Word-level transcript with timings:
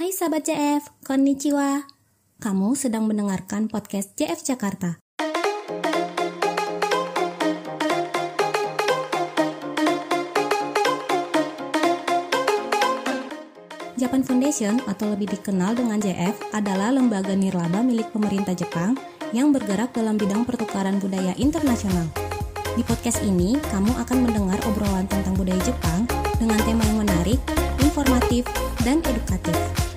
Hai 0.00 0.16
sahabat 0.16 0.48
JF, 0.48 1.04
konnichiwa. 1.04 1.84
Kamu 2.40 2.72
sedang 2.72 3.04
mendengarkan 3.04 3.68
podcast 3.68 4.16
JF 4.16 4.40
Jakarta. 4.48 4.96
Japan 14.00 14.24
Foundation 14.24 14.80
atau 14.88 15.12
lebih 15.12 15.36
dikenal 15.36 15.76
dengan 15.76 16.00
JF 16.00 16.56
adalah 16.56 16.96
lembaga 16.96 17.36
nirlaba 17.36 17.84
milik 17.84 18.08
pemerintah 18.08 18.56
Jepang 18.56 18.96
yang 19.36 19.52
bergerak 19.52 19.92
dalam 19.92 20.16
bidang 20.16 20.48
pertukaran 20.48 20.96
budaya 20.96 21.36
internasional. 21.36 22.08
Di 22.72 22.80
podcast 22.88 23.20
ini, 23.20 23.60
kamu 23.68 23.92
akan 24.00 24.18
mendengar 24.24 24.56
obrolan 24.64 25.04
tentang 25.12 25.36
budaya 25.36 25.60
Jepang 25.60 26.08
dengan 26.40 26.56
tema 26.64 26.88
yang 26.88 27.04
menarik, 27.04 27.40
informatif, 27.84 28.48
dan 28.80 29.04
edukatif. 29.04 29.89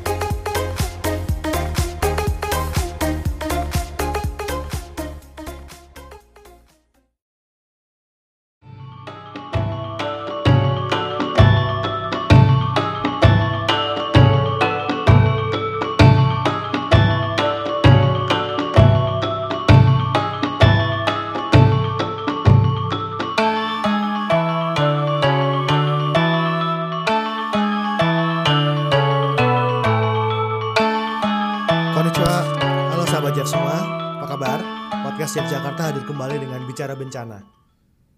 Bicara 36.84 37.00
Bencana. 37.00 37.40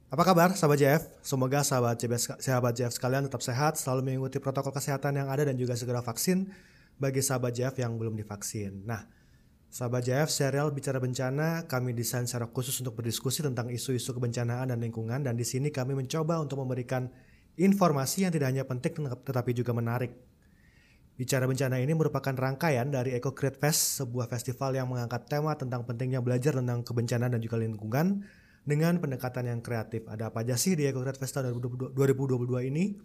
Apa 0.10 0.26
kabar 0.26 0.50
sahabat 0.58 0.82
Jeff? 0.82 1.06
Semoga 1.22 1.62
sahabat 1.62 2.02
Jeff, 2.02 2.18
sahabat 2.42 2.74
Jeff 2.74 2.98
sekalian 2.98 3.30
tetap 3.30 3.46
sehat, 3.46 3.78
selalu 3.78 4.10
mengikuti 4.10 4.42
protokol 4.42 4.74
kesehatan 4.74 5.22
yang 5.22 5.30
ada 5.30 5.46
dan 5.46 5.54
juga 5.54 5.78
segera 5.78 6.02
vaksin 6.02 6.50
bagi 6.98 7.22
sahabat 7.22 7.54
Jeff 7.54 7.78
yang 7.78 7.94
belum 8.02 8.18
divaksin. 8.18 8.90
Nah, 8.90 9.06
sahabat 9.70 10.10
Jeff, 10.10 10.34
serial 10.34 10.74
Bicara 10.74 10.98
Bencana 10.98 11.70
kami 11.70 11.94
desain 11.94 12.26
secara 12.26 12.50
khusus 12.50 12.74
untuk 12.82 12.98
berdiskusi 12.98 13.46
tentang 13.46 13.70
isu-isu 13.70 14.18
kebencanaan 14.18 14.74
dan 14.74 14.82
lingkungan 14.82 15.22
dan 15.22 15.38
di 15.38 15.46
sini 15.46 15.70
kami 15.70 15.94
mencoba 15.94 16.42
untuk 16.42 16.58
memberikan 16.58 17.06
informasi 17.62 18.26
yang 18.26 18.34
tidak 18.34 18.50
hanya 18.50 18.66
penting 18.66 18.98
tetapi 19.30 19.54
juga 19.54 19.78
menarik 19.78 20.10
Bicara 21.22 21.46
Bencana 21.46 21.78
ini 21.78 21.94
merupakan 21.94 22.34
rangkaian 22.34 22.90
dari 22.90 23.14
Eco 23.14 23.38
Create 23.38 23.62
Fest, 23.62 24.02
sebuah 24.02 24.26
festival 24.26 24.74
yang 24.74 24.90
mengangkat 24.90 25.30
tema 25.30 25.54
tentang 25.54 25.86
pentingnya 25.86 26.20
belajar 26.20 26.58
tentang 26.58 26.82
kebencanaan 26.82 27.38
dan 27.38 27.42
juga 27.46 27.62
lingkungan 27.62 28.26
dengan 28.66 28.98
pendekatan 28.98 29.46
yang 29.46 29.62
kreatif. 29.62 30.10
Ada 30.10 30.34
apa 30.34 30.42
aja 30.42 30.58
sih 30.58 30.74
di 30.74 30.90
Eco 30.90 31.06
Create 31.06 31.22
Fest 31.22 31.38
tahun 31.38 31.62
2022 31.94 32.70
ini? 32.74 32.98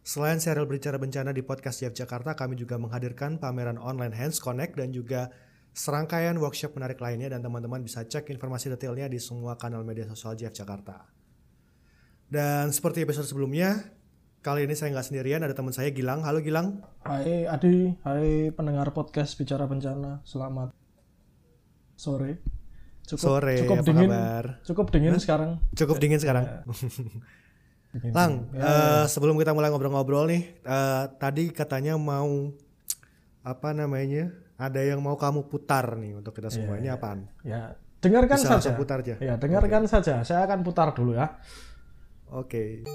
Selain 0.00 0.40
serial 0.40 0.64
Bicara 0.64 0.96
Bencana 0.96 1.34
di 1.34 1.44
podcast 1.44 1.84
JF 1.84 1.92
Jakarta, 1.92 2.32
kami 2.32 2.56
juga 2.56 2.80
menghadirkan 2.80 3.36
pameran 3.36 3.76
online 3.76 4.16
Hands 4.16 4.38
Connect 4.40 4.78
dan 4.80 4.94
juga 4.96 5.28
serangkaian 5.76 6.38
workshop 6.40 6.72
menarik 6.78 6.96
lainnya 7.02 7.36
dan 7.36 7.44
teman-teman 7.44 7.84
bisa 7.84 8.06
cek 8.06 8.32
informasi 8.32 8.72
detailnya 8.72 9.12
di 9.12 9.20
semua 9.20 9.60
kanal 9.60 9.84
media 9.84 10.08
sosial 10.08 10.38
JF 10.38 10.56
Jakarta. 10.56 11.04
Dan 12.30 12.72
seperti 12.72 13.04
episode 13.04 13.28
sebelumnya, 13.28 14.00
Kali 14.40 14.64
ini 14.64 14.72
saya 14.72 14.96
nggak 14.96 15.04
sendirian, 15.04 15.44
ada 15.44 15.52
teman 15.52 15.68
saya 15.68 15.92
Gilang. 15.92 16.24
Halo 16.24 16.40
Gilang. 16.40 16.80
Hai 17.04 17.44
Adi, 17.44 17.92
hai 18.08 18.48
pendengar 18.48 18.88
podcast 18.96 19.36
Bicara 19.36 19.68
Bencana. 19.68 20.24
Selamat 20.24 20.72
sore. 21.92 22.59
Cukup, 23.10 23.42
Sore, 23.42 23.54
cukup 23.58 23.76
apa 23.76 23.86
dingin. 23.90 24.08
kabar? 24.08 24.44
Cukup 24.62 24.86
dingin 24.88 25.18
sekarang. 25.18 25.50
Cukup 25.74 25.96
dingin 25.98 26.20
sekarang. 26.22 26.44
Dingin. 27.90 28.14
Lang, 28.14 28.32
Ya, 28.54 28.62
eh, 28.62 29.04
sebelum 29.04 29.34
kita 29.34 29.50
mulai 29.50 29.66
ngobrol-ngobrol 29.66 30.30
nih, 30.30 30.62
eh, 30.62 31.04
tadi 31.18 31.50
katanya 31.50 31.98
mau 31.98 32.54
apa 33.42 33.74
namanya? 33.74 34.30
Ada 34.54 34.94
yang 34.94 35.02
mau 35.02 35.18
kamu 35.18 35.50
putar 35.50 35.98
nih 35.98 36.14
untuk 36.14 36.30
kita 36.30 36.54
semua. 36.54 36.78
Ini 36.78 36.94
apaan? 36.94 37.26
ya, 37.42 37.74
dengarkan 37.98 38.38
Bisa 38.38 38.62
saja. 38.62 38.78
putar 38.78 39.02
aja. 39.02 39.18
Ya, 39.18 39.34
dengarkan 39.34 39.90
saja. 39.90 40.22
Saya 40.22 40.46
akan 40.46 40.62
putar 40.62 40.94
dulu 40.94 41.18
ya. 41.18 41.34
Oke. 42.30 42.86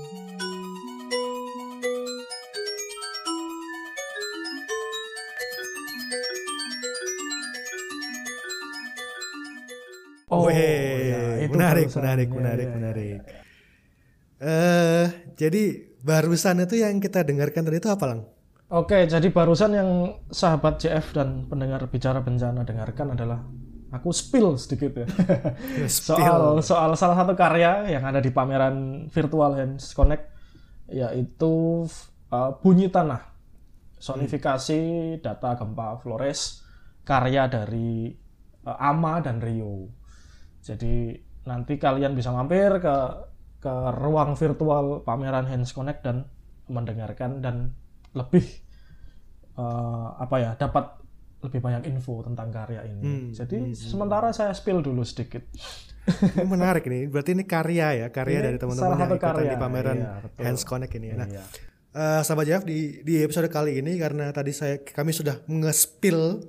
Oh, 10.36 10.48
Weh, 10.48 11.12
ya, 11.12 11.22
itu 11.46 11.56
menarik, 11.56 11.88
barusan. 11.88 12.00
menarik, 12.00 12.30
Ya, 12.30 12.36
menarik, 12.38 12.68
ya, 12.68 12.72
ya. 12.72 12.78
menarik. 12.78 13.20
Eh, 14.40 15.06
jadi 15.40 15.64
barusan 16.04 16.64
itu 16.66 16.76
yang 16.84 17.00
kita 17.00 17.24
dengarkan 17.24 17.64
tadi 17.66 17.78
itu 17.80 17.90
apa, 17.90 18.06
Lang? 18.12 18.22
Oke, 18.70 19.06
jadi 19.06 19.28
barusan 19.30 19.72
yang 19.78 19.90
sahabat 20.34 20.82
JF 20.82 21.14
dan 21.16 21.46
pendengar 21.46 21.86
Bicara 21.88 22.20
Bencana 22.20 22.66
dengarkan 22.66 23.14
adalah 23.14 23.40
aku 23.94 24.10
spill 24.12 24.58
sedikit 24.58 25.06
ya. 25.06 25.08
soal 25.88 26.60
soal 26.60 26.98
salah 26.98 27.16
satu 27.16 27.34
karya 27.38 27.88
yang 27.88 28.04
ada 28.04 28.20
di 28.20 28.34
pameran 28.34 29.08
virtual 29.08 29.56
Hands 29.56 29.86
Connect 29.94 30.26
yaitu 30.90 31.86
uh, 32.34 32.52
bunyi 32.60 32.90
tanah 32.90 33.22
sonifikasi 34.02 34.82
data 35.24 35.56
gempa 35.56 36.02
Flores 36.02 36.66
karya 37.08 37.48
dari 37.48 38.12
uh, 38.66 38.78
Ama 38.92 39.22
dan 39.24 39.40
Rio 39.40 39.88
jadi 40.66 41.14
nanti 41.46 41.78
kalian 41.78 42.18
bisa 42.18 42.34
mampir 42.34 42.82
ke 42.82 42.96
ke 43.62 43.74
ruang 44.02 44.34
virtual 44.34 45.06
pameran 45.06 45.46
Hands 45.46 45.70
Connect 45.70 46.02
dan 46.02 46.26
mendengarkan 46.66 47.46
dan 47.46 47.78
lebih 48.18 48.42
uh, 49.62 50.18
apa 50.18 50.36
ya 50.42 50.52
dapat 50.58 51.06
lebih 51.46 51.62
banyak 51.62 51.86
info 51.94 52.26
tentang 52.26 52.50
karya 52.50 52.82
ini. 52.90 53.06
Hmm, 53.06 53.26
Jadi 53.30 53.78
sementara 53.78 54.34
saya 54.34 54.50
spill 54.58 54.82
dulu 54.82 55.06
sedikit. 55.06 55.46
Ini 56.06 56.46
menarik 56.46 56.90
nih. 56.90 57.06
Berarti 57.06 57.38
ini 57.38 57.46
karya 57.46 57.88
ya, 58.06 58.08
karya 58.10 58.42
Ini 58.42 58.46
dari 58.50 58.58
teman-teman 58.58 58.98
yang 58.98 59.10
ikutan 59.14 59.36
karya, 59.38 59.52
di 59.54 59.58
pameran 59.58 59.98
iya, 59.98 60.12
betul. 60.22 60.42
Hands 60.42 60.64
Connect 60.66 60.94
ini 60.98 61.08
ya. 61.10 61.16
Nah, 61.18 61.28
Iya. 61.30 61.44
eh, 61.94 62.22
sahabat 62.26 62.46
Jeff 62.50 62.64
di 62.66 62.80
di 63.06 63.14
episode 63.22 63.50
kali 63.50 63.78
ini 63.78 63.98
karena 64.02 64.34
tadi 64.34 64.50
saya 64.54 64.82
kami 64.82 65.14
sudah 65.14 65.46
nge-spill 65.46 66.46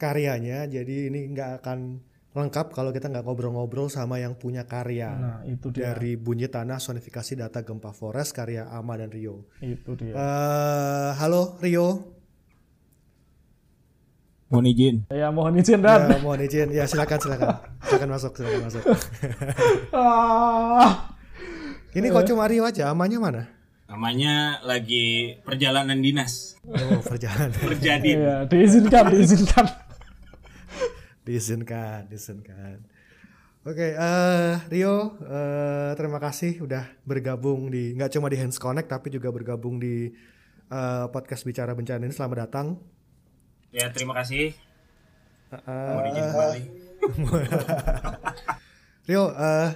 karyanya, 0.00 0.64
jadi 0.68 1.12
ini 1.12 1.36
nggak 1.36 1.60
akan 1.60 2.00
lengkap 2.30 2.70
kalau 2.70 2.94
kita 2.94 3.10
nggak 3.10 3.26
ngobrol-ngobrol 3.26 3.90
sama 3.90 4.22
yang 4.22 4.38
punya 4.38 4.62
karya. 4.62 5.10
Nah, 5.10 5.38
itu 5.42 5.74
dia. 5.74 5.90
dari 5.92 6.14
bunyi 6.14 6.46
tanah 6.46 6.78
sonifikasi 6.78 7.34
data 7.34 7.58
gempa 7.60 7.90
Flores 7.90 8.30
karya 8.30 8.70
Ama 8.70 9.02
dan 9.02 9.10
Rio. 9.10 9.50
Itu 9.58 9.98
dia. 9.98 10.14
Eh, 10.14 11.10
halo 11.18 11.58
Rio. 11.58 12.18
Mohon 14.50 14.66
izin. 14.66 14.96
ya 15.14 15.30
mohon 15.30 15.54
izin 15.58 15.78
dan 15.78 16.10
Ya, 16.10 16.18
mohon 16.18 16.42
izin. 16.42 16.68
Ya 16.74 16.82
silakan 16.86 17.18
silakan. 17.22 17.54
silakan 17.86 18.08
masuk, 18.14 18.32
silakan 18.34 18.60
masuk. 18.66 18.82
ah, 19.94 21.14
Ini 21.98 22.06
kok 22.10 22.26
cuma 22.26 22.46
Rio 22.46 22.62
aja, 22.62 22.90
Amanya 22.90 23.18
mana? 23.18 23.42
Namanya 23.90 24.62
lagi 24.62 25.34
perjalanan 25.42 25.98
dinas. 25.98 26.54
Oh, 26.62 27.02
perjalanan. 27.02 27.50
Terjadi. 27.50 28.10
ya, 28.14 28.36
diizinkan, 28.46 29.10
diizinkan. 29.10 29.66
Diizinkan, 31.30 32.10
diizinkan. 32.10 32.82
Oke, 33.62 33.94
eh 33.94 34.54
Rio, 34.66 35.14
eh, 35.22 35.92
terima 35.94 36.18
kasih 36.18 36.66
udah 36.66 36.90
bergabung 37.06 37.70
di 37.70 37.94
nggak 37.94 38.18
cuma 38.18 38.26
di 38.26 38.40
Hands 38.40 38.58
Connect 38.58 38.90
tapi 38.90 39.14
juga 39.14 39.30
bergabung 39.30 39.78
di 39.78 40.10
eh, 40.66 41.06
podcast 41.14 41.46
bicara 41.46 41.70
bencana 41.70 42.02
ini. 42.02 42.10
Selamat 42.10 42.50
datang. 42.50 42.66
Ya 43.70 43.86
terima 43.94 44.18
kasih. 44.18 44.58
Mohon 45.54 46.04
izin 46.10 46.24
kembali. 46.34 46.62
Rio, 49.08 49.24
eh, 49.30 49.70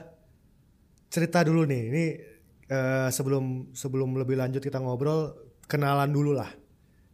cerita 1.12 1.46
dulu 1.46 1.62
nih. 1.62 1.82
Ini 1.92 2.04
eh, 2.66 3.08
sebelum 3.14 3.70
sebelum 3.76 4.18
lebih 4.18 4.40
lanjut 4.40 4.58
kita 4.58 4.82
ngobrol, 4.82 5.38
kenalan 5.70 6.10
dulu 6.10 6.34
lah. 6.34 6.50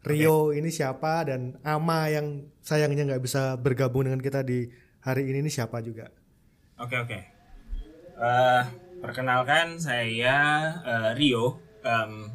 Rio 0.01 0.57
ini 0.57 0.73
siapa 0.73 1.29
dan 1.29 1.61
Ama 1.61 2.09
yang 2.09 2.49
sayangnya 2.65 3.05
nggak 3.05 3.23
bisa 3.25 3.61
bergabung 3.61 4.09
dengan 4.09 4.25
kita 4.25 4.41
di 4.41 4.73
hari 5.05 5.29
ini 5.29 5.45
ini 5.45 5.51
siapa 5.53 5.85
juga. 5.85 6.09
Oke 6.81 6.97
oke. 6.97 7.19
Eh, 8.21 8.63
perkenalkan 9.05 9.77
saya 9.77 10.37
eh, 10.81 11.11
Rio. 11.17 11.61
Em, 11.81 12.33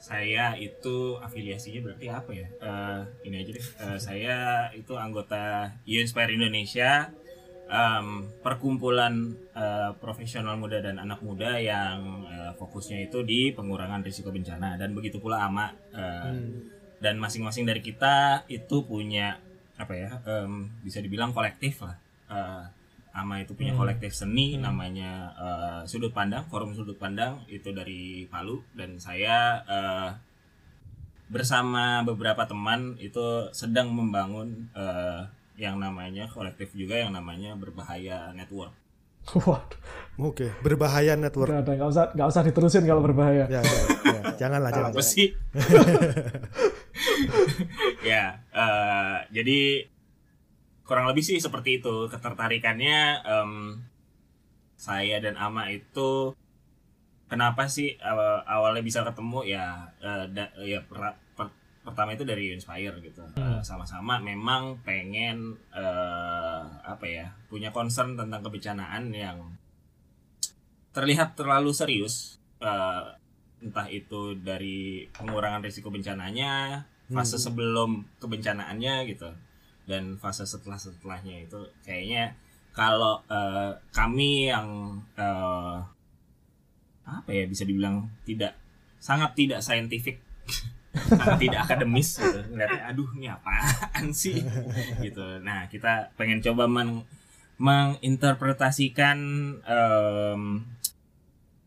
saya 0.00 0.56
itu 0.56 1.20
afiliasinya 1.20 1.84
berarti 1.84 2.06
apa 2.08 2.30
ya? 2.32 2.48
Eh, 2.48 3.00
ini 3.28 3.44
aja 3.44 3.50
deh. 3.52 3.66
Eh, 3.84 3.98
saya 4.00 4.36
itu 4.72 4.96
anggota 4.96 5.76
You 5.84 6.00
Inspire 6.00 6.32
Indonesia. 6.32 7.12
Em, 7.70 8.26
perkumpulan 8.42 9.14
eh, 9.54 9.94
profesional 10.02 10.58
muda 10.58 10.82
dan 10.82 10.98
anak 10.98 11.22
muda 11.22 11.56
yang 11.56 12.26
eh, 12.26 12.52
fokusnya 12.58 13.06
itu 13.06 13.22
di 13.22 13.54
pengurangan 13.54 14.02
risiko 14.02 14.34
bencana. 14.34 14.74
Dan 14.74 14.92
begitu 14.92 15.22
pula 15.22 15.46
ama 15.46 15.70
eh, 15.94 16.34
dan 17.00 17.16
masing-masing 17.16 17.64
dari 17.64 17.80
kita 17.80 18.44
itu 18.50 18.84
punya 18.84 19.40
apa 19.80 19.96
ya 19.96 20.10
um, 20.28 20.68
bisa 20.84 21.00
dibilang 21.00 21.32
kolektif 21.32 21.80
lah. 21.80 21.96
Uh, 22.28 22.64
Ama 23.10 23.42
itu 23.42 23.58
punya 23.58 23.74
kolektif 23.74 24.14
seni 24.14 24.54
hmm. 24.54 24.62
namanya 24.62 25.34
uh, 25.34 25.80
sudut 25.82 26.14
pandang 26.14 26.46
forum 26.46 26.78
sudut 26.78 26.94
pandang 26.94 27.42
itu 27.50 27.74
dari 27.74 28.30
Palu. 28.30 28.62
Dan 28.70 29.02
saya 29.02 29.66
uh, 29.66 30.14
bersama 31.26 32.06
beberapa 32.06 32.46
teman 32.46 32.94
itu 33.02 33.50
sedang 33.50 33.90
membangun 33.90 34.70
uh, 34.78 35.26
yang 35.60 35.76
namanya 35.76 36.24
kolektif 36.32 36.72
juga 36.72 36.96
yang 36.96 37.12
namanya 37.12 37.52
berbahaya 37.54 38.32
network 38.32 38.72
Waduh. 39.36 39.78
Oke, 40.20 40.48
okay. 40.48 40.50
berbahaya 40.64 41.16
network. 41.16 41.52
Gak 41.52 41.64
ada, 41.64 41.72
gak 41.76 41.90
usah, 41.92 42.04
gak 42.12 42.28
usah 42.28 42.42
diterusin 42.44 42.84
kalau 42.88 43.04
berbahaya. 43.04 43.44
Ya, 43.48 43.60
ya, 43.60 43.82
ya. 44.04 44.22
janganlah, 44.40 44.70
jangan. 44.72 44.92
Apa 44.92 45.02
sih? 45.04 45.32
ya, 48.10 48.40
uh, 48.52 49.16
jadi 49.32 49.88
kurang 50.84 51.06
lebih 51.06 51.22
sih 51.22 51.38
seperti 51.38 51.78
itu 51.78 52.10
ketertarikannya 52.10 53.22
um, 53.22 53.78
saya 54.74 55.22
dan 55.22 55.38
Ama 55.38 55.70
itu 55.70 56.34
kenapa 57.30 57.70
sih 57.70 57.94
uh, 58.02 58.42
awalnya 58.42 58.82
bisa 58.82 59.06
ketemu 59.06 59.46
ya 59.46 59.94
uh, 60.02 60.26
da, 60.26 60.50
ya 60.66 60.82
pertama 61.80 62.12
itu 62.12 62.28
dari 62.28 62.52
Inspire 62.52 62.92
gitu 63.00 63.24
hmm. 63.40 63.64
sama-sama 63.64 64.20
memang 64.20 64.84
pengen 64.84 65.56
uh, 65.72 66.60
apa 66.84 67.06
ya 67.08 67.26
punya 67.48 67.72
concern 67.72 68.20
tentang 68.20 68.44
kebencanaan 68.44 69.08
yang 69.16 69.56
terlihat 70.92 71.40
terlalu 71.40 71.72
serius 71.72 72.36
uh, 72.60 73.16
entah 73.64 73.88
itu 73.88 74.36
dari 74.40 75.08
pengurangan 75.16 75.64
risiko 75.64 75.88
bencananya 75.88 76.84
fase 77.08 77.40
hmm. 77.40 77.44
sebelum 77.48 77.90
kebencanaannya 78.20 78.94
gitu 79.08 79.32
dan 79.88 80.20
fase 80.20 80.44
setelah 80.44 80.76
setelahnya 80.76 81.48
itu 81.48 81.60
kayaknya 81.82 82.36
kalau 82.76 83.18
uh, 83.26 83.72
kami 83.90 84.52
yang 84.52 85.00
uh, 85.16 85.80
apa 87.02 87.30
ya 87.32 87.44
bisa 87.50 87.66
dibilang 87.66 88.06
tidak 88.22 88.54
sangat 89.02 89.34
tidak 89.34 89.64
saintifik 89.64 90.22
sangat 90.90 91.38
tidak 91.38 91.60
akademis 91.66 92.18
gitu. 92.18 92.40
Ngeliatnya 92.50 92.82
aduh 92.90 93.08
ini 93.14 93.26
apaan 93.30 94.06
sih? 94.10 94.42
Gitu. 94.98 95.26
Nah 95.42 95.70
kita 95.70 96.10
pengen 96.18 96.42
coba 96.42 96.66
men 96.66 97.06
menginterpretasikan 97.60 99.18
um, 99.68 100.64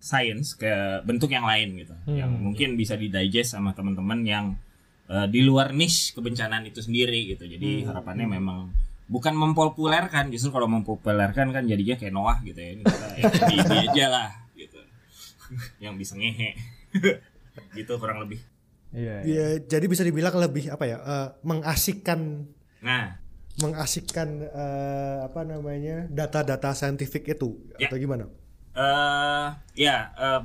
sains 0.01 0.57
ke 0.57 0.99
bentuk 1.05 1.31
yang 1.31 1.45
lain 1.45 1.79
gitu. 1.79 1.95
Hmm. 2.09 2.17
yang 2.17 2.31
mungkin 2.33 2.75
bisa 2.75 2.97
didigest 2.97 3.55
sama 3.55 3.71
teman-teman 3.77 4.25
yang 4.25 4.45
uh, 5.07 5.29
di 5.29 5.45
luar 5.45 5.71
niche 5.71 6.11
kebencanaan 6.17 6.65
itu 6.67 6.81
sendiri 6.81 7.29
gitu. 7.29 7.45
Jadi 7.47 7.85
hmm. 7.85 7.93
harapannya 7.93 8.27
hmm. 8.27 8.35
memang 8.35 8.59
bukan 9.07 9.37
mempopulerkan 9.37 10.33
justru 10.33 10.49
kalau 10.49 10.65
mempopulerkan 10.65 11.53
kan 11.53 11.63
jadinya 11.69 11.95
kayak 11.95 12.13
Noah 12.13 12.41
gitu 12.41 12.57
ya. 12.57 12.69
Ini 12.73 12.83
kita 12.83 13.07
ya, 13.13 13.23
di, 13.47 13.55
di 13.61 13.75
aja 13.87 14.05
lah 14.09 14.29
gitu. 14.57 14.79
Yang 15.79 15.93
bisa 16.01 16.13
ngehe. 16.19 16.51
Gitu 17.77 17.93
kurang 18.01 18.17
lebih 18.25 18.41
Iya, 18.93 19.25
iya. 19.25 19.45
Ya, 19.57 19.65
jadi 19.65 19.85
bisa 19.89 20.05
dibilang 20.05 20.37
lebih 20.37 20.69
apa 20.69 20.85
ya 20.85 20.97
uh, 21.01 21.27
mengasikkan 21.41 22.45
nah 22.83 23.17
mengasikkan 23.61 24.49
uh, 24.49 25.25
apa 25.29 25.45
namanya 25.45 26.09
data-data 26.09 26.73
saintifik 26.73 27.37
itu 27.37 27.57
ya. 27.77 27.89
atau 27.89 27.97
gimana? 28.01 28.25
uh, 28.77 29.53
ya 29.77 30.13
uh, 30.17 30.41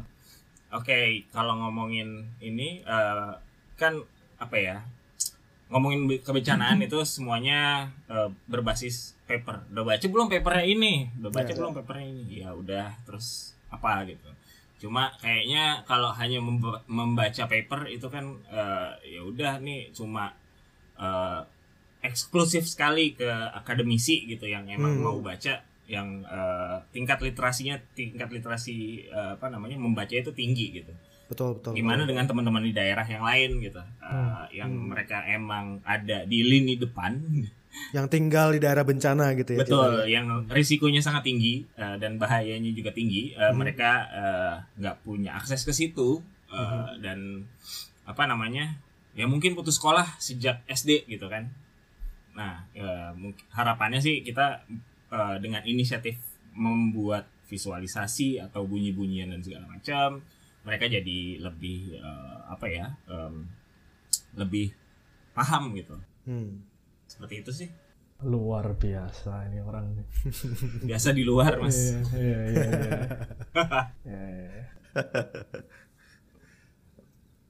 oke 0.72 0.84
okay. 0.84 1.24
kalau 1.32 1.56
ngomongin 1.56 2.28
ini 2.40 2.84
uh, 2.84 3.36
kan 3.80 4.00
apa 4.36 4.56
ya 4.56 4.76
ngomongin 5.68 6.08
kebencanaan 6.24 6.80
itu 6.80 6.96
semuanya 7.04 7.92
uh, 8.08 8.32
berbasis 8.48 9.16
paper 9.28 9.68
udah 9.72 9.84
baca 9.84 10.06
belum 10.08 10.26
papernya 10.32 10.64
ini 10.64 10.92
udah 11.20 11.30
baca 11.32 11.52
ya, 11.52 11.56
belum 11.56 11.72
ya. 11.72 11.76
papernya 11.84 12.06
ini 12.08 12.24
ya 12.40 12.50
udah 12.56 12.86
terus 13.04 13.52
apa 13.68 14.08
gitu 14.08 14.28
cuma 14.78 15.10
kayaknya 15.18 15.82
kalau 15.82 16.14
hanya 16.14 16.38
membaca 16.86 17.50
paper 17.50 17.90
itu 17.90 18.06
kan 18.06 18.30
uh, 18.46 18.94
ya 19.02 19.20
udah 19.26 19.58
nih 19.58 19.90
cuma 19.90 20.30
uh, 20.94 21.42
eksklusif 21.98 22.62
sekali 22.62 23.18
ke 23.18 23.26
akademisi 23.58 24.30
gitu 24.30 24.46
yang 24.46 24.70
emang 24.70 24.98
hmm. 24.98 25.02
mau 25.02 25.18
baca 25.18 25.66
yang 25.90 26.22
uh, 26.30 26.78
tingkat 26.94 27.18
literasinya 27.18 27.74
tingkat 27.98 28.30
literasi 28.30 29.08
uh, 29.10 29.34
apa 29.34 29.50
namanya 29.50 29.80
membaca 29.80 30.14
itu 30.14 30.30
tinggi 30.30 30.78
gitu 30.78 30.92
betul 31.26 31.58
betul 31.58 31.74
gimana 31.74 32.06
betul. 32.06 32.14
dengan 32.14 32.24
teman-teman 32.30 32.62
di 32.62 32.72
daerah 32.76 33.04
yang 33.08 33.24
lain 33.26 33.50
gitu 33.58 33.82
uh, 33.82 34.46
yang 34.54 34.70
hmm. 34.70 34.94
mereka 34.94 35.26
emang 35.26 35.82
ada 35.82 36.22
di 36.22 36.44
lini 36.46 36.78
depan 36.78 37.18
yang 37.92 38.06
tinggal 38.10 38.52
di 38.52 38.60
daerah 38.60 38.82
bencana 38.82 39.32
gitu 39.38 39.56
ya 39.56 39.60
betul 39.62 39.92
yang 40.08 40.26
risikonya 40.48 41.00
sangat 41.00 41.28
tinggi 41.28 41.64
uh, 41.78 41.96
dan 42.00 42.16
bahayanya 42.20 42.72
juga 42.74 42.90
tinggi 42.92 43.32
uh, 43.36 43.50
hmm. 43.50 43.56
mereka 43.56 43.90
nggak 44.76 44.96
uh, 44.98 45.00
punya 45.04 45.36
akses 45.36 45.62
ke 45.64 45.72
situ 45.72 46.20
uh, 46.52 46.58
hmm. 46.58 47.04
dan 47.04 47.18
apa 48.08 48.24
namanya 48.24 48.76
ya 49.12 49.28
mungkin 49.28 49.52
putus 49.52 49.76
sekolah 49.76 50.16
sejak 50.16 50.64
SD 50.68 51.08
gitu 51.08 51.28
kan 51.28 51.48
nah 52.32 52.64
uh, 52.78 53.12
harapannya 53.52 53.98
sih 53.98 54.22
kita 54.22 54.62
uh, 55.10 55.36
dengan 55.42 55.60
inisiatif 55.66 56.16
membuat 56.54 57.26
visualisasi 57.48 58.38
atau 58.38 58.68
bunyi-bunyian 58.68 59.32
dan 59.32 59.40
segala 59.40 59.66
macam 59.66 60.20
mereka 60.62 60.84
jadi 60.84 61.40
lebih 61.40 61.96
uh, 61.98 62.52
apa 62.52 62.66
ya 62.68 62.86
um, 63.08 63.48
lebih 64.36 64.76
paham 65.32 65.72
gitu 65.74 65.96
hmm. 66.28 66.60
Seperti 67.18 67.34
itu 67.42 67.50
sih 67.50 67.68
luar 68.22 68.78
biasa 68.78 69.50
ini 69.50 69.58
orang 69.58 69.90
biasa 70.86 71.10
di 71.10 71.26
luar 71.26 71.58
mas 71.58 71.98
iya 72.14 72.14
iya 72.14 72.38
iya, 72.46 72.62
iya. 72.70 73.02
iya, 74.06 74.22
iya. 74.38 74.64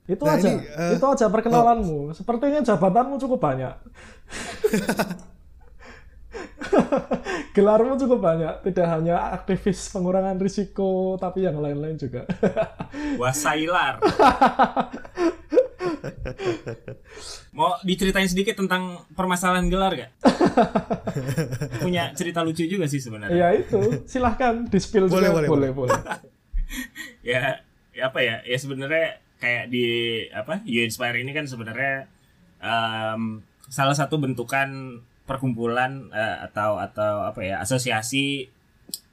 itu 0.08 0.24
nah, 0.24 0.40
aja 0.40 0.48
ini, 0.48 0.64
uh, 0.72 0.96
itu 0.96 1.04
aja 1.04 1.28
perkenalanmu 1.28 2.00
oh. 2.08 2.16
sepertinya 2.16 2.64
jabatanmu 2.64 3.20
cukup 3.20 3.44
banyak 3.44 3.76
Gelarmu 7.56 7.98
cukup 7.98 8.22
banyak, 8.22 8.54
tidak 8.70 8.86
hanya 8.86 9.34
aktivis 9.34 9.90
pengurangan 9.90 10.38
risiko, 10.38 11.18
tapi 11.18 11.42
yang 11.42 11.58
lain-lain 11.58 11.98
juga. 11.98 12.22
Wasailar. 13.18 13.98
Mau 17.56 17.78
diceritain 17.86 18.26
sedikit 18.26 18.58
tentang 18.58 19.06
permasalahan 19.14 19.70
gelar 19.70 19.92
gak? 19.94 20.10
Punya 21.84 22.12
cerita 22.14 22.42
lucu 22.42 22.66
juga 22.66 22.90
sih 22.90 22.98
sebenarnya. 22.98 23.38
Ya 23.38 23.48
itu, 23.54 24.04
silahkan 24.10 24.66
di 24.66 24.78
spill 24.78 25.06
boleh, 25.06 25.30
juga. 25.30 25.48
Boleh, 25.48 25.48
boleh, 25.48 25.70
boleh. 25.74 26.00
ya, 27.30 27.62
ya 27.94 28.02
apa 28.10 28.18
ya? 28.22 28.42
Ya 28.44 28.58
sebenarnya 28.58 29.22
kayak 29.38 29.70
di 29.70 29.86
apa? 30.34 30.62
You 30.66 30.82
Inspire 30.82 31.18
ini 31.18 31.30
kan 31.30 31.46
sebenarnya 31.46 32.10
um, 32.62 33.42
salah 33.70 33.94
satu 33.94 34.18
bentukan 34.18 35.00
perkumpulan 35.28 36.08
uh, 36.10 36.48
atau 36.48 36.80
atau 36.80 37.28
apa 37.28 37.44
ya 37.44 37.60
asosiasi 37.60 38.48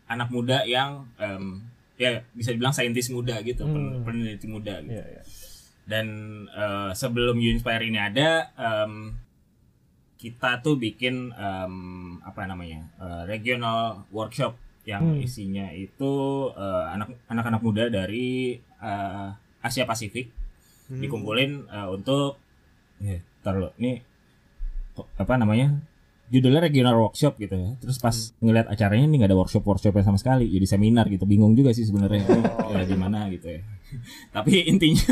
anak 0.07 0.31
muda 0.31 0.63
yang 0.63 1.03
um, 1.19 1.59
ya 1.99 2.23
bisa 2.31 2.55
dibilang 2.55 2.75
saintis 2.75 3.11
muda 3.11 3.39
gitu 3.43 3.67
hmm. 3.67 4.03
peneliti 4.07 4.47
muda 4.47 4.79
gitu. 4.83 4.95
Yeah, 4.95 5.19
yeah. 5.19 5.23
Dan 5.85 6.07
uh, 6.49 6.91
sebelum 6.97 7.37
Inspire 7.37 7.85
ini 7.85 8.01
ada 8.01 8.49
um, 8.57 9.13
kita 10.17 10.65
tuh 10.65 10.81
bikin 10.81 11.29
um, 11.37 12.17
apa 12.25 12.49
namanya 12.49 12.89
uh, 12.97 13.21
regional 13.29 14.09
workshop 14.09 14.57
yang 14.85 15.17
hmm. 15.17 15.25
isinya 15.25 15.69
itu 15.69 16.49
uh, 16.53 16.89
anak 16.89 17.13
anak-anak 17.29 17.61
muda 17.61 17.85
dari 17.89 18.57
uh, 18.81 19.29
Asia 19.61 19.85
Pasifik 19.85 20.33
hmm. 20.89 21.01
dikumpulin 21.05 21.69
uh, 21.69 21.93
untuk 21.93 22.41
ya, 23.01 23.21
taruh 23.45 23.69
ini 23.77 24.01
apa 24.97 25.33
namanya 25.37 25.77
judulnya 26.33 26.65
regional 26.65 26.97
workshop 26.97 27.37
gitu 27.37 27.53
ya. 27.53 27.69
Terus 27.77 28.01
pas 28.01 28.13
hmm. 28.13 28.41
ngeliat 28.41 28.67
acaranya 28.73 29.05
ini 29.05 29.21
nggak 29.21 29.29
ada 29.29 29.37
workshop 29.37 29.61
workshopnya 29.61 30.01
sama 30.01 30.17
sekali, 30.17 30.49
jadi 30.49 30.65
seminar 30.65 31.05
gitu. 31.13 31.29
Bingung 31.29 31.53
juga 31.53 31.69
sih 31.73 31.85
sebenarnya 31.85 32.25
oh. 32.25 32.73
ya 32.73 32.81
gimana 32.85 33.29
gitu 33.29 33.53
ya. 33.53 33.61
Tapi 34.35 34.65
intinya 34.71 35.05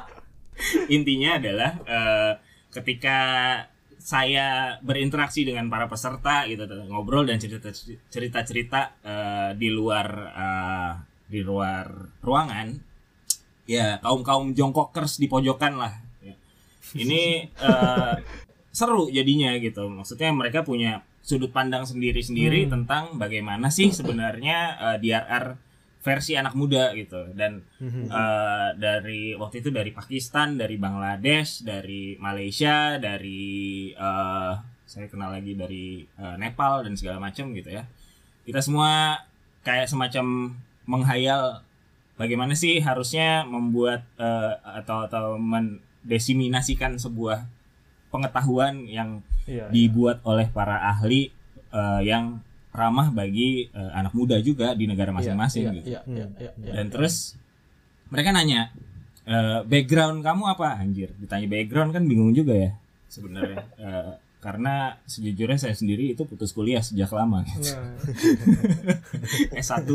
intinya 0.96 1.30
adalah 1.38 1.72
uh, 1.84 2.32
ketika 2.72 3.18
saya 3.96 4.78
berinteraksi 4.86 5.42
dengan 5.42 5.66
para 5.66 5.90
peserta 5.90 6.46
gitu 6.46 6.62
ngobrol 6.86 7.26
dan 7.26 7.42
cerita 7.42 7.74
cerita 8.06 8.38
cerita 8.46 8.80
uh, 9.02 9.50
di 9.58 9.68
luar 9.72 10.08
uh, 10.30 10.92
di 11.26 11.42
luar 11.42 11.90
ruangan 12.22 12.70
ya 13.66 13.98
kaum 13.98 14.22
kaum 14.22 14.54
jongkokers 14.54 15.18
di 15.18 15.26
pojokan 15.26 15.74
lah 15.74 15.92
ya. 16.22 16.34
ini 16.94 17.50
uh, 17.58 18.14
seru 18.76 19.08
jadinya 19.08 19.56
gitu. 19.56 19.88
Maksudnya 19.88 20.36
mereka 20.36 20.60
punya 20.60 21.00
sudut 21.24 21.48
pandang 21.48 21.88
sendiri-sendiri 21.88 22.68
hmm. 22.68 22.70
tentang 22.70 23.04
bagaimana 23.16 23.72
sih 23.72 23.88
sebenarnya 23.88 24.76
uh, 24.76 24.96
DRR 25.00 25.56
versi 26.06 26.32
anak 26.32 26.54
muda 26.54 26.94
gitu 26.94 27.34
dan 27.34 27.66
Mhm. 27.82 28.06
eh, 28.06 28.68
dari 28.78 29.34
waktu 29.34 29.58
itu 29.58 29.68
dari 29.68 29.90
Pakistan, 29.90 30.54
dari 30.54 30.78
Bangladesh, 30.78 31.60
dari 31.60 32.14
Malaysia, 32.16 32.94
dari 32.96 33.42
eh, 33.90 34.52
saya 34.86 35.06
kenal 35.06 35.34
lagi 35.34 35.52
dari 35.52 36.06
eh, 36.06 36.36
Nepal 36.36 36.86
dan 36.86 36.94
segala 36.94 37.18
macam 37.18 37.50
gitu 37.50 37.68
ya. 37.68 37.82
Kita 38.46 38.62
semua 38.62 39.18
kayak 39.60 39.90
semacam 39.90 40.54
menghayal 40.86 41.66
bagaimana 42.14 42.54
sih 42.54 42.78
harusnya 42.78 43.42
membuat 43.42 44.06
eh, 44.16 44.52
atau 44.62 45.02
atau 45.02 45.24
mendesiminasikan 45.36 46.96
sebuah 46.96 47.50
pengetahuan 48.08 48.86
yang 48.86 49.20
Iya. 49.46 49.70
dibuat 49.70 50.22
oleh 50.22 50.46
para 50.48 50.86
ahli 50.86 51.30
eh, 51.68 52.00
yang 52.02 52.38
ramah 52.76 53.08
bagi 53.08 53.66
eh, 53.72 53.90
anak 53.96 54.12
muda 54.12 54.36
juga 54.44 54.76
di 54.76 54.84
negara 54.84 55.10
masing-masing 55.10 55.64
iya, 55.64 55.74
gitu. 55.80 55.88
Iya, 55.88 56.00
iya, 56.04 56.26
iya, 56.36 56.50
iya. 56.60 56.72
Dan 56.76 56.92
terus 56.92 57.34
mereka 58.12 58.30
nanya, 58.36 58.70
"Eh, 59.24 59.60
background 59.64 60.20
kamu 60.20 60.44
apa? 60.52 60.76
Anjir, 60.78 61.10
ditanya 61.16 61.48
background 61.48 61.90
kan 61.96 62.04
bingung 62.04 62.36
juga 62.36 62.54
ya 62.54 62.70
sebenarnya. 63.08 63.64
Eh, 63.86 64.12
karena 64.36 64.94
sejujurnya 65.10 65.58
saya 65.58 65.74
sendiri 65.74 66.14
itu 66.14 66.22
putus 66.22 66.54
kuliah 66.54 66.78
sejak 66.78 67.10
lama. 67.10 67.42
Nah, 67.42 67.98
S1 69.64 69.90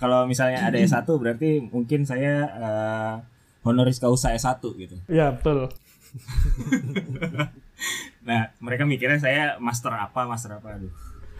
kalau 0.00 0.24
misalnya 0.24 0.64
ada 0.64 0.78
S1 0.80 1.04
berarti 1.04 1.60
mungkin 1.68 2.08
saya 2.08 2.48
eh, 2.48 3.14
honoris 3.66 4.00
causa 4.00 4.32
S1 4.32 4.62
gitu. 4.62 4.96
Iya, 5.10 5.36
betul. 5.36 5.68
Nah, 8.24 8.48
mereka 8.62 8.88
mikirnya 8.88 9.20
saya 9.20 9.60
master 9.60 9.92
apa, 9.92 10.24
master 10.24 10.56
apa, 10.56 10.80
aduh. 10.80 10.92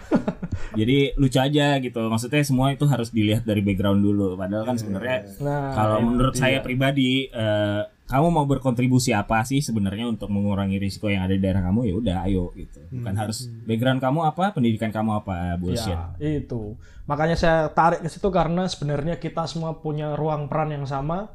Jadi 0.79 1.15
lucu 1.19 1.39
aja 1.39 1.79
gitu. 1.79 2.01
Maksudnya 2.11 2.43
semua 2.43 2.75
itu 2.75 2.85
harus 2.91 3.09
dilihat 3.15 3.47
dari 3.47 3.63
background 3.63 4.03
dulu. 4.03 4.35
Padahal 4.35 4.65
kan 4.67 4.77
sebenarnya 4.79 5.27
Nah, 5.41 5.71
kalau 5.75 5.99
menurut 6.03 6.35
saya 6.35 6.59
pribadi, 6.61 7.31
eh, 7.31 7.83
kamu 8.05 8.27
mau 8.29 8.45
berkontribusi 8.45 9.17
apa 9.17 9.41
sih 9.49 9.65
sebenarnya 9.65 10.05
untuk 10.05 10.29
mengurangi 10.29 10.77
risiko 10.77 11.09
yang 11.09 11.25
ada 11.25 11.33
di 11.33 11.41
daerah 11.41 11.65
kamu? 11.65 11.81
Ya 11.89 11.95
udah, 11.97 12.17
ayo 12.29 12.53
gitu. 12.53 12.81
Bukan 12.93 13.15
harus 13.17 13.49
background 13.65 14.03
kamu 14.03 14.21
apa, 14.29 14.53
pendidikan 14.53 14.93
kamu 14.93 15.25
apa, 15.25 15.57
bullshit. 15.57 15.97
Ya, 16.21 16.43
itu. 16.45 16.77
Makanya 17.09 17.37
saya 17.39 17.59
tarik 17.73 18.05
ke 18.05 18.09
situ 18.13 18.29
karena 18.29 18.69
sebenarnya 18.69 19.17
kita 19.17 19.49
semua 19.49 19.81
punya 19.81 20.13
ruang 20.19 20.53
peran 20.53 20.75
yang 20.77 20.85
sama, 20.85 21.33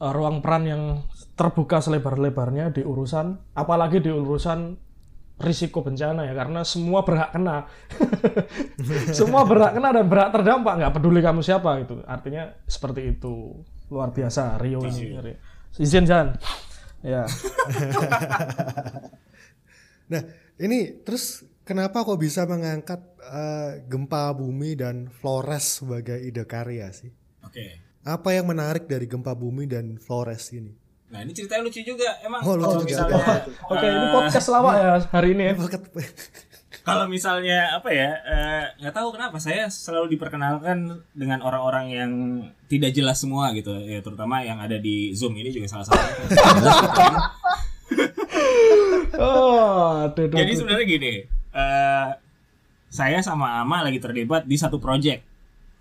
eh, 0.00 0.12
ruang 0.12 0.40
peran 0.40 0.64
yang 0.64 0.82
terbuka 1.36 1.80
selebar-lebarnya 1.84 2.72
di 2.72 2.84
urusan, 2.84 3.56
apalagi 3.56 4.00
di 4.00 4.12
urusan 4.12 4.76
risiko 5.40 5.80
bencana 5.80 6.28
ya, 6.28 6.36
karena 6.36 6.60
semua 6.62 7.00
berhak 7.00 7.32
kena, 7.32 7.64
semua 9.18 9.48
berhak 9.48 9.72
kena 9.72 9.88
dan 9.96 10.06
berhak 10.06 10.30
terdampak, 10.36 10.74
nggak 10.76 10.94
peduli 11.00 11.20
kamu 11.24 11.40
siapa 11.40 11.80
gitu. 11.80 12.04
Artinya 12.04 12.52
seperti 12.68 13.16
itu, 13.16 13.56
luar 13.88 14.12
biasa 14.12 14.60
Rio 14.60 14.84
ini. 14.84 15.16
Izin 15.80 16.04
Jan. 16.04 16.36
Ya. 17.00 17.24
Nah, 20.10 20.26
ini 20.58 21.06
terus 21.06 21.46
kenapa 21.62 22.02
kok 22.02 22.18
bisa 22.18 22.42
mengangkat 22.42 22.98
eh, 23.22 23.86
gempa 23.86 24.34
bumi 24.34 24.74
dan 24.74 25.06
Flores 25.06 25.78
sebagai 25.78 26.18
ide 26.18 26.42
karya 26.50 26.90
sih? 26.90 27.14
Oke. 27.46 27.78
Apa 28.02 28.34
yang 28.34 28.50
menarik 28.50 28.90
dari 28.90 29.06
gempa 29.06 29.38
bumi 29.38 29.70
dan 29.70 30.02
Flores 30.02 30.50
ini? 30.50 30.74
Nah, 31.10 31.26
ini 31.26 31.32
ceritanya 31.34 31.66
lucu 31.66 31.82
juga. 31.82 32.06
Emang. 32.22 32.40
Oh, 32.46 32.54
lucu 32.54 32.70
kalau 32.70 32.82
juga. 32.86 32.86
misalnya 32.86 33.24
Oke, 33.66 33.86
ini 33.90 34.06
podcast 34.14 34.46
lawak 34.54 34.74
ya 34.78 34.90
hari 35.10 35.28
ini. 35.34 35.44
Ya. 35.50 35.54
kalau 36.88 37.04
misalnya 37.10 37.76
apa 37.76 37.90
ya 37.92 38.10
eh, 38.24 38.64
nggak 38.80 38.94
tahu 38.94 39.12
kenapa 39.12 39.36
saya 39.36 39.68
selalu 39.68 40.16
diperkenalkan 40.16 41.04
dengan 41.12 41.44
orang-orang 41.44 41.86
yang 41.92 42.12
tidak 42.70 42.94
jelas 42.94 43.18
semua 43.18 43.50
gitu. 43.58 43.74
Ya 43.74 44.00
terutama 44.00 44.46
yang 44.46 44.62
ada 44.62 44.78
di 44.78 45.10
zoom 45.12 45.34
ini 45.34 45.50
juga 45.50 45.66
salah 45.68 45.86
satu. 45.90 45.98
Oh, 49.20 50.08
jadi 50.16 50.56
sebenarnya 50.56 50.86
gini 50.88 51.28
eh, 51.28 52.08
saya 52.88 53.20
sama 53.20 53.60
Ama 53.60 53.84
lagi 53.84 54.00
terlibat 54.00 54.48
di 54.48 54.56
satu 54.56 54.80
project. 54.80 55.20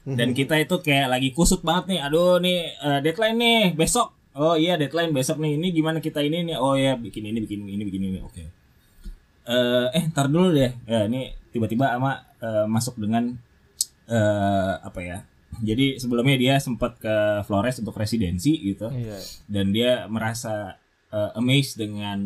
Dan 0.04 0.36
kita 0.36 0.60
itu 0.60 0.82
kayak 0.84 1.08
lagi 1.08 1.30
kusut 1.32 1.64
banget 1.64 1.96
nih 1.96 2.00
aduh 2.04 2.42
nih 2.44 2.68
eh, 2.76 3.00
deadline 3.00 3.38
nih 3.40 3.64
besok 3.78 4.19
oh 4.36 4.56
iya 4.60 4.78
deadline 4.78 5.14
besok 5.16 5.42
nih. 5.42 5.58
Ini 5.58 5.68
gimana 5.74 5.98
kita 6.04 6.20
ini 6.22 6.54
nih? 6.54 6.58
Oh 6.60 6.76
ya 6.78 6.94
bikin 7.00 7.26
ini 7.26 7.40
bikin 7.42 7.66
ini 7.66 7.84
bikin 7.86 8.04
ini. 8.10 8.20
Oke. 8.22 8.44
Eh 9.50 9.88
eh 9.94 10.04
ntar 10.14 10.30
dulu 10.30 10.54
deh. 10.54 10.72
Ya 10.86 11.10
ini 11.10 11.34
tiba-tiba 11.50 11.96
ama 11.96 12.22
eh, 12.42 12.66
masuk 12.70 13.00
dengan 13.02 13.34
eh 14.10 14.74
apa 14.82 15.00
ya? 15.02 15.18
Jadi 15.60 15.98
sebelumnya 16.00 16.38
dia 16.38 16.56
sempat 16.62 17.02
ke 17.02 17.42
Flores 17.44 17.82
untuk 17.82 17.98
residensi 17.98 18.54
gitu. 18.62 18.88
Iya. 18.94 19.18
dan 19.50 19.74
dia 19.74 20.06
merasa 20.08 20.78
eh, 21.12 21.32
amazed 21.40 21.82
dengan 21.82 22.20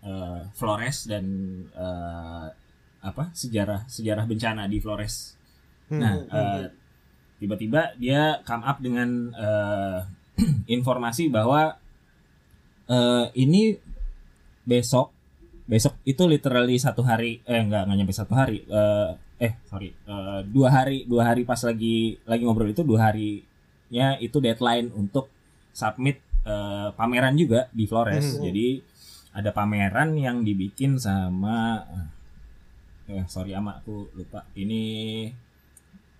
eh, 0.00 0.40
Flores 0.56 1.04
dan 1.06 1.24
eh, 1.70 2.46
apa 3.00 3.32
sejarah 3.32 3.88
sejarah 3.88 4.24
bencana 4.28 4.68
di 4.68 4.80
Flores. 4.80 5.36
Nah 5.92 6.24
eh, 6.24 6.64
tiba-tiba 7.40 7.96
dia 7.96 8.40
come 8.44 8.64
up 8.64 8.78
dengan 8.80 9.32
eh, 9.32 10.00
informasi 10.76 11.28
bahwa 11.28 11.76
eh, 12.90 13.26
ini 13.38 13.76
besok 14.64 15.12
besok 15.70 15.94
itu 16.02 16.26
literally 16.26 16.76
satu 16.82 17.06
hari 17.06 17.38
eh 17.46 17.62
enggak 17.62 17.86
nggak 17.86 17.96
nyampe 18.02 18.14
satu 18.14 18.34
hari 18.34 18.66
eh 18.66 19.10
eh 19.40 19.52
sorry 19.70 19.94
eh, 19.94 20.40
dua 20.50 20.68
hari 20.68 21.06
dua 21.06 21.30
hari 21.30 21.46
pas 21.46 21.62
lagi 21.62 22.18
lagi 22.26 22.42
ngobrol 22.42 22.68
itu 22.74 22.82
dua 22.82 23.08
harinya 23.10 24.18
itu 24.18 24.36
deadline 24.42 24.90
untuk 24.92 25.30
submit 25.70 26.20
eh, 26.44 26.88
pameran 26.94 27.38
juga 27.38 27.70
di 27.72 27.84
Flores. 27.86 28.42
Jadi 28.42 28.82
ada 29.30 29.54
pameran 29.54 30.18
yang 30.18 30.42
dibikin 30.42 30.98
sama 30.98 31.86
eh 33.10 33.24
sorry 33.26 33.54
ama 33.54 33.78
aku 33.78 34.10
lupa. 34.14 34.46
Ini 34.54 34.82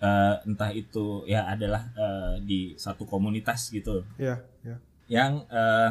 eh, 0.01 0.35
entah 0.49 0.71
itu 0.73 1.23
ya 1.29 1.47
adalah 1.47 1.93
eh, 1.95 2.35
di 2.43 2.61
satu 2.75 3.05
komunitas 3.05 3.69
gitu 3.69 4.03
ya, 4.17 4.41
ya. 4.65 4.77
yang 5.07 5.45
eh, 5.47 5.91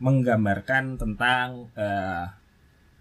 menggambarkan 0.00 1.00
tentang 1.00 1.72
eh, 1.76 2.26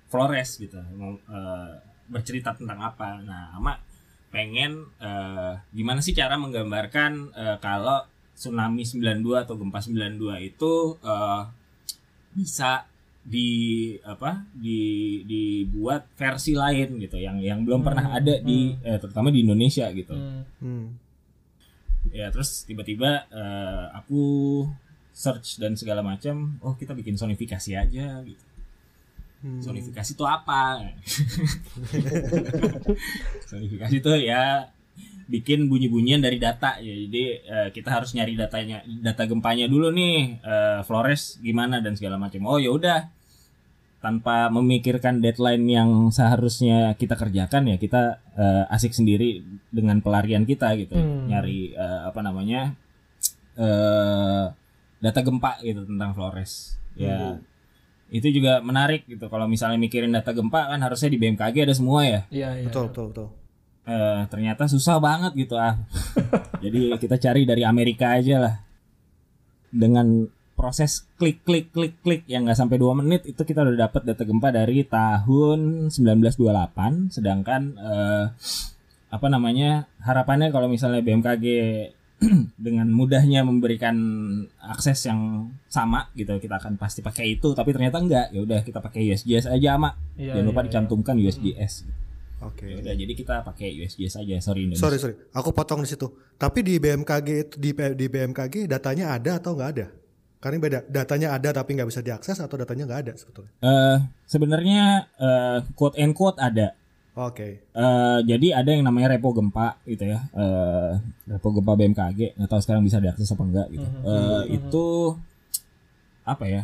Flores 0.06 0.62
gitu, 0.62 0.80
eh, 0.80 1.72
bercerita 2.08 2.54
tentang 2.56 2.80
apa. 2.80 3.20
Nah, 3.20 3.58
Ama 3.58 3.74
pengen 4.32 4.84
eh, 5.00 5.54
gimana 5.72 6.04
sih 6.04 6.12
cara 6.12 6.36
menggambarkan 6.36 7.12
eh, 7.36 7.58
kalau 7.64 8.04
tsunami 8.36 8.84
92 8.84 9.48
atau 9.48 9.56
gempa 9.56 9.80
92 9.80 10.52
itu 10.52 10.74
eh, 11.04 11.42
bisa 12.36 12.84
di 13.26 13.50
apa 14.06 14.46
di 14.54 14.78
dibuat 15.26 16.06
versi 16.14 16.54
lain 16.54 16.94
gitu 17.00 17.18
yang 17.18 17.38
yang 17.38 17.66
belum 17.66 17.82
pernah 17.82 18.14
ada 18.14 18.38
di 18.38 18.74
eh, 18.80 18.96
terutama 18.96 19.28
di 19.30 19.42
Indonesia 19.42 19.90
gitu 19.90 20.14
Hmm. 20.14 20.42
Hmm. 20.62 20.86
ya 22.10 22.30
terus 22.30 22.64
tiba-tiba 22.64 23.26
eh, 23.28 23.84
aku 23.98 24.22
search 25.10 25.58
dan 25.58 25.74
segala 25.74 26.00
macam 26.00 26.56
oh 26.62 26.74
kita 26.74 26.94
bikin 26.94 27.16
sonifikasi 27.16 27.70
aja 27.74 28.06
gitu 28.22 28.44
Hmm. 29.42 29.62
sonifikasi 29.62 30.10
itu 30.14 30.26
apa 30.26 30.82
sonifikasi 33.46 33.94
itu 34.02 34.12
ya 34.22 34.70
bikin 35.26 35.66
bunyi-bunyian 35.66 36.22
dari 36.22 36.38
data 36.38 36.78
ya 36.78 36.94
jadi 37.06 37.24
eh, 37.42 37.68
kita 37.70 37.90
harus 37.90 38.14
nyari 38.14 38.34
datanya 38.34 38.82
data 39.02 39.26
gempanya 39.26 39.66
dulu 39.66 39.90
nih 39.90 40.38
eh, 40.40 40.80
Flores 40.86 41.38
gimana 41.42 41.82
dan 41.82 41.98
segala 41.98 42.18
macam 42.18 42.46
oh 42.46 42.58
ya 42.58 42.70
udah 42.70 43.10
tanpa 44.06 44.54
memikirkan 44.54 45.18
deadline 45.18 45.66
yang 45.66 45.90
seharusnya 46.14 46.94
kita 46.94 47.18
kerjakan 47.18 47.74
ya 47.74 47.82
kita 47.82 48.22
eh, 48.38 48.70
asik 48.70 48.94
sendiri 48.94 49.42
dengan 49.74 49.98
pelarian 50.06 50.46
kita 50.46 50.78
gitu. 50.78 50.94
Hmm. 50.94 51.26
nyari 51.26 51.74
eh, 51.74 52.02
apa 52.06 52.22
namanya 52.22 52.78
eh 53.58 54.46
data 55.02 55.20
gempa 55.26 55.58
gitu 55.66 55.90
tentang 55.90 56.14
Flores. 56.14 56.78
Ya 56.94 57.42
itu 58.14 58.30
juga 58.30 58.62
menarik 58.62 59.10
gitu. 59.10 59.26
Kalau 59.26 59.50
misalnya 59.50 59.82
mikirin 59.82 60.14
data 60.14 60.30
gempa 60.30 60.70
kan 60.70 60.80
harusnya 60.86 61.10
di 61.10 61.18
BMKG 61.18 61.66
ada 61.66 61.74
semua 61.74 62.06
ya? 62.06 62.22
Iya, 62.30 62.50
iya. 62.62 62.68
Betul, 62.70 62.94
betul, 62.94 63.06
betul. 63.10 63.28
Eh, 63.86 64.22
ternyata 64.30 64.70
susah 64.70 65.02
banget 65.02 65.34
gitu 65.34 65.58
ah. 65.58 65.78
Jadi 66.64 66.94
kita 67.02 67.18
cari 67.18 67.42
dari 67.50 67.66
Amerika 67.66 68.14
aja 68.14 68.38
lah. 68.38 68.56
Dengan 69.74 70.30
proses 70.66 71.06
klik 71.22 71.46
klik 71.46 71.70
klik 71.70 71.94
klik 72.02 72.26
yang 72.26 72.50
nggak 72.50 72.58
sampai 72.58 72.82
dua 72.82 72.98
menit 72.98 73.22
itu 73.30 73.38
kita 73.38 73.62
udah 73.62 73.86
dapat 73.86 74.02
data 74.02 74.26
gempa 74.26 74.50
dari 74.50 74.82
tahun 74.82 75.94
1928 75.94 77.14
sedangkan 77.14 77.62
eh, 77.78 78.26
apa 79.14 79.28
namanya 79.30 79.86
harapannya 80.02 80.50
kalau 80.50 80.66
misalnya 80.66 81.06
BMKG 81.06 81.46
dengan 82.66 82.90
mudahnya 82.90 83.46
memberikan 83.46 83.94
akses 84.58 85.06
yang 85.06 85.54
sama 85.70 86.10
gitu 86.18 86.34
kita 86.42 86.58
akan 86.58 86.82
pasti 86.82 87.06
pakai 87.06 87.38
itu 87.38 87.54
tapi 87.54 87.70
ternyata 87.70 88.02
enggak 88.02 88.34
ya 88.34 88.42
udah 88.42 88.66
kita 88.66 88.82
pakai 88.82 89.06
USGS 89.14 89.46
aja 89.54 89.78
ama 89.78 89.94
Iya, 90.18 90.42
jangan 90.42 90.50
lupa 90.50 90.62
iya, 90.66 90.68
dicantumkan 90.74 91.16
USGS 91.22 91.74
Oke. 92.44 92.68
Ya 92.68 92.78
udah 92.78 92.94
jadi 92.94 93.14
kita 93.16 93.42
pakai 93.48 93.74
USGS 93.80 94.22
aja. 94.22 94.36
Sorry 94.44 94.68
Indonesia. 94.68 94.84
Sorry 94.84 95.00
sorry, 95.00 95.16
aku 95.34 95.56
potong 95.56 95.82
di 95.82 95.90
situ. 95.90 96.12
Tapi 96.36 96.62
di 96.62 96.78
BMKG 96.78 97.30
itu 97.48 97.56
di 97.58 97.72
di 97.74 98.06
BMKG 98.12 98.70
datanya 98.70 99.16
ada 99.16 99.40
atau 99.40 99.56
nggak 99.56 99.70
ada? 99.72 99.88
Karena 100.46 100.62
beda, 100.62 100.80
datanya 100.86 101.34
ada 101.34 101.50
tapi 101.50 101.74
nggak 101.74 101.90
bisa 101.90 102.06
diakses 102.06 102.38
atau 102.38 102.54
datanya 102.54 102.86
nggak 102.86 103.02
ada 103.02 103.14
sebetulnya. 103.18 103.50
Eh, 103.66 103.98
sebenarnya 104.30 105.10
eh, 105.18 105.58
quote 105.74 105.98
and 105.98 106.14
quote 106.14 106.38
ada. 106.38 106.78
Oke. 107.18 107.66
Eh, 107.66 108.20
jadi 108.30 108.62
ada 108.62 108.70
yang 108.70 108.86
namanya 108.86 109.18
repo 109.18 109.34
gempa 109.34 109.82
gitu 109.90 110.06
ya. 110.06 110.22
Eh, 110.38 110.92
repo 111.34 111.50
gempa 111.50 111.74
BMKG. 111.74 112.38
Nggak 112.38 112.46
tahu 112.46 112.62
sekarang 112.62 112.86
bisa 112.86 113.02
diakses 113.02 113.26
apa 113.26 113.42
enggak 113.42 113.68
gitu. 113.74 113.90
Eh, 113.90 114.44
itu 114.54 114.86
apa 116.22 116.46
ya? 116.46 116.64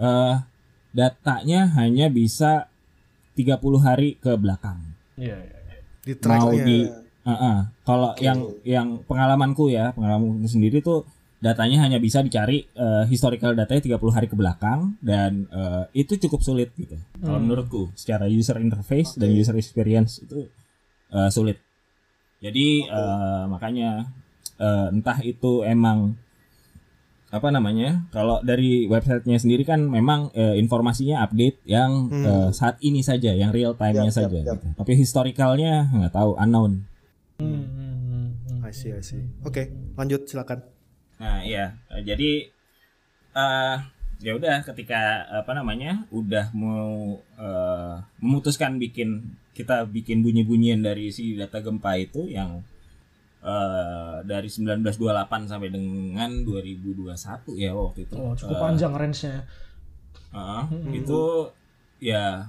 Eh, 0.00 0.34
datanya 0.96 1.68
hanya 1.76 2.08
bisa 2.08 2.72
30 3.36 3.60
hari 3.84 4.16
ke 4.16 4.40
belakang. 4.40 4.80
Iya, 5.20 5.36
iya. 5.36 5.58
iya. 5.68 5.78
Di 6.00 6.12
mau 6.16 6.48
tracknya. 6.48 6.64
di 6.64 6.78
Heeh. 7.28 7.58
kalau 7.84 8.10
yang 8.18 8.40
yang 8.66 8.88
pengalamanku 9.06 9.70
ya 9.70 9.92
pengalamanku 9.94 10.48
sendiri 10.48 10.82
tuh 10.82 11.06
datanya 11.42 11.82
hanya 11.82 11.98
bisa 11.98 12.22
dicari 12.22 12.62
eh, 12.62 13.04
historical 13.10 13.52
datanya 13.58 13.98
30 13.98 14.14
hari 14.14 14.26
ke 14.30 14.38
belakang 14.38 14.94
dan 15.02 15.50
eh, 15.50 15.84
itu 15.98 16.14
cukup 16.14 16.40
sulit 16.46 16.70
gitu 16.78 16.94
kalau 17.18 17.42
menurutku 17.42 17.90
secara 17.98 18.30
user 18.30 18.62
interface 18.62 19.18
dan 19.18 19.34
user 19.34 19.58
experience 19.58 20.22
itu 20.22 20.46
eh, 21.10 21.30
sulit 21.34 21.58
jadi 22.38 22.68
eh, 22.86 23.42
makanya 23.50 24.06
eh, 24.62 24.94
entah 24.94 25.18
itu 25.26 25.66
emang 25.66 26.14
apa 27.32 27.48
namanya 27.48 28.06
kalau 28.12 28.44
dari 28.44 28.86
websitenya 28.86 29.40
sendiri 29.40 29.66
kan 29.66 29.82
memang 29.82 30.30
eh, 30.36 30.54
informasinya 30.62 31.26
update 31.26 31.64
yang 31.66 32.06
eh, 32.12 32.48
saat 32.54 32.78
ini 32.86 33.02
saja 33.02 33.34
yang 33.34 33.50
real 33.50 33.74
time-nya 33.74 34.12
yap, 34.12 34.14
saja 34.14 34.38
yap. 34.46 34.62
gitu. 34.62 34.68
tapi 34.78 34.92
historicalnya 34.94 35.90
nggak 35.90 36.14
tahu 36.14 36.38
unknown 36.38 36.86
Hmm, 37.42 37.66
hmm, 37.66 37.96
hmm, 38.06 38.26
hmm. 38.46 38.58
I 38.62 38.70
see, 38.70 38.94
I 38.94 39.02
see. 39.02 39.18
Oke, 39.42 39.66
lanjut 39.98 40.30
silakan. 40.30 40.62
Nah, 41.22 41.38
iya. 41.46 41.78
Eh, 41.94 42.02
Jadi 42.02 42.30
eh 43.32 43.76
ya 44.22 44.32
udah 44.38 44.62
ketika 44.62 45.26
apa 45.30 45.50
namanya 45.54 46.02
udah 46.10 46.50
mau 46.54 47.18
eh, 47.38 47.94
memutuskan 48.18 48.78
bikin 48.78 49.38
kita 49.54 49.86
bikin 49.86 50.22
bunyi-bunyian 50.22 50.82
dari 50.82 51.10
si 51.14 51.34
data 51.38 51.62
gempa 51.62 51.94
itu 51.96 52.26
yang 52.26 52.60
eh 53.42 54.16
dari 54.22 54.46
1928 54.46 55.50
sampai 55.50 55.70
dengan 55.70 56.30
2021 56.46 57.58
ya 57.58 57.70
waktu 57.74 58.06
itu. 58.06 58.14
Oh, 58.18 58.34
cukup 58.34 58.54
Eh, 58.54 58.60
panjang 58.62 58.94
range-nya. 58.94 59.42
Heeh, 60.32 60.64
itu 61.02 61.22
ya 62.02 62.46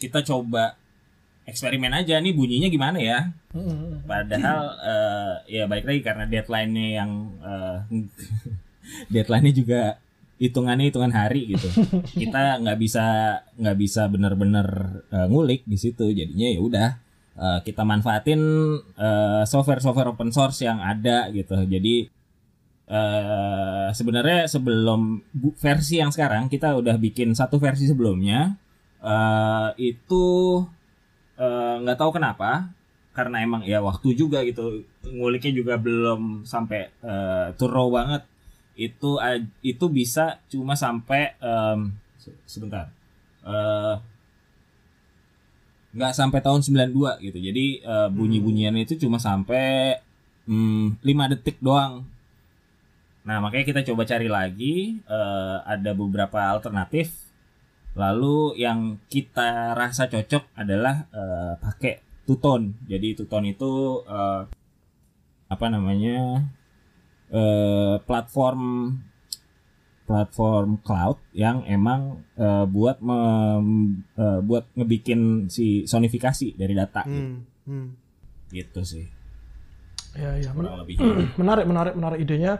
kita 0.00 0.22
coba 0.24 0.74
eksperimen 1.50 1.90
aja 1.90 2.22
nih 2.22 2.32
bunyinya 2.32 2.68
gimana 2.70 2.98
ya. 3.02 3.18
Padahal 4.06 4.60
eh, 4.78 5.34
ya 5.60 5.64
balik 5.66 5.84
lagi 5.84 6.00
karena 6.06 6.24
deadline-nya 6.30 6.86
yang 7.02 7.10
eh, 7.42 7.76
deadline-nya 9.14 9.54
juga 9.54 9.80
hitungannya 10.40 10.88
hitungan 10.88 11.12
hari 11.12 11.52
gitu. 11.52 11.68
Kita 12.22 12.62
nggak 12.62 12.78
bisa 12.78 13.06
nggak 13.58 13.76
bisa 13.76 14.06
benar-benar 14.06 14.66
eh, 15.10 15.26
ngulik 15.26 15.66
di 15.66 15.76
situ. 15.76 16.14
Jadinya 16.14 16.48
ya 16.48 16.60
udah 16.62 16.88
eh, 17.36 17.58
kita 17.66 17.82
manfaatin 17.82 18.40
software-software 19.44 20.14
open 20.14 20.30
source 20.30 20.62
yang 20.62 20.78
ada 20.78 21.28
gitu. 21.34 21.58
Jadi 21.66 22.06
eh 22.90 23.88
sebenarnya 23.94 24.50
sebelum 24.50 25.22
versi 25.54 26.02
yang 26.02 26.10
sekarang 26.10 26.50
kita 26.50 26.74
udah 26.74 26.98
bikin 26.98 27.38
satu 27.38 27.62
versi 27.62 27.86
sebelumnya 27.86 28.58
eh 28.98 29.70
itu 29.78 30.26
eh, 31.40 31.74
nggak 31.82 31.98
tahu 31.98 32.10
kenapa 32.12 32.68
karena 33.10 33.42
emang 33.42 33.62
ya 33.66 33.80
waktu 33.82 34.14
juga 34.14 34.44
gitu. 34.46 34.84
Nguliknya 35.02 35.52
juga 35.56 35.74
belum 35.80 36.44
sampai 36.44 36.80
eh, 37.02 37.46
thorough 37.58 37.90
banget. 37.90 38.22
Itu 38.76 39.16
a- 39.18 39.40
itu 39.62 39.86
bisa 39.88 40.38
cuma 40.46 40.72
sampai 40.76 41.34
se- 42.20 42.38
sebentar. 42.46 42.88
Eh, 43.42 43.94
nggak 45.90 46.12
sampai 46.14 46.38
tahun 46.38 46.62
92 46.62 47.18
gitu. 47.18 47.38
Jadi 47.40 47.66
eh, 47.82 48.08
bunyi-bunyian 48.14 48.76
itu 48.78 48.94
cuma 48.96 49.18
sampai 49.18 49.98
mm, 50.46 51.02
5 51.02 51.32
detik 51.34 51.58
doang. 51.58 52.06
Nah 53.20 53.36
makanya 53.42 53.66
kita 53.68 53.80
coba 53.92 54.06
cari 54.06 54.28
lagi. 54.30 55.02
Eh, 55.02 55.56
ada 55.66 55.90
beberapa 55.92 56.38
alternatif 56.46 57.19
lalu 57.92 58.54
yang 58.56 59.02
kita 59.06 59.74
rasa 59.74 60.06
cocok 60.06 60.54
adalah 60.54 61.10
eh, 61.10 61.52
pakai 61.56 61.94
tuton 62.22 62.78
jadi 62.84 63.14
tuton 63.14 63.44
itu 63.44 63.70
eh, 64.04 64.42
apa 65.46 65.66
namanya 65.66 66.46
eh, 67.28 67.96
platform 68.00 68.94
platform 70.04 70.82
cloud 70.82 71.18
yang 71.30 71.62
emang 71.64 72.26
eh, 72.34 72.64
buat 72.66 72.98
mem- 72.98 74.06
eh, 74.12 74.40
buat 74.40 74.66
ngebikin 74.74 75.46
si 75.46 75.82
sonifikasi 75.84 76.54
dari 76.54 76.74
data 76.74 77.02
Hmm, 77.02 77.46
hmm. 77.66 77.86
gitu 78.50 78.82
sih 78.82 79.06
Ya, 80.10 80.34
ya. 80.34 80.50
Men- 80.50 80.66
kurang 80.66 80.82
lebih 80.82 80.94
menarik, 81.40 81.70
menarik, 81.70 81.94
menarik 81.94 82.18
idenya. 82.18 82.58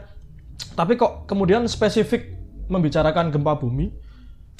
Tapi 0.71 0.95
kok 0.95 1.27
kemudian 1.27 1.67
spesifik 1.67 2.31
membicarakan 2.71 3.27
gempa 3.27 3.59
bumi, 3.59 3.91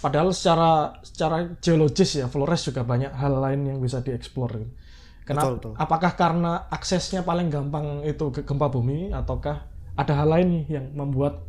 padahal 0.02 0.34
secara 0.34 0.98
secara 1.06 1.38
geologis 1.62 2.18
ya 2.18 2.28
Flores 2.28 2.66
juga 2.66 2.82
banyak 2.82 3.14
hal 3.14 3.34
lain 3.38 3.62
yang 3.70 3.78
bisa 3.80 4.02
dieksplor. 4.02 4.52
gitu. 4.58 4.74
Kenapa? 5.22 5.54
Betul, 5.54 5.54
betul. 5.62 5.74
Apakah 5.78 6.12
karena 6.18 6.52
aksesnya 6.68 7.22
paling 7.22 7.48
gampang 7.54 8.02
itu 8.04 8.34
ke 8.34 8.42
gempa 8.42 8.68
bumi, 8.68 9.14
ataukah 9.14 9.64
ada 9.94 10.14
hal 10.18 10.28
lain 10.34 10.48
nih 10.50 10.66
yang 10.82 10.86
membuat 10.98 11.46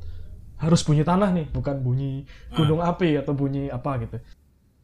harus 0.61 0.85
bunyi 0.87 1.03
tanah 1.03 1.35
nih, 1.35 1.47
bukan 1.51 1.83
bunyi 1.83 2.23
gunung 2.55 2.79
api 2.79 3.19
atau 3.19 3.35
bunyi 3.35 3.67
apa 3.73 3.99
gitu? 4.05 4.21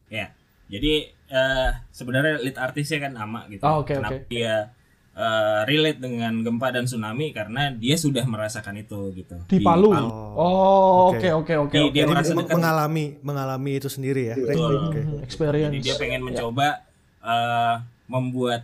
Ya, 0.09 0.33
jadi 0.67 1.13
eh, 1.29 1.69
sebenarnya 1.93 2.41
lead 2.43 2.57
artisnya 2.57 2.99
kan 3.07 3.13
nama 3.15 3.45
gitu. 3.47 3.63
Oh, 3.63 3.85
oke, 3.85 3.93
Kenapa 3.95 4.19
oke. 4.19 4.27
dia 4.27 4.73
eh, 5.19 5.61
relate 5.67 5.99
dengan 5.99 6.31
gempa 6.39 6.71
dan 6.71 6.87
tsunami 6.87 7.35
karena 7.35 7.75
dia 7.75 7.99
sudah 7.99 8.23
merasakan 8.23 8.79
itu 8.79 9.11
gitu. 9.19 9.35
Di 9.51 9.59
Palu. 9.59 9.91
Palu. 9.91 10.07
Oh, 10.39 11.11
Oke. 11.11 11.27
oke, 11.35 11.53
oke. 11.59 11.75
Di- 11.75 11.91
dia 11.91 12.07
Jadi 12.07 12.11
merasa 12.15 12.31
dekat. 12.31 12.55
mengalami 12.55 13.05
mengalami 13.19 13.71
itu 13.75 13.91
sendiri 13.91 14.31
ya. 14.31 14.35
Betul. 14.39 14.73
Oke. 14.87 15.01
Hmm, 15.03 15.19
Experience. 15.27 15.73
Jadi 15.75 15.83
dia 15.83 15.95
pengen 15.99 16.21
mencoba 16.23 16.87
eh, 17.19 17.75
membuat 18.07 18.63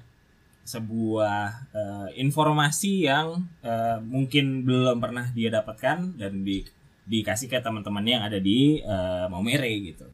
sebuah 0.65 1.38
eh, 1.76 2.08
informasi 2.18 3.06
yang 3.06 3.44
eh, 3.62 4.00
mungkin 4.02 4.63
belum 4.63 4.98
pernah 4.98 5.30
dia 5.36 5.54
dapatkan 5.54 6.18
dan 6.18 6.41
di 6.41 6.63
dikasih 7.06 7.46
ke 7.46 7.62
teman-temannya 7.62 8.13
yang 8.18 8.26
ada 8.26 8.39
di 8.41 8.82
eh, 8.82 9.26
Maumere 9.30 9.70
gitu. 9.84 10.08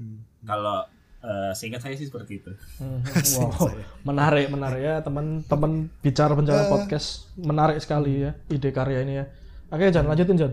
Hmm. 0.00 0.26
Kalau 0.42 0.82
eh, 1.24 1.52
seingat 1.56 1.80
saya 1.80 1.96
sih 1.96 2.06
seperti 2.06 2.44
itu. 2.44 2.52
Hmm, 2.78 3.00
Wow, 3.40 3.72
menarik, 4.04 4.52
menarik 4.52 4.80
ya 4.84 4.94
teman-teman 5.00 5.88
bicara 6.04 6.36
bencana 6.36 6.68
podcast 6.68 7.32
menarik 7.40 7.80
sekali 7.80 8.28
ya 8.28 8.36
ide 8.52 8.70
karya 8.70 9.00
ini 9.00 9.14
ya. 9.18 9.24
Oke, 9.72 9.88
Jan 9.88 10.04
lanjutin 10.04 10.36
Jan. 10.36 10.52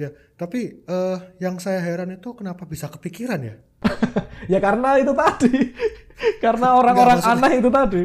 Ya, 0.00 0.08
tapi 0.38 0.80
eh, 0.80 1.18
yang 1.42 1.60
saya 1.60 1.82
heran 1.84 2.14
itu 2.14 2.32
kenapa 2.32 2.64
bisa 2.64 2.88
kepikiran 2.88 3.40
ya? 3.44 3.54
ya 4.52 4.58
karena 4.62 4.96
itu 4.96 5.12
tadi, 5.12 5.52
karena 6.44 6.78
orang-orang 6.78 7.20
aneh 7.20 7.52
itu 7.60 7.68
tadi. 7.68 8.02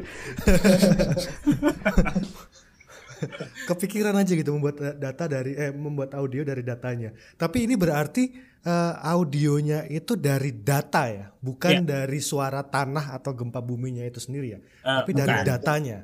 Kepikiran 3.69 4.15
aja 4.15 4.34
gitu 4.36 4.51
membuat 4.56 4.75
da- 4.78 4.97
data 5.12 5.25
dari 5.25 5.56
eh 5.56 5.71
membuat 5.71 6.13
audio 6.15 6.43
dari 6.43 6.62
datanya. 6.62 7.15
Tapi 7.36 7.65
ini 7.65 7.75
berarti 7.75 8.23
eh, 8.65 8.93
audionya 9.01 9.86
itu 9.88 10.17
dari 10.19 10.51
data 10.51 11.08
ya, 11.08 11.25
bukan 11.39 11.86
dari 11.86 12.19
suara 12.19 12.62
tanah 12.65 13.15
atau 13.15 13.32
gempa 13.34 13.60
buminya 13.62 14.04
itu 14.04 14.19
sendiri 14.19 14.47
ya. 14.56 14.60
Eh, 14.60 14.97
tapi 15.01 15.12
dari 15.15 15.32
bukan. 15.32 15.47
datanya. 15.47 15.97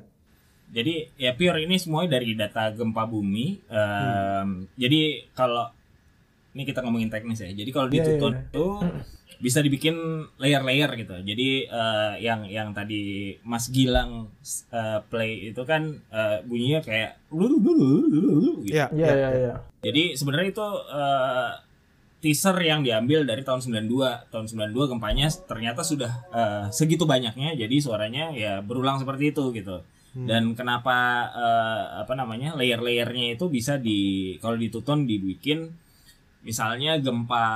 Jadi 0.72 0.94
ya 1.20 1.36
pure 1.36 1.68
ini 1.68 1.76
semuanya 1.76 2.16
dari 2.16 2.32
data 2.32 2.72
gempa 2.72 3.04
bumi. 3.04 3.60
Em, 3.68 4.64
Jadi 4.72 5.28
kalau 5.36 5.68
ini 6.56 6.62
kita 6.64 6.80
ngomongin 6.84 7.12
teknis 7.12 7.40
ya. 7.44 7.52
Jadi 7.52 7.70
kalau 7.72 7.88
di 7.92 8.00
Iya, 8.00 8.04
Tuton 8.08 8.32
iya, 8.32 8.40
itu 8.48 8.66
bisa 9.42 9.58
dibikin 9.58 9.98
layer-layer 10.38 10.86
gitu. 10.94 11.18
Jadi 11.18 11.66
eh, 11.66 12.12
yang 12.22 12.46
yang 12.46 12.70
tadi 12.70 13.34
Mas 13.42 13.66
Gilang 13.68 14.30
eh, 14.70 15.02
play 15.10 15.50
itu 15.50 15.62
kan 15.66 15.98
eh, 16.08 16.38
bunyinya 16.46 16.78
kayak 16.80 17.18
gitu. 18.62 18.70
Ya, 18.70 18.86
Iya, 18.94 19.10
iya, 19.10 19.28
iya. 19.34 19.54
Jadi 19.82 20.14
sebenarnya 20.14 20.54
itu 20.54 20.68
eh, 20.94 21.50
teaser 22.22 22.54
yang 22.62 22.86
diambil 22.86 23.26
dari 23.26 23.42
tahun 23.42 23.58
92. 23.66 24.30
Tahun 24.30 24.46
92 24.46 24.92
gempanya 24.94 25.26
ternyata 25.42 25.82
sudah 25.82 26.12
eh, 26.30 26.64
segitu 26.70 27.02
banyaknya 27.02 27.58
jadi 27.58 27.76
suaranya 27.82 28.30
ya 28.30 28.62
berulang 28.62 29.02
seperti 29.02 29.34
itu 29.34 29.50
gitu. 29.52 29.82
Dan 30.12 30.52
kenapa 30.52 30.94
eh, 31.34 31.84
apa 32.06 32.14
namanya 32.14 32.54
layer-layernya 32.54 33.34
itu 33.34 33.50
bisa 33.50 33.74
di 33.74 34.36
kalau 34.38 34.54
dituton 34.54 35.02
dibikin 35.02 35.72
misalnya 36.42 36.98
gempa 36.98 37.46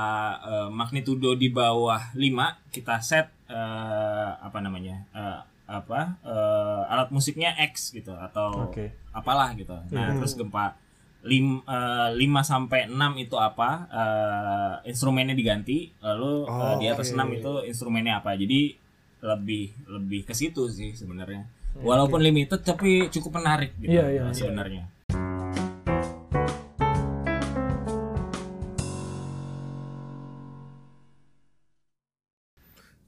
eh, 0.43 0.69
magnitudo 0.71 1.35
di 1.35 1.51
bawah 1.51 2.15
5 2.15 2.73
kita 2.75 3.03
set 3.03 3.31
eh, 3.51 4.31
apa 4.39 4.59
namanya 4.63 5.03
eh, 5.15 5.41
apa 5.67 6.15
uh, 6.23 6.87
alat 6.87 7.11
musiknya 7.11 7.51
X 7.75 7.91
gitu 7.91 8.15
atau 8.15 8.71
Oke. 8.71 8.95
apalah 9.11 9.51
gitu. 9.59 9.75
Nah, 9.91 10.15
terus 10.15 10.39
gempa 10.39 10.79
lim, 11.27 11.59
uh, 11.67 12.15
5 12.15 12.23
sampai 12.47 12.87
6 12.87 12.95
itu 13.19 13.35
apa? 13.35 13.91
uh, 13.91 14.75
instrumennya 14.87 15.35
diganti, 15.35 15.91
lalu 15.99 16.47
uh, 16.47 16.79
di 16.79 16.87
atas 16.87 17.11
Oke. 17.11 17.19
6 17.19 17.39
itu 17.43 17.53
instrumennya 17.67 18.23
apa. 18.23 18.39
Jadi 18.39 18.79
lebih 19.27 19.75
lebih 19.91 20.23
ke 20.23 20.33
situ 20.39 20.71
sih 20.71 20.95
sebenarnya. 20.95 21.51
Walaupun 21.77 22.23
limited 22.23 22.63
tapi 22.65 23.13
cukup 23.13 23.43
menarik 23.43 23.77
gitu 23.77 24.01
Iya, 24.01 24.09
iya, 24.09 24.23
uh, 24.25 24.33
iya. 24.33 24.85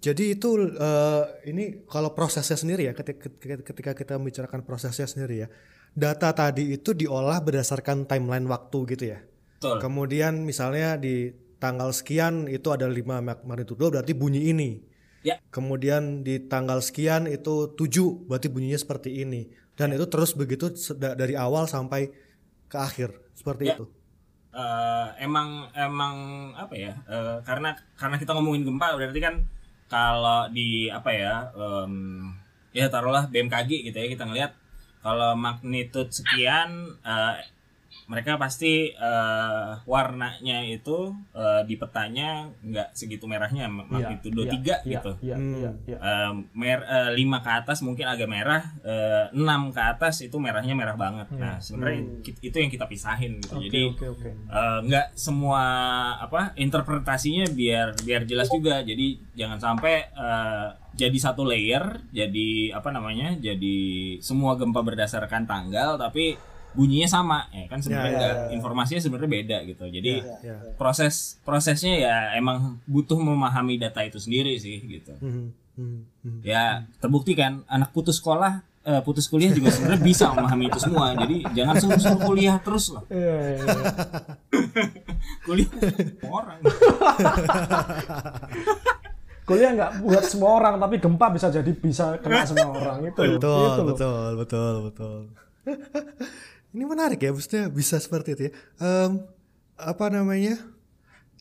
Jadi 0.08 0.24
itu 0.32 0.48
eh, 0.72 1.24
ini 1.44 1.84
kalau 1.84 2.16
prosesnya 2.16 2.56
sendiri 2.56 2.88
ya 2.88 2.92
ketika, 2.96 3.28
ketika 3.60 3.92
kita 3.92 4.16
membicarakan 4.16 4.64
prosesnya 4.64 5.04
sendiri 5.04 5.44
ya. 5.44 5.48
Data 5.92 6.32
tadi 6.32 6.72
itu 6.72 6.96
diolah 6.96 7.44
berdasarkan 7.44 8.08
timeline 8.08 8.48
waktu 8.48 8.78
gitu 8.96 9.04
ya. 9.12 9.18
Betul. 9.58 9.76
Kemudian 9.82 10.46
misalnya 10.46 10.96
di 10.96 11.28
tanggal 11.58 11.90
sekian 11.90 12.46
itu 12.46 12.70
ada 12.70 12.86
5 12.86 13.18
mag- 13.20 13.44
magnitudo 13.44 13.90
berarti 13.90 14.14
bunyi 14.14 14.48
ini. 14.48 14.70
Ya. 15.26 15.42
Kemudian 15.50 16.22
di 16.22 16.38
tanggal 16.46 16.78
sekian 16.78 17.26
itu 17.26 17.74
7 17.74 18.30
berarti 18.30 18.48
bunyinya 18.48 18.78
seperti 18.78 19.26
ini. 19.26 19.50
Dan 19.74 19.90
itu 19.92 20.06
terus 20.06 20.32
begitu 20.32 20.70
dari 20.96 21.34
awal 21.34 21.66
sampai 21.66 22.10
ke 22.70 22.78
akhir 22.78 23.10
seperti 23.34 23.68
Ya. 23.68 23.74
itu. 23.74 23.84
Eh, 24.48 25.06
emang 25.20 25.68
emang 25.76 26.14
apa 26.56 26.72
ya 26.72 26.94
eh, 27.04 27.36
karena 27.44 27.76
karena 27.94 28.16
kita 28.16 28.32
ngomongin 28.32 28.64
gempa 28.64 28.96
berarti 28.96 29.20
kan 29.20 29.34
kalau 29.88 30.46
di 30.52 30.92
apa 30.92 31.10
ya 31.10 31.34
em, 31.56 32.28
ya 32.76 32.86
taruhlah 32.92 33.26
BMKG 33.32 33.88
gitu 33.88 33.96
ya 33.96 34.08
kita 34.12 34.24
ngelihat 34.28 34.52
kalau 35.00 35.32
magnitude 35.34 36.12
sekian 36.12 37.00
eh, 37.02 37.34
mereka 38.04 38.36
pasti 38.36 38.88
eh, 38.90 39.70
warnanya 39.84 40.64
itu 40.64 40.98
eh, 41.30 41.62
di 41.62 41.74
petanya 41.74 42.28
nggak 42.58 42.92
segitu 42.92 43.24
merahnya 43.24 43.68
magnitudo 43.68 44.42
Iya, 44.42 44.50
tiga 44.50 44.76
iya, 44.80 44.92
gitu 44.94 45.12
Iya, 45.20 45.34
Hmm. 45.34 45.54
iya, 45.54 45.70
iya. 45.86 45.96
Eh, 45.98 46.30
mer 46.54 46.78
eh, 46.82 47.10
lima 47.12 47.38
ke 47.38 47.50
atas 47.50 47.80
mungkin 47.80 48.04
agak 48.04 48.26
merah, 48.26 48.62
eh, 48.80 49.24
enam 49.32 49.68
ke 49.68 49.82
atas 49.82 50.20
itu 50.20 50.36
merahnya 50.36 50.72
merah 50.72 50.94
banget. 50.94 51.28
Nah 51.32 51.56
sebenarnya 51.58 52.22
ki- 52.22 52.40
itu 52.42 52.56
yang 52.56 52.68
kita 52.68 52.84
pisahin 52.84 53.38
gitu. 53.38 53.54
Oke, 53.54 53.64
Jadi 53.66 53.82
oke, 53.90 54.06
oke. 54.10 54.28
eh, 54.30 54.78
nggak 54.84 55.06
semua 55.14 55.62
apa 56.18 56.52
interpretasinya 56.54 57.44
biar 57.50 57.92
biar 57.98 58.22
jelas 58.24 58.48
juga. 58.48 58.80
Jadi 58.80 59.20
jangan 59.34 59.58
sampai 59.58 59.94
eh, 60.08 60.68
jadi 60.94 61.14
satu 61.14 61.44
layer, 61.44 62.02
jadi 62.10 62.48
apa 62.72 62.90
namanya, 62.90 63.38
jadi 63.38 63.78
semua 64.18 64.58
gempa 64.58 64.82
berdasarkan 64.82 65.46
tanggal, 65.46 65.94
tapi 65.94 66.34
bunyinya 66.72 67.08
sama, 67.08 67.48
ya 67.50 67.64
kan 67.66 67.80
sebenarnya 67.80 68.08
Ya, 68.08 68.12
ya, 68.12 68.18
nggak 68.18 68.36
informasinya 68.54 69.00
sebenarnya 69.00 69.30
beda 69.30 69.56
gitu. 69.64 69.84
Jadi 69.84 70.12
Ya. 70.44 70.56
proses 70.76 71.40
prosesnya 71.42 71.94
ya 71.96 72.14
emang 72.34 72.78
butuh 72.84 73.16
memahami 73.16 73.76
data 73.76 74.00
itu 74.00 74.16
sendiri 74.16 74.54
sih 74.56 74.78
gitu. 74.80 75.12
Hmm, 75.18 75.50
hmm, 75.74 75.98
hmm. 76.22 76.38
Ya 76.44 76.84
terbukti 76.98 77.32
kan 77.32 77.64
anak 77.66 77.90
putus 77.90 78.20
sekolah 78.20 78.62
eh, 78.84 79.02
putus 79.04 79.28
kuliah 79.28 79.52
juga 79.52 79.68
sebenarnya 79.68 80.00
bisa 80.00 80.32
memahami 80.32 80.64
itu 80.68 80.80
semua. 80.80 81.12
Jadi 81.12 81.44
jangan 81.52 81.74
suruh-suruh 81.76 82.20
kuliah 82.24 82.56
terus 82.60 82.88
loh. 82.88 83.04
Iya, 83.08 83.36
iya, 83.36 83.64
iya. 83.64 83.84
Kuliah 85.44 85.68
orang. 86.24 86.58
Kuliah 89.48 89.70
nggak 89.72 89.92
buat 90.04 90.24
semua 90.24 90.50
orang, 90.60 90.74
tapi 90.76 91.00
gempa 91.00 91.26
bisa 91.32 91.48
jadi 91.48 91.72
bisa 91.72 92.20
kena 92.20 92.44
semua 92.44 92.68
orang 92.68 93.00
itu. 93.08 93.16
Betul, 93.16 93.36
Itu 93.40 93.48
loh. 93.48 93.86
betul, 93.88 94.28
betul, 94.36 94.74
betul. 94.92 95.18
Ini 96.78 96.86
menarik 96.86 97.18
ya, 97.18 97.34
maksudnya 97.34 97.66
bisa 97.66 97.98
seperti 97.98 98.38
itu 98.38 98.42
ya. 98.46 98.52
Em, 98.78 99.18
apa 99.74 100.06
namanya? 100.14 100.54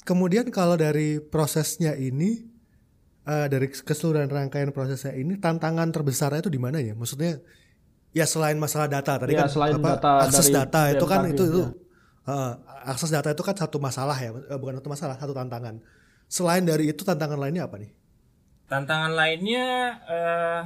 Kemudian 0.02 0.50
kalau 0.50 0.74
dari 0.74 1.22
prosesnya 1.22 1.94
ini, 1.94 2.42
eh, 3.22 3.46
dari 3.46 3.70
keseluruhan 3.70 4.34
rangkaian 4.34 4.74
prosesnya 4.74 5.14
ini, 5.14 5.38
tantangan 5.38 5.94
terbesarnya 5.94 6.42
itu 6.42 6.50
di 6.50 6.58
mana 6.58 6.82
ya? 6.82 6.98
Maksudnya, 6.98 7.38
ya 8.18 8.26
selain 8.26 8.58
masalah 8.58 8.90
data 8.90 9.14
tadi 9.22 9.38
Ya, 9.38 9.46
kan, 9.46 9.50
selain 9.54 9.78
apa, 9.78 10.02
data 10.02 10.12
akses 10.26 10.50
dari 10.50 10.58
data 10.58 10.82
itu 10.90 11.06
kan 11.06 11.22
itu 11.30 11.44
itu, 11.46 11.62
eh, 12.26 12.54
akses 12.90 13.14
data 13.14 13.30
itu 13.30 13.44
kan 13.46 13.54
satu 13.54 13.78
masalah 13.78 14.18
ya, 14.18 14.34
Eh, 14.34 14.58
bukan 14.58 14.82
satu 14.82 14.90
masalah, 14.90 15.22
satu 15.22 15.38
tantangan. 15.38 15.78
Selain 16.26 16.66
dari 16.66 16.90
itu 16.90 17.06
tantangan 17.06 17.38
lainnya 17.38 17.70
apa 17.70 17.78
nih? 17.78 17.94
Tantangan 18.66 19.14
lainnya 19.14 19.66
eh, 20.10 20.62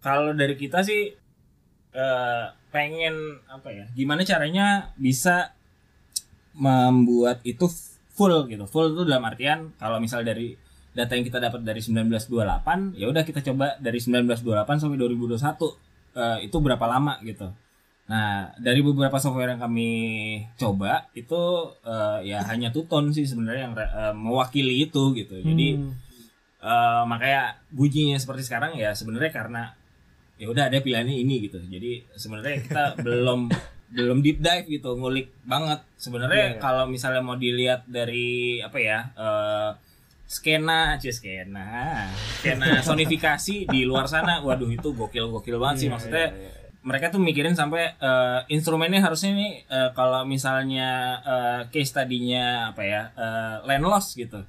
kalau 0.00 0.32
dari 0.32 0.56
kita 0.56 0.80
sih 0.80 1.12
eh, 1.92 2.44
pengen 2.70 3.42
apa 3.50 3.68
ya? 3.70 3.84
Gimana 3.94 4.22
caranya 4.22 4.94
bisa 4.96 5.54
membuat 6.54 7.42
itu 7.46 7.66
full 8.14 8.46
gitu. 8.50 8.66
Full 8.66 8.94
itu 8.96 9.02
dalam 9.06 9.26
artian 9.26 9.74
kalau 9.78 9.98
misal 10.02 10.22
dari 10.26 10.54
data 10.90 11.14
yang 11.14 11.22
kita 11.22 11.38
dapat 11.38 11.62
dari 11.62 11.78
1928 11.78 12.98
ya 12.98 13.06
udah 13.06 13.22
kita 13.22 13.46
coba 13.46 13.78
dari 13.78 14.02
1928 14.02 14.82
sampai 14.82 14.98
2021 14.98 15.38
eh, 16.18 16.38
itu 16.50 16.56
berapa 16.58 16.84
lama 16.86 17.18
gitu. 17.22 17.46
Nah, 18.10 18.50
dari 18.58 18.82
beberapa 18.82 19.22
software 19.22 19.54
yang 19.54 19.62
kami 19.62 19.90
coba 20.58 21.06
itu 21.14 21.70
eh, 21.86 22.34
ya 22.34 22.42
hanya 22.50 22.74
Tuton 22.74 23.14
sih 23.14 23.22
sebenarnya 23.22 23.62
yang 23.70 23.74
eh, 23.78 24.14
mewakili 24.14 24.86
itu 24.86 25.14
gitu. 25.14 25.38
Jadi 25.42 25.78
Hmm. 25.78 25.94
Eh, 26.60 27.02
makanya 27.08 27.56
bunyinya 27.72 28.20
seperti 28.20 28.44
sekarang 28.44 28.76
ya 28.76 28.92
sebenarnya 28.92 29.32
karena 29.32 29.72
ya 30.40 30.48
udah 30.48 30.72
ada 30.72 30.80
pilihannya 30.80 31.12
ini 31.20 31.44
gitu. 31.44 31.60
Jadi 31.60 32.00
sebenarnya 32.16 32.64
kita 32.64 32.84
belum 33.04 33.52
belum 33.92 34.18
deep 34.24 34.40
dive 34.40 34.66
gitu 34.72 34.96
ngulik 34.96 35.28
banget. 35.44 35.84
Sebenarnya 36.00 36.56
kalau 36.56 36.88
misalnya 36.88 37.20
mau 37.20 37.36
dilihat 37.36 37.84
dari 37.84 38.64
apa 38.64 38.78
ya 38.80 38.98
eh, 39.12 39.70
skena 40.24 40.96
aja 40.96 41.10
skena 41.10 42.06
skena 42.40 42.78
sonifikasi 42.88 43.66
di 43.66 43.82
luar 43.82 44.06
sana 44.06 44.40
waduh 44.40 44.70
itu 44.70 44.96
gokil 44.96 45.28
gokil 45.28 45.60
banget 45.60 45.84
sih. 45.84 45.88
Maksudnya 45.92 46.32
mereka 46.80 47.12
tuh 47.12 47.20
mikirin 47.20 47.52
sampai 47.52 47.92
eh, 48.00 48.40
instrumennya 48.48 49.04
harusnya 49.04 49.36
nih 49.36 49.52
eh, 49.68 49.90
kalau 49.92 50.24
misalnya 50.24 51.20
eh, 51.20 51.60
case 51.68 51.92
tadinya 51.92 52.72
apa 52.72 52.82
ya 52.86 53.02
eh, 53.12 53.56
land 53.68 53.84
loss 53.84 54.16
gitu. 54.16 54.40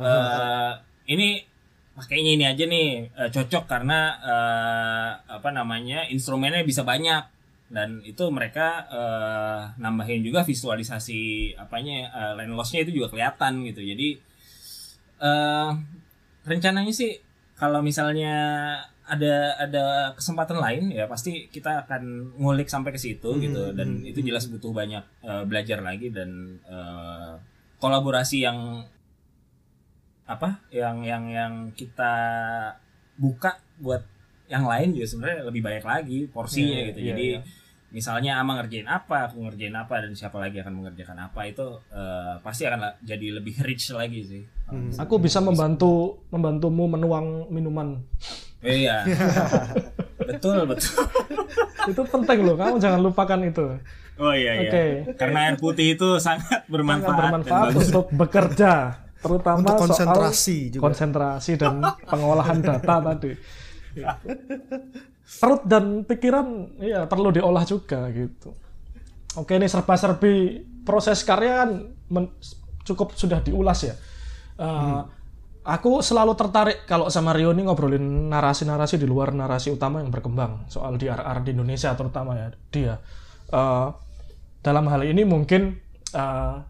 Eh, 0.00 0.72
ini 1.12 1.44
pakainya 1.94 2.30
ini 2.34 2.44
aja 2.44 2.64
nih 2.66 2.88
eh, 3.06 3.30
cocok 3.30 3.64
karena 3.70 3.98
eh, 4.20 5.10
apa 5.30 5.48
namanya 5.54 6.06
instrumennya 6.10 6.66
bisa 6.66 6.82
banyak. 6.82 7.24
Dan 7.70 8.04
itu 8.04 8.22
mereka 8.30 8.86
eh, 8.92 9.60
nambahin 9.80 10.22
juga 10.22 10.44
visualisasi 10.44 11.54
apanya 11.58 12.10
eh, 12.12 12.32
line 12.42 12.54
lossnya 12.54 12.84
itu 12.84 12.92
juga 12.94 13.14
kelihatan 13.14 13.64
gitu. 13.70 13.80
Jadi 13.82 14.08
eh 15.24 15.70
rencananya 16.44 16.92
sih 16.92 17.16
kalau 17.56 17.80
misalnya 17.80 18.34
ada 19.04 19.52
ada 19.60 19.84
kesempatan 20.16 20.58
lain 20.58 20.84
ya 20.92 21.04
pasti 21.04 21.46
kita 21.52 21.84
akan 21.84 22.34
ngulik 22.40 22.68
sampai 22.68 22.90
ke 22.92 23.00
situ 23.00 23.38
gitu. 23.40 23.72
Dan 23.72 24.02
itu 24.04 24.20
jelas 24.20 24.50
butuh 24.50 24.74
banyak 24.74 25.04
eh, 25.24 25.44
belajar 25.46 25.78
lagi 25.80 26.10
dan 26.10 26.60
eh, 26.68 27.32
kolaborasi 27.80 28.44
yang 28.44 28.84
apa 30.24 30.64
yang 30.68 31.00
yang 31.00 31.24
yang 31.28 31.52
kita 31.72 32.14
buka 33.14 33.60
buat 33.76 34.00
yang 34.46 34.64
lain 34.64 34.92
juga 34.92 35.06
sebenarnya 35.06 35.44
lebih 35.44 35.60
banyak 35.60 35.84
lagi 35.84 36.18
porsinya 36.28 36.68
Iya, 36.74 36.88
gitu. 36.90 36.98
iya, 37.00 37.08
jadi 37.10 37.26
iya. 37.30 37.40
misalnya 37.88 38.32
ama 38.36 38.56
ngerjain 38.56 38.84
apa? 38.84 39.28
Aku 39.28 39.40
ngerjain 39.40 39.72
apa? 39.72 39.94
Dan 40.00 40.12
siapa 40.12 40.36
lagi 40.36 40.58
akan 40.58 40.74
mengerjakan 40.74 41.18
apa? 41.22 41.40
Itu 41.44 41.80
eh, 41.88 42.34
pasti 42.40 42.64
akan 42.64 43.00
jadi 43.00 43.26
lebih 43.34 43.56
rich 43.68 43.88
lagi 43.90 44.20
sih. 44.20 44.42
Aku 44.96 45.16
bisa 45.16 45.40
membantu 45.40 46.20
membantumu 46.28 46.84
menuang 46.86 47.48
minuman. 47.48 48.00
Iya. 48.60 49.04
Betul 50.24 50.64
betul. 50.64 51.04
Itu 51.92 52.00
penting 52.02 52.38
loh, 52.42 52.56
kamu 52.56 52.80
jangan 52.80 52.96
lupakan 52.98 53.40
itu. 53.44 53.76
oh 54.16 54.32
iya 54.32 54.56
iya. 54.56 54.72
Karena 55.12 55.52
air 55.52 55.60
putih 55.60 55.92
itu 55.92 56.16
sangat 56.16 56.64
bermanfaat, 56.64 57.04
Sangat 57.04 57.20
bermanfaat 57.20 57.60
dan 57.60 57.68
bagus. 57.68 57.86
untuk 57.92 58.06
bekerja, 58.08 58.72
terutama 59.24 59.64
Untuk 59.64 59.72
soal 59.72 59.84
konsentrasi 59.88 60.58
juga. 60.76 60.82
konsentrasi 60.84 61.52
dan 61.56 61.80
pengolahan 62.12 62.60
data 62.60 62.94
tadi. 63.00 63.32
Perut 65.40 65.62
dan 65.64 66.04
pikiran 66.04 66.76
ya 66.84 67.08
perlu 67.08 67.32
diolah 67.32 67.64
juga 67.64 68.12
gitu. 68.12 68.52
Oke 69.40 69.56
ini 69.56 69.64
serba-serbi 69.64 70.60
proses 70.84 71.24
karya 71.24 71.64
kan 71.64 71.70
cukup 72.84 73.16
sudah 73.16 73.40
diulas 73.40 73.80
ya. 73.88 73.96
Uh, 74.60 75.08
Aku 75.64 76.04
selalu 76.04 76.36
tertarik 76.36 76.84
kalau 76.84 77.08
sama 77.08 77.32
Rio 77.32 77.56
ini 77.56 77.64
ngobrolin 77.64 78.28
narasi-narasi 78.28 79.00
di 79.00 79.08
luar 79.08 79.32
narasi 79.32 79.72
utama 79.72 80.04
yang 80.04 80.12
berkembang 80.12 80.68
soal 80.68 81.00
DRR 81.00 81.40
di 81.40 81.56
Indonesia 81.56 81.96
terutama 81.96 82.36
ya 82.36 82.52
dia. 82.68 82.94
Uh, 83.48 83.88
dalam 84.60 84.84
hal 84.92 85.08
ini 85.08 85.24
mungkin 85.24 85.80
uh, 86.12 86.60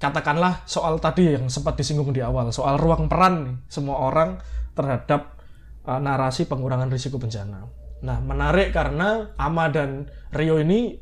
katakanlah 0.00 0.64
soal 0.64 0.96
tadi 0.96 1.36
yang 1.36 1.52
sempat 1.52 1.76
disinggung 1.76 2.10
di 2.10 2.24
awal 2.24 2.48
soal 2.50 2.80
ruang 2.80 3.04
peran 3.06 3.34
nih 3.44 3.56
semua 3.68 4.00
orang 4.00 4.40
terhadap 4.72 5.36
uh, 5.84 6.00
narasi 6.00 6.48
pengurangan 6.48 6.88
risiko 6.88 7.20
bencana. 7.20 7.68
Nah, 8.00 8.18
menarik 8.24 8.72
karena 8.72 9.36
Ama 9.36 9.68
dan 9.68 10.08
Rio 10.32 10.56
ini 10.56 10.96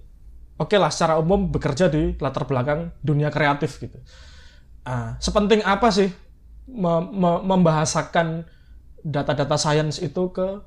oke 0.59 0.75
okay 0.75 0.79
lah 0.83 0.91
secara 0.91 1.15
umum 1.23 1.55
bekerja 1.55 1.87
di 1.87 2.19
latar 2.19 2.43
belakang 2.51 2.91
dunia 2.99 3.31
kreatif 3.31 3.79
gitu. 3.79 4.03
Uh, 4.83 5.15
sepenting 5.23 5.63
apa 5.63 5.95
sih 5.95 6.11
me 6.67 6.99
me 6.99 7.39
membahasakan 7.47 8.51
data-data 9.07 9.55
sains 9.55 10.03
itu 10.03 10.35
ke 10.35 10.59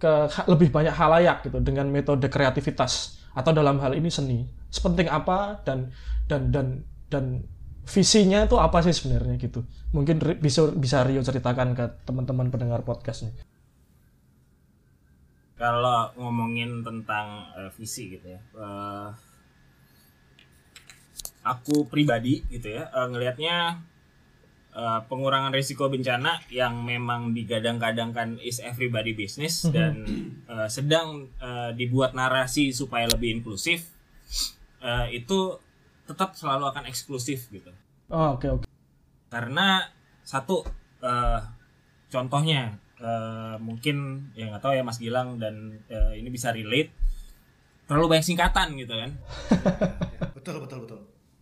ke 0.00 0.12
lebih 0.46 0.70
banyak 0.72 0.94
halayak 0.94 1.42
gitu 1.42 1.58
dengan 1.60 1.90
metode 1.90 2.30
kreativitas 2.30 3.20
atau 3.34 3.50
dalam 3.50 3.82
hal 3.82 3.98
ini 3.98 4.08
seni. 4.08 4.46
Sepenting 4.70 5.10
apa 5.10 5.58
dan 5.66 5.90
dan 6.30 6.54
dan 6.54 6.86
dan 7.10 7.44
visinya 7.84 8.46
itu 8.46 8.56
apa 8.56 8.80
sih 8.86 8.94
sebenarnya 8.94 9.36
gitu. 9.36 9.66
Mungkin 9.90 10.22
bisa 10.38 10.70
bisa 10.72 11.02
Rio 11.02 11.20
ceritakan 11.20 11.74
ke 11.74 11.84
teman-teman 12.06 12.48
pendengar 12.54 12.86
podcast 12.86 13.26
nih 13.26 13.34
kalau 15.60 16.08
ngomongin 16.16 16.80
tentang 16.80 17.44
uh, 17.52 17.68
visi 17.76 18.16
gitu 18.16 18.32
ya 18.32 18.40
uh, 18.56 19.12
aku 21.44 21.84
pribadi 21.84 22.40
gitu 22.48 22.80
ya 22.80 22.88
uh, 22.88 23.12
ngelihatnya 23.12 23.84
uh, 24.72 25.04
pengurangan 25.04 25.52
risiko 25.52 25.92
bencana 25.92 26.40
yang 26.48 26.80
memang 26.80 27.36
digadang-gadangkan 27.36 28.40
is 28.40 28.64
everybody 28.64 29.12
business 29.12 29.68
mm-hmm. 29.68 29.76
dan 29.76 29.94
uh, 30.48 30.68
sedang 30.72 31.28
uh, 31.44 31.76
dibuat 31.76 32.16
narasi 32.16 32.72
supaya 32.72 33.04
lebih 33.12 33.44
inklusif 33.44 33.84
uh, 34.80 35.12
itu 35.12 35.60
tetap 36.10 36.34
selalu 36.34 36.66
akan 36.66 36.90
eksklusif 36.90 37.46
gitu. 37.54 37.70
Oh 38.10 38.34
oke 38.34 38.42
okay, 38.42 38.48
oke. 38.50 38.62
Okay. 38.66 38.70
Karena 39.30 39.86
satu 40.26 40.66
uh, 41.06 41.40
contohnya 42.10 42.74
uh, 43.00 43.56
mungkin 43.62 44.28
ya 44.36 44.52
nggak 44.52 44.62
tahu 44.62 44.72
ya 44.76 44.82
Mas 44.84 45.00
Gilang 45.00 45.40
dan 45.40 45.80
uh, 45.88 46.12
ini 46.12 46.28
bisa 46.28 46.52
relate 46.52 46.92
terlalu 47.90 48.16
banyak 48.16 48.26
singkatan 48.26 48.78
gitu 48.78 48.94
kan 48.94 49.10
betul 50.38 50.62
betul 50.62 50.78
betul 50.86 51.00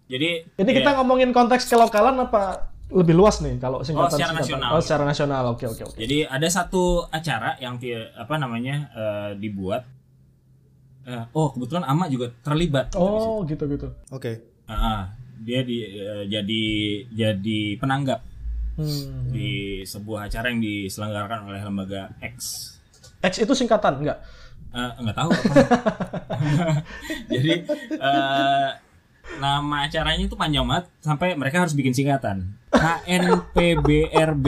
jadi 0.08 0.48
ini 0.48 0.70
ya, 0.72 0.76
kita 0.80 0.90
ngomongin 0.96 1.36
konteks 1.36 1.68
kelokalan 1.68 2.16
apa 2.24 2.72
lebih 2.88 3.12
luas 3.12 3.44
nih 3.44 3.60
kalau 3.60 3.84
singkatan 3.84 4.08
oh, 4.08 4.16
secara 4.16 4.32
singkatan. 4.32 4.40
nasional 4.40 4.70
oh 4.72 4.80
secara 4.80 5.04
nasional 5.04 5.42
oke 5.52 5.64
oke 5.68 5.82
oke 5.92 5.98
jadi 6.00 6.24
ada 6.24 6.48
satu 6.48 7.04
acara 7.12 7.60
yang 7.60 7.76
apa 8.16 8.34
namanya 8.40 8.88
uh, 8.96 9.30
dibuat 9.36 9.84
uh, 11.04 11.28
oh 11.36 11.52
kebetulan 11.52 11.84
Ama 11.84 12.08
juga 12.08 12.32
terlibat 12.40 12.96
oh 12.96 13.44
gitu 13.44 13.68
gitu 13.68 13.92
oke 14.08 14.16
okay. 14.16 14.40
Uh, 14.68 15.02
dia 15.42 15.60
di 15.64 15.82
uh, 15.98 16.24
jadi 16.28 16.64
jadi 17.10 17.60
penanggap 17.80 18.20
hmm. 18.78 19.32
di 19.34 19.82
sebuah 19.82 20.30
acara 20.30 20.52
yang 20.52 20.62
diselenggarakan 20.62 21.50
oleh 21.50 21.60
lembaga 21.64 22.14
X. 22.22 22.36
X 23.18 23.42
itu 23.42 23.52
singkatan 23.56 24.04
enggak? 24.04 24.22
Uh, 24.70 24.92
enggak 25.00 25.16
tahu. 25.16 25.30
Jadi 27.34 27.66
uh, 27.98 28.68
nama 29.40 29.76
acaranya 29.88 30.24
itu 30.28 30.36
panjang 30.36 30.62
banget 30.68 30.86
sampai 31.00 31.34
mereka 31.34 31.64
harus 31.64 31.74
bikin 31.74 31.96
singkatan. 31.96 32.52
KNPBRB 32.70 34.46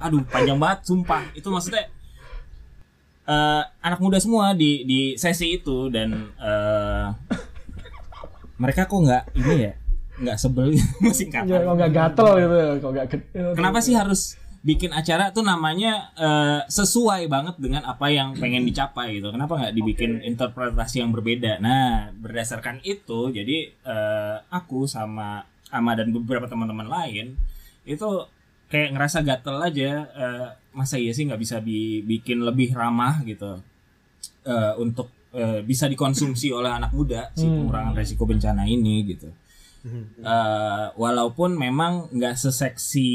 Aduh, 0.00 0.22
panjang 0.28 0.60
banget 0.60 0.86
sumpah. 0.86 1.24
Itu 1.32 1.48
maksudnya 1.48 1.88
uh, 3.26 3.62
anak 3.80 3.98
muda 3.98 4.20
semua 4.20 4.52
di 4.52 4.84
di 4.84 5.00
sesi 5.16 5.56
itu 5.56 5.88
dan 5.88 6.30
uh, 6.36 7.16
mereka 8.60 8.84
kok 8.84 9.00
nggak 9.00 9.24
ini 9.40 9.54
ya 9.56 9.72
nggak 10.20 10.36
sebel 10.36 10.76
singkatan. 11.16 11.48
Ya, 11.48 11.64
kok 11.64 11.74
nggak 11.80 11.92
gatel 11.96 12.30
gitu, 12.36 12.56
kok 12.84 12.90
nggak. 12.92 13.06
Kenapa 13.56 13.78
sih 13.80 13.96
harus 13.96 14.36
bikin 14.60 14.92
acara 14.92 15.32
tuh 15.32 15.40
namanya 15.40 16.12
uh, 16.20 16.60
sesuai 16.68 17.24
banget 17.32 17.56
dengan 17.56 17.88
apa 17.88 18.12
yang 18.12 18.36
pengen 18.36 18.68
dicapai 18.68 19.16
gitu. 19.16 19.32
Kenapa 19.32 19.56
nggak 19.56 19.72
dibikin 19.72 20.20
okay. 20.20 20.28
interpretasi 20.28 21.00
yang 21.00 21.10
berbeda? 21.16 21.56
Nah, 21.64 22.12
berdasarkan 22.12 22.84
itu, 22.84 23.32
jadi 23.32 23.72
uh, 23.88 24.44
aku 24.52 24.84
sama 24.84 25.48
Ama 25.70 25.94
dan 25.94 26.10
beberapa 26.10 26.50
teman-teman 26.50 26.90
lain 26.90 27.38
itu 27.86 28.26
kayak 28.68 28.92
ngerasa 28.92 29.24
gatel 29.24 29.56
aja. 29.62 29.90
Uh, 30.12 30.48
masa 30.70 31.00
iya 31.00 31.10
sih 31.10 31.26
nggak 31.26 31.40
bisa 31.40 31.58
dibikin 31.58 32.46
lebih 32.46 32.70
ramah 32.74 33.22
gitu 33.26 33.58
uh, 34.46 34.72
untuk 34.78 35.10
uh, 35.34 35.60
bisa 35.62 35.86
dikonsumsi 35.86 36.50
oleh 36.58 36.70
anak 36.70 36.94
muda 36.94 37.30
si 37.34 37.46
hmm. 37.46 37.66
pengurangan 37.66 37.94
resiko 37.96 38.24
bencana 38.26 38.66
ini 38.66 39.04
gitu 39.08 39.28
uh, 40.24 40.92
walaupun 40.94 41.56
memang 41.56 42.12
nggak 42.12 42.36
seseksi 42.36 43.10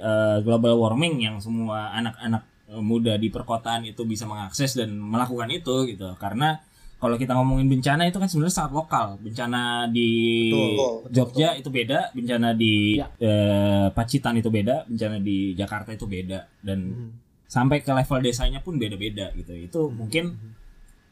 uh, 0.00 0.40
global 0.40 0.80
warming 0.80 1.20
yang 1.20 1.36
semua 1.38 1.92
anak-anak 1.96 2.46
muda 2.78 3.18
di 3.18 3.34
perkotaan 3.34 3.82
itu 3.82 4.06
bisa 4.06 4.30
mengakses 4.30 4.78
dan 4.78 4.94
melakukan 4.94 5.50
itu 5.50 5.90
gitu 5.90 6.14
karena 6.22 6.62
kalau 7.00 7.16
kita 7.16 7.32
ngomongin 7.32 7.66
bencana 7.66 8.04
itu 8.04 8.20
kan 8.20 8.28
sebenarnya 8.28 8.54
sangat 8.60 8.72
lokal 8.76 9.16
bencana 9.24 9.88
di 9.88 10.10
betul, 10.52 10.68
betul, 10.76 10.92
Jogja 11.10 11.48
betul. 11.56 11.60
itu 11.64 11.68
beda 11.72 11.98
bencana 12.12 12.48
di 12.52 12.74
ya. 13.00 13.06
uh, 13.08 13.88
Pacitan 13.90 14.36
itu 14.36 14.52
beda 14.52 14.84
bencana 14.84 15.16
di 15.18 15.56
Jakarta 15.56 15.96
itu 15.96 16.04
beda 16.04 16.46
dan 16.60 16.78
hmm. 16.92 17.10
sampai 17.48 17.80
ke 17.80 17.90
level 17.90 18.20
desanya 18.20 18.60
pun 18.60 18.76
beda-beda 18.76 19.32
gitu 19.32 19.56
itu 19.56 19.80
hmm. 19.80 19.94
mungkin 19.96 20.24
hmm. 20.36 20.59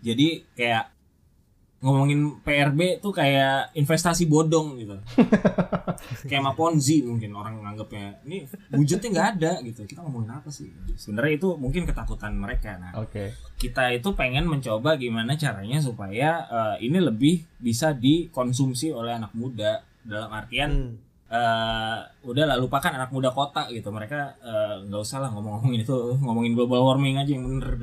Jadi 0.02 0.46
kayak 0.54 0.84
ngomongin 1.78 2.42
PRB 2.42 2.98
tuh 2.98 3.14
kayak 3.14 3.70
investasi 3.78 4.26
bodong 4.26 4.82
gitu. 4.82 4.98
Kayak 6.30 6.42
ma 6.42 6.52
ponzi 6.54 7.06
mungkin 7.06 7.30
orang 7.38 7.62
nganggapnya. 7.62 8.22
Ini 8.26 8.50
wujudnya 8.74 9.08
nggak 9.14 9.28
ada 9.38 9.52
gitu. 9.62 9.86
Kita 9.86 10.02
ngomongin 10.02 10.34
apa 10.34 10.50
sih? 10.50 10.74
Sebenarnya 10.98 11.38
itu 11.38 11.48
mungkin 11.54 11.86
ketakutan 11.86 12.34
mereka. 12.34 12.74
Nah 12.82 12.98
okay. 12.98 13.30
kita 13.58 13.94
itu 13.94 14.10
pengen 14.18 14.50
mencoba 14.50 14.98
gimana 14.98 15.38
caranya 15.38 15.78
supaya 15.78 16.50
uh, 16.50 16.76
ini 16.82 16.98
lebih 16.98 17.46
bisa 17.62 17.94
dikonsumsi 17.94 18.90
oleh 18.90 19.14
anak 19.14 19.30
muda. 19.38 19.86
Dalam 20.02 20.30
artian 20.34 20.70
hmm 20.98 21.07
uh, 21.28 21.98
udah 22.24 22.44
lah 22.44 22.56
lupakan 22.56 22.92
anak 22.92 23.12
muda 23.12 23.32
kota 23.32 23.68
gitu. 23.72 23.88
Mereka 23.92 24.18
eh, 24.40 24.74
nggak 24.88 25.00
uh, 25.00 25.06
usah 25.06 25.18
lah 25.24 25.30
ngomong-ngomongin 25.32 25.80
itu 25.84 25.96
ngomongin 26.20 26.52
global 26.56 26.84
warming 26.84 27.20
aja 27.20 27.30
yang 27.32 27.44
bener. 27.46 27.70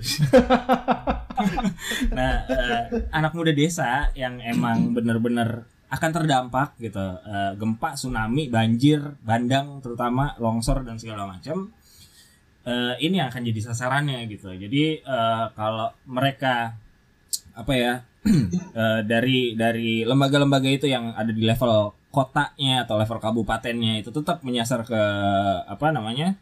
Nah 2.15 2.47
uh, 2.47 2.81
anak 3.12 3.36
muda 3.36 3.51
desa 3.51 4.08
yang 4.15 4.39
emang 4.39 4.95
bener-bener 4.95 5.67
akan 5.91 6.10
terdampak 6.15 6.79
gitu. 6.79 7.03
Uh, 7.27 7.51
gempa 7.60 7.93
tsunami 7.93 8.47
banjir 8.47 9.03
bandang 9.19 9.84
terutama 9.84 10.31
longsor 10.39 10.88
dan 10.88 10.95
segala 10.95 11.27
macam 11.27 11.75
uh, 12.65 12.93
ini 12.97 13.21
akan 13.21 13.41
jadi 13.45 13.62
sasarannya 13.71 14.25
gitu. 14.31 14.51
Jadi 14.55 15.03
uh, 15.05 15.51
kalau 15.53 15.91
mereka 16.08 16.79
apa 17.55 17.73
ya 17.75 17.93
uh, 18.75 19.01
dari 19.12 19.55
dari 19.55 20.03
lembaga-lembaga 20.03 20.67
itu 20.67 20.88
yang 20.89 21.15
ada 21.15 21.31
di 21.31 21.43
level 21.45 21.93
kotanya 22.15 22.88
atau 22.88 22.95
level 22.95 23.19
kabupatennya 23.19 23.99
itu 23.99 24.15
tetap 24.15 24.39
menyasar 24.47 24.88
ke 24.88 25.01
apa 25.67 25.91
namanya 25.91 26.39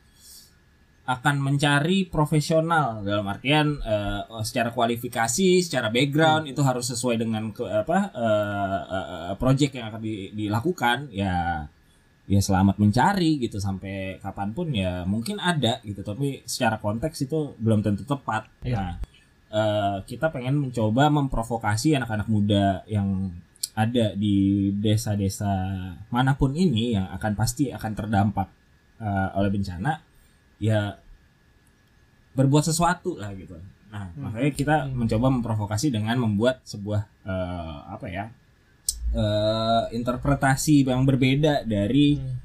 akan 1.03 1.35
mencari 1.43 2.07
profesional 2.07 3.03
dalam 3.03 3.27
artian 3.27 3.75
uh, 3.83 4.23
secara 4.39 4.71
kualifikasi, 4.71 5.59
secara 5.59 5.91
background 5.91 6.47
hmm. 6.47 6.51
itu 6.55 6.61
harus 6.63 6.87
sesuai 6.95 7.19
dengan 7.19 7.51
ke, 7.51 7.67
apa 7.67 8.15
uh, 8.15 8.79
uh, 8.87 9.33
project 9.35 9.75
yang 9.75 9.91
akan 9.91 9.99
di, 9.99 10.31
dilakukan 10.31 11.11
ya 11.11 11.67
ya 12.23 12.39
selamat 12.39 12.79
mencari 12.79 13.35
gitu 13.35 13.59
sampai 13.59 14.15
kapan 14.23 14.55
pun 14.55 14.71
ya 14.71 15.03
mungkin 15.03 15.43
ada 15.43 15.83
gitu 15.83 16.07
tapi 16.07 16.39
secara 16.47 16.79
konteks 16.79 17.27
itu 17.27 17.51
belum 17.59 17.83
tentu 17.83 18.07
tepat. 18.07 18.47
Ya. 18.63 18.79
Nah, 18.79 18.93
uh, 19.51 19.97
kita 20.07 20.31
pengen 20.31 20.55
mencoba 20.55 21.11
memprovokasi 21.11 21.99
anak-anak 21.99 22.31
muda 22.31 22.87
yang 22.87 23.27
ada 23.73 24.13
di 24.13 24.69
desa-desa 24.77 25.49
mana 26.13 26.37
pun 26.37 26.53
ini 26.53 26.93
yang 26.93 27.09
akan 27.09 27.33
pasti 27.33 27.73
akan 27.73 27.91
terdampak 27.97 28.47
uh, 29.01 29.33
oleh 29.33 29.49
bencana 29.49 29.97
ya 30.61 30.93
berbuat 32.37 32.69
sesuatu 32.69 33.17
lah 33.17 33.33
gitu 33.33 33.57
nah 33.89 34.09
hmm. 34.13 34.21
makanya 34.21 34.51
kita 34.53 34.75
hmm. 34.85 34.93
mencoba 34.93 35.27
memprovokasi 35.33 35.89
dengan 35.89 36.21
membuat 36.21 36.61
sebuah 36.65 37.01
uh, 37.25 37.97
apa 37.97 38.07
ya 38.09 38.25
uh, 39.17 39.89
interpretasi 39.89 40.85
yang 40.85 41.05
berbeda 41.05 41.65
dari 41.65 42.17
hmm. 42.17 42.35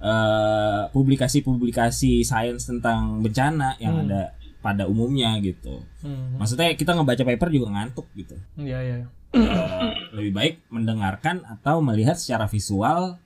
uh, 0.00 0.82
publikasi-publikasi 0.92 2.24
sains 2.24 2.64
tentang 2.64 3.20
bencana 3.20 3.76
yang 3.76 4.00
hmm. 4.00 4.04
ada 4.08 4.22
pada 4.58 4.90
umumnya 4.90 5.38
gitu 5.38 5.82
hmm. 6.02 6.38
maksudnya 6.38 6.74
kita 6.74 6.94
ngebaca 6.94 7.22
paper 7.22 7.48
juga 7.54 7.68
ngantuk 7.74 8.06
gitu 8.18 8.34
iya 8.58 8.78
iya 8.82 8.96
uh, 9.34 9.92
lebih 10.16 10.32
baik 10.34 10.54
mendengarkan 10.72 11.44
atau 11.46 11.84
melihat 11.84 12.16
secara 12.16 12.48
visual 12.48 13.18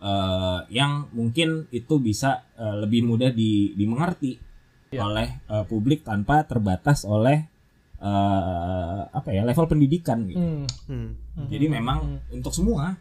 uh, 0.00 0.60
yang 0.72 1.08
mungkin 1.12 1.68
itu 1.70 2.00
bisa 2.00 2.48
uh, 2.56 2.80
lebih 2.80 3.04
mudah 3.04 3.30
di, 3.30 3.76
dimengerti 3.76 4.40
ya. 4.92 5.04
oleh 5.04 5.44
uh, 5.46 5.64
publik 5.68 6.02
tanpa 6.02 6.44
terbatas 6.48 7.04
oleh 7.04 7.46
uh, 8.00 9.06
apa 9.12 9.30
ya 9.30 9.44
level 9.44 9.68
pendidikan 9.68 10.24
gitu. 10.26 10.40
Hmm. 10.40 10.66
Hmm. 10.88 11.46
Jadi 11.48 11.66
hmm. 11.68 11.74
memang 11.80 11.98
hmm. 12.18 12.36
untuk 12.40 12.52
semua 12.56 12.96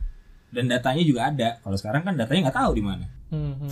dan 0.51 0.67
datanya 0.67 1.03
juga 1.05 1.21
ada. 1.31 1.49
Kalau 1.63 1.77
sekarang 1.79 2.01
kan 2.03 2.13
datanya 2.19 2.49
nggak 2.49 2.59
tahu 2.59 2.71
di 2.75 2.83
mana. 2.83 3.05
Hmm. 3.29 3.55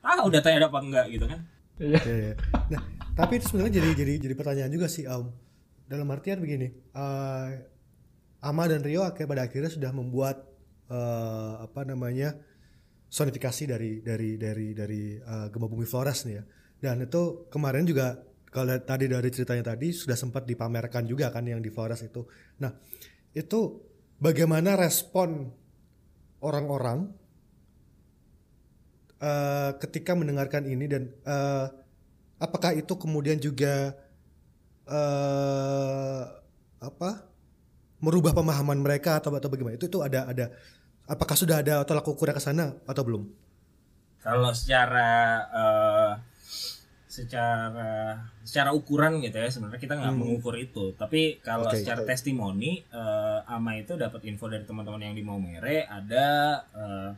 tahu 0.00 0.26
datanya 0.32 0.66
ada 0.66 0.68
apa 0.68 0.80
enggak 0.82 1.06
gitu 1.12 1.24
kan 1.24 1.40
iya. 1.80 2.00
iya, 2.04 2.16
iya. 2.30 2.34
nah 2.68 2.80
tapi 3.16 3.40
itu 3.40 3.50
sebenarnya 3.50 3.80
jadi 3.80 3.88
jadi 3.96 4.12
jadi 4.28 4.34
pertanyaan 4.36 4.72
juga 4.72 4.86
sih 4.86 5.08
um, 5.08 5.32
dalam 5.90 6.06
artian 6.12 6.38
begini 6.38 6.70
uh, 6.94 7.50
Ama 8.40 8.64
dan 8.72 8.80
Rio 8.80 9.04
akhir 9.04 9.28
pada 9.28 9.44
akhirnya 9.44 9.68
sudah 9.68 9.92
membuat 9.92 10.48
uh, 10.88 11.60
apa 11.60 11.84
namanya 11.84 12.36
sonifikasi 13.10 13.68
dari 13.68 14.00
dari 14.00 14.40
dari 14.40 14.72
dari 14.72 15.02
uh, 15.18 15.52
gempa 15.52 15.66
bumi 15.68 15.84
Flores 15.84 16.24
nih 16.24 16.34
ya 16.40 16.44
dan 16.80 17.04
itu 17.04 17.50
kemarin 17.52 17.84
juga 17.84 18.16
kalau 18.48 18.80
tadi 18.80 19.06
dari 19.06 19.28
ceritanya 19.28 19.74
tadi 19.74 19.92
sudah 19.92 20.16
sempat 20.16 20.48
dipamerkan 20.48 21.04
juga 21.04 21.28
kan 21.28 21.44
yang 21.44 21.60
di 21.60 21.68
Flores 21.68 22.00
itu 22.06 22.24
nah 22.62 22.72
itu 23.36 23.60
bagaimana 24.16 24.78
respon 24.78 25.52
orang-orang 26.40 27.19
uh, 29.20 29.70
ketika 29.78 30.16
mendengarkan 30.16 30.66
ini 30.66 30.88
dan 30.90 31.12
uh, 31.28 31.68
apakah 32.40 32.72
itu 32.74 32.96
kemudian 32.96 33.36
juga 33.36 33.94
uh, 34.88 36.24
apa 36.80 37.28
merubah 38.00 38.32
pemahaman 38.32 38.80
mereka 38.80 39.20
atau 39.20 39.28
atau 39.36 39.52
bagaimana 39.52 39.76
itu 39.76 39.86
itu 39.86 40.00
ada 40.00 40.24
ada 40.24 40.48
apakah 41.04 41.36
sudah 41.36 41.60
ada 41.60 41.84
tolak 41.84 42.08
ukurnya 42.08 42.32
ke 42.32 42.42
sana 42.42 42.72
atau 42.88 43.04
belum 43.04 43.22
kalau 44.24 44.52
secara 44.56 45.10
uh, 45.52 46.12
secara 47.10 48.16
secara 48.46 48.70
ukuran 48.70 49.18
gitu 49.20 49.36
ya 49.36 49.50
sebenarnya 49.50 49.82
kita 49.82 49.98
nggak 49.98 50.14
hmm. 50.14 50.20
mengukur 50.22 50.54
itu 50.56 50.94
tapi 50.94 51.42
kalau 51.42 51.68
okay. 51.68 51.82
secara 51.82 52.06
testimoni 52.06 52.86
uh, 52.94 53.44
ama 53.50 53.76
itu 53.76 53.98
dapat 53.98 54.24
info 54.30 54.48
dari 54.48 54.62
teman-teman 54.64 55.10
yang 55.10 55.14
di 55.18 55.24
Maumere 55.26 55.84
ada 55.84 56.26
uh, 56.72 57.10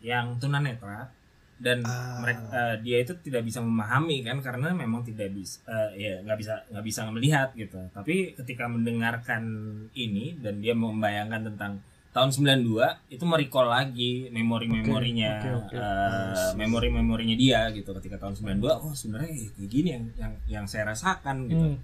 yang 0.00 0.36
tunanetra 0.40 1.12
dan 1.60 1.84
ah. 1.84 2.24
mereka 2.24 2.48
uh, 2.48 2.76
dia 2.80 3.04
itu 3.04 3.12
tidak 3.20 3.44
bisa 3.44 3.60
memahami 3.60 4.24
kan 4.24 4.40
karena 4.40 4.72
memang 4.72 5.04
tidak 5.04 5.28
bisa 5.36 5.60
uh, 5.68 5.92
ya 5.92 6.24
nggak 6.24 6.38
bisa 6.40 6.54
nggak 6.72 6.84
bisa 6.88 7.00
melihat 7.12 7.48
gitu 7.52 7.76
tapi 7.92 8.32
ketika 8.32 8.64
mendengarkan 8.64 9.44
ini 9.92 10.40
dan 10.40 10.64
dia 10.64 10.72
membayangkan 10.72 11.52
tentang 11.52 11.84
tahun 12.10 12.32
92 12.64 13.14
itu 13.14 13.24
merecall 13.28 13.70
lagi 13.70 14.26
memori-memorinya 14.34 15.30
okay, 15.38 15.52
okay, 15.52 15.76
okay. 15.76 15.78
uh, 15.78 16.50
memori-memorinya 16.58 17.36
dia 17.36 17.68
gitu 17.76 17.92
ketika 18.00 18.18
tahun 18.18 18.34
92 18.56 18.66
oh 18.66 18.94
sebenarnya 18.96 19.30
kayak 19.30 19.68
gini 19.70 19.88
yang 19.94 20.04
yang 20.16 20.32
yang 20.48 20.64
saya 20.66 20.90
rasakan 20.90 21.46
gitu 21.46 21.66
hmm. 21.70 21.78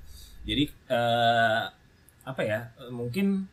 jadi 0.48 0.64
uh, 0.88 1.62
apa 2.26 2.42
ya 2.42 2.61
mungkin 2.90 3.46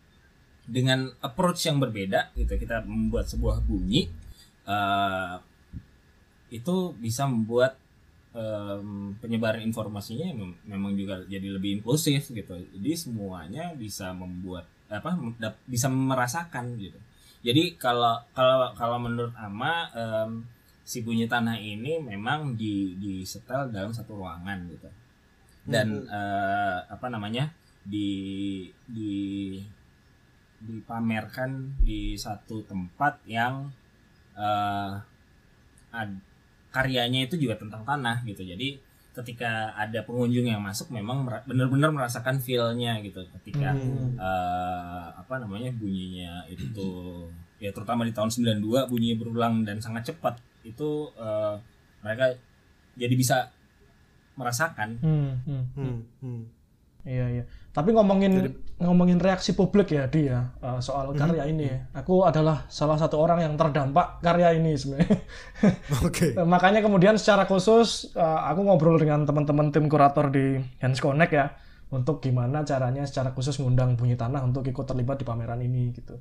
dengan 0.63 1.11
approach 1.19 1.67
yang 1.67 1.77
berbeda 1.83 2.31
gitu 2.39 2.55
kita 2.55 2.81
membuat 2.87 3.27
sebuah 3.27 3.59
bunyi 3.67 4.22
uh, 4.67 5.37
itu 6.53 6.75
bisa 7.01 7.25
membuat 7.25 7.81
um, 8.33 9.13
penyebaran 9.17 9.65
informasinya 9.65 10.33
memang 10.67 10.93
juga 10.93 11.21
jadi 11.25 11.49
lebih 11.49 11.81
inklusif 11.81 12.29
gitu. 12.29 12.53
Jadi 12.77 12.91
semuanya 12.93 13.73
bisa 13.73 14.11
membuat 14.13 14.69
apa 14.89 15.17
bisa 15.65 15.89
merasakan 15.89 16.77
gitu. 16.77 16.99
Jadi 17.43 17.75
kalau 17.75 18.21
kalau 18.37 18.71
kalau 18.77 18.97
menurut 19.01 19.33
Ama 19.35 19.89
um, 19.93 20.45
si 20.83 21.01
bunyi 21.01 21.25
tanah 21.25 21.55
ini 21.57 21.99
memang 21.99 22.59
di 22.59 22.95
di 22.99 23.23
setel 23.23 23.71
dalam 23.71 23.91
satu 23.91 24.19
ruangan 24.19 24.67
gitu. 24.69 24.89
Dan 25.63 26.03
hmm. 26.03 26.11
uh, 26.11 26.77
apa 26.91 27.07
namanya 27.07 27.49
di 27.83 28.67
di 28.87 29.59
dipamerkan 30.63 31.83
di 31.83 32.15
satu 32.15 32.63
tempat 32.63 33.19
yang 33.27 33.67
uh, 34.37 34.97
ad, 35.93 36.11
karyanya 36.73 37.29
itu 37.29 37.37
juga 37.37 37.57
tentang 37.57 37.85
tanah 37.85 38.25
gitu 38.25 38.41
jadi 38.41 38.77
ketika 39.13 39.77
ada 39.77 40.01
pengunjung 40.01 40.49
yang 40.49 40.57
masuk 40.57 40.89
memang 40.89 41.29
benar-benar 41.45 41.93
merasakan 41.93 42.41
feelnya 42.41 42.97
gitu 43.05 43.21
ketika 43.39 43.77
hmm. 43.77 44.17
uh, 44.17 45.13
apa 45.13 45.37
namanya 45.37 45.69
bunyinya 45.69 46.49
itu 46.49 46.81
ya 47.61 47.69
terutama 47.69 48.09
di 48.09 48.11
tahun 48.11 48.33
92 48.57 48.89
bunyinya 48.89 49.17
berulang 49.21 49.61
dan 49.61 49.77
sangat 49.77 50.09
cepat 50.09 50.41
itu 50.65 51.13
uh, 51.13 51.61
mereka 52.01 52.33
jadi 52.97 53.13
bisa 53.13 53.37
merasakan 54.33 54.97
hmm, 54.97 55.31
hmm, 55.45 55.63
hmm. 55.77 55.97
Hmm. 56.25 56.43
Iya 57.03 57.25
iya. 57.39 57.43
Tapi 57.73 57.89
ngomongin 57.91 58.33
Jadi, 58.37 58.49
ngomongin 58.79 59.19
reaksi 59.19 59.57
publik 59.57 59.91
ya 59.91 60.07
dia 60.07 60.51
uh, 60.63 60.79
soal 60.79 61.11
mm-hmm. 61.11 61.19
karya 61.19 61.43
ini 61.51 61.63
ya. 61.67 61.79
Aku 61.99 62.23
adalah 62.23 62.63
salah 62.71 62.95
satu 62.95 63.19
orang 63.19 63.43
yang 63.43 63.53
terdampak 63.59 64.23
karya 64.23 64.55
ini 64.55 64.71
sebenarnya. 64.77 65.19
Oke. 66.07 66.31
Okay. 66.31 66.31
Makanya 66.39 66.79
kemudian 66.79 67.19
secara 67.19 67.43
khusus 67.43 68.15
uh, 68.15 68.47
aku 68.47 68.63
ngobrol 68.63 68.95
dengan 68.95 69.27
teman-teman 69.27 69.73
tim 69.75 69.91
kurator 69.91 70.31
di 70.31 70.63
Hands 70.79 70.99
Connect 70.99 71.33
ya 71.35 71.51
untuk 71.93 72.23
gimana 72.23 72.65
caranya 72.65 73.05
secara 73.05 73.35
khusus 73.35 73.59
ngundang 73.59 73.99
Bunyi 73.99 74.17
Tanah 74.17 74.41
untuk 74.41 74.65
ikut 74.65 74.87
terlibat 74.87 75.19
di 75.19 75.25
pameran 75.27 75.59
ini 75.59 75.91
gitu. 75.91 76.17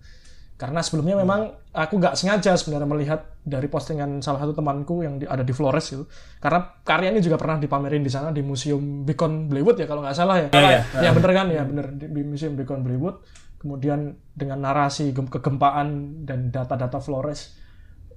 Karena 0.62 0.78
sebelumnya 0.78 1.18
memang 1.18 1.50
aku 1.74 1.98
nggak 1.98 2.14
sengaja 2.14 2.54
sebenarnya 2.54 2.86
melihat 2.86 3.20
dari 3.42 3.66
postingan 3.66 4.22
salah 4.22 4.46
satu 4.46 4.54
temanku 4.54 5.02
yang 5.02 5.18
di, 5.18 5.26
ada 5.26 5.42
di 5.42 5.50
Flores 5.50 5.90
gitu. 5.90 6.06
Karena 6.38 6.62
karya 6.86 7.10
ini 7.10 7.18
juga 7.18 7.34
pernah 7.34 7.58
dipamerin 7.58 7.98
di 7.98 8.06
sana 8.06 8.30
di 8.30 8.46
Museum 8.46 9.02
Beacon 9.02 9.50
Blaywood 9.50 9.82
ya 9.82 9.90
kalau 9.90 10.06
nggak 10.06 10.14
salah 10.14 10.38
ya. 10.38 10.48
Iya, 10.54 10.62
yeah, 10.62 10.82
yeah. 11.02 11.02
ya 11.02 11.10
bener 11.10 11.30
kan 11.34 11.46
ya 11.50 11.66
bener 11.66 11.86
di 11.98 12.22
Museum 12.22 12.54
Beacon 12.54 12.86
Blaywood. 12.86 13.26
Kemudian 13.58 14.14
dengan 14.38 14.62
narasi 14.62 15.10
kegempaan 15.10 16.22
dan 16.22 16.54
data-data 16.54 17.02
Flores 17.02 17.58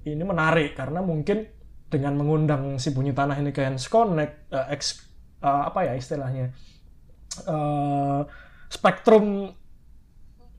ini 0.06 0.22
menarik 0.22 0.78
karena 0.78 1.02
mungkin 1.02 1.50
dengan 1.90 2.14
mengundang 2.14 2.78
si 2.78 2.94
bunyi 2.94 3.10
tanah 3.10 3.42
ini 3.42 3.50
ke 3.50 3.66
Hands 3.66 3.82
Connect, 3.90 4.54
uh, 4.54 4.70
ex, 4.70 5.02
uh, 5.42 5.66
apa 5.66 5.90
ya 5.90 5.94
istilahnya, 5.98 6.54
uh, 7.50 8.22
spektrum 8.70 9.50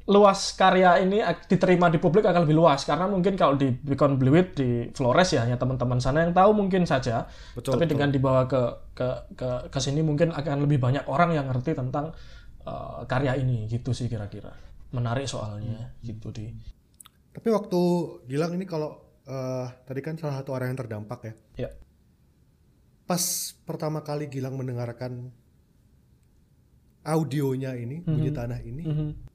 luas 0.06 0.54
karya 0.54 1.02
ini 1.02 1.18
diterima 1.50 1.90
di 1.90 1.98
publik 1.98 2.22
akan 2.22 2.46
lebih 2.46 2.54
luas. 2.54 2.86
Karena 2.86 3.10
mungkin 3.10 3.34
kalau 3.34 3.58
di 3.58 3.74
Beacon 3.74 4.14
Blueit 4.14 4.54
di 4.54 4.86
Flores 4.94 5.34
ya 5.34 5.42
hanya 5.42 5.58
teman-teman 5.58 5.98
sana 5.98 6.22
yang 6.22 6.30
tahu 6.30 6.54
mungkin 6.54 6.86
saja. 6.86 7.26
Betul, 7.58 7.74
tapi 7.74 7.90
betul. 7.90 7.92
dengan 7.98 8.08
dibawa 8.14 8.46
ke 8.46 8.62
ke 8.94 9.08
ke 9.34 9.50
ke 9.66 9.78
sini 9.82 10.06
mungkin 10.06 10.30
akan 10.30 10.62
lebih 10.62 10.78
banyak 10.78 11.10
orang 11.10 11.34
yang 11.34 11.50
ngerti 11.50 11.74
tentang 11.74 12.14
uh, 12.62 13.02
karya 13.10 13.34
ini. 13.34 13.66
Gitu 13.66 13.90
sih 13.90 14.06
kira-kira. 14.06 14.54
Menarik 14.94 15.26
soalnya 15.26 15.90
hmm. 15.90 16.06
gitu 16.06 16.30
di. 16.30 16.54
Tapi 17.34 17.48
waktu 17.50 17.80
Gilang 18.30 18.54
ini 18.54 18.64
kalau 18.64 18.94
uh, 19.26 19.66
tadi 19.82 20.00
kan 20.06 20.14
salah 20.14 20.38
satu 20.38 20.54
orang 20.54 20.70
yang 20.70 20.78
terdampak 20.86 21.20
ya. 21.26 21.34
Ya. 21.66 21.70
Pas 23.10 23.22
pertama 23.66 24.06
kali 24.06 24.30
Gilang 24.30 24.54
mendengarkan 24.54 25.34
audionya 27.06 27.74
ini 27.74 28.02
mm 28.02 28.06
-hmm. 28.06 28.14
bunyi 28.18 28.30
tanah 28.34 28.60
ini 28.62 28.82
mm 28.86 28.94
-hmm 28.94 29.25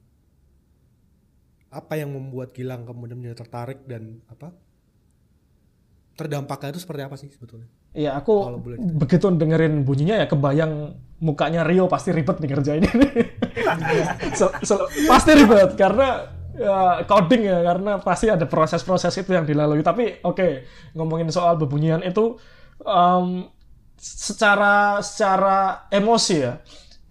apa 1.72 1.96
yang 1.96 2.12
membuat 2.12 2.52
Gilang 2.52 2.84
kemudian 2.84 3.16
menjadi 3.16 3.42
tertarik 3.42 3.82
dan 3.88 4.20
apa 4.28 4.52
terdampaknya 6.12 6.76
itu 6.76 6.80
seperti 6.84 7.02
apa 7.02 7.16
sih 7.16 7.32
sebetulnya? 7.32 7.66
Iya 7.96 8.16
aku 8.16 8.60
begitu 9.00 9.28
dengerin 9.32 9.84
bunyinya 9.84 10.20
ya 10.20 10.26
kebayang 10.28 10.96
mukanya 11.24 11.64
Rio 11.64 11.88
pasti 11.88 12.12
ribet 12.12 12.40
nih 12.40 12.50
kerjain 12.52 12.84
ini. 12.84 13.08
so, 14.38 14.52
so, 14.64 14.84
pasti 15.08 15.32
ribet 15.36 15.76
karena 15.76 16.28
ya, 16.56 17.04
coding 17.08 17.42
ya 17.48 17.58
karena 17.64 18.00
pasti 18.00 18.28
ada 18.28 18.44
proses-proses 18.44 19.12
itu 19.16 19.32
yang 19.32 19.48
dilalui. 19.48 19.80
Tapi 19.80 20.20
oke 20.24 20.36
okay, 20.36 20.52
ngomongin 20.92 21.32
soal 21.32 21.56
bebunyian 21.56 22.04
itu 22.04 22.36
um, 22.84 23.48
secara 23.96 25.00
secara 25.00 25.88
emosi 25.88 26.36
ya 26.36 26.58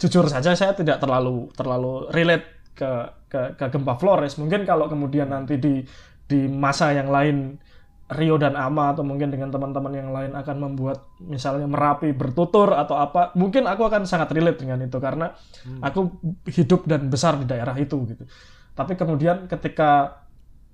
jujur 0.02 0.26
saja 0.28 0.58
saya 0.58 0.74
tidak 0.74 0.97
terlalu 0.97 1.54
terlalu 1.54 2.10
relate 2.10 2.74
ke 2.74 3.20
ke, 3.31 3.55
ke 3.55 3.65
gempa 3.71 3.95
Flores. 3.95 4.35
Mungkin 4.35 4.67
kalau 4.67 4.91
kemudian 4.91 5.31
nanti 5.31 5.55
di 5.55 5.79
di 6.27 6.51
masa 6.51 6.91
yang 6.91 7.07
lain 7.07 7.55
Rio 8.11 8.35
dan 8.35 8.59
Ama 8.59 8.91
atau 8.91 9.07
mungkin 9.07 9.31
dengan 9.31 9.47
teman-teman 9.47 9.93
yang 9.95 10.11
lain 10.11 10.35
akan 10.35 10.57
membuat 10.59 11.07
misalnya 11.23 11.63
Merapi 11.63 12.11
bertutur 12.11 12.75
atau 12.75 12.99
apa, 12.99 13.31
mungkin 13.39 13.63
aku 13.71 13.87
akan 13.87 14.03
sangat 14.03 14.35
relate 14.35 14.59
dengan 14.59 14.83
itu 14.83 14.99
karena 14.99 15.31
hmm. 15.31 15.79
aku 15.79 16.19
hidup 16.51 16.84
dan 16.91 17.07
besar 17.07 17.39
di 17.39 17.47
daerah 17.47 17.71
itu 17.79 17.95
gitu. 18.11 18.27
Tapi 18.75 18.99
kemudian 18.99 19.47
ketika 19.47 20.23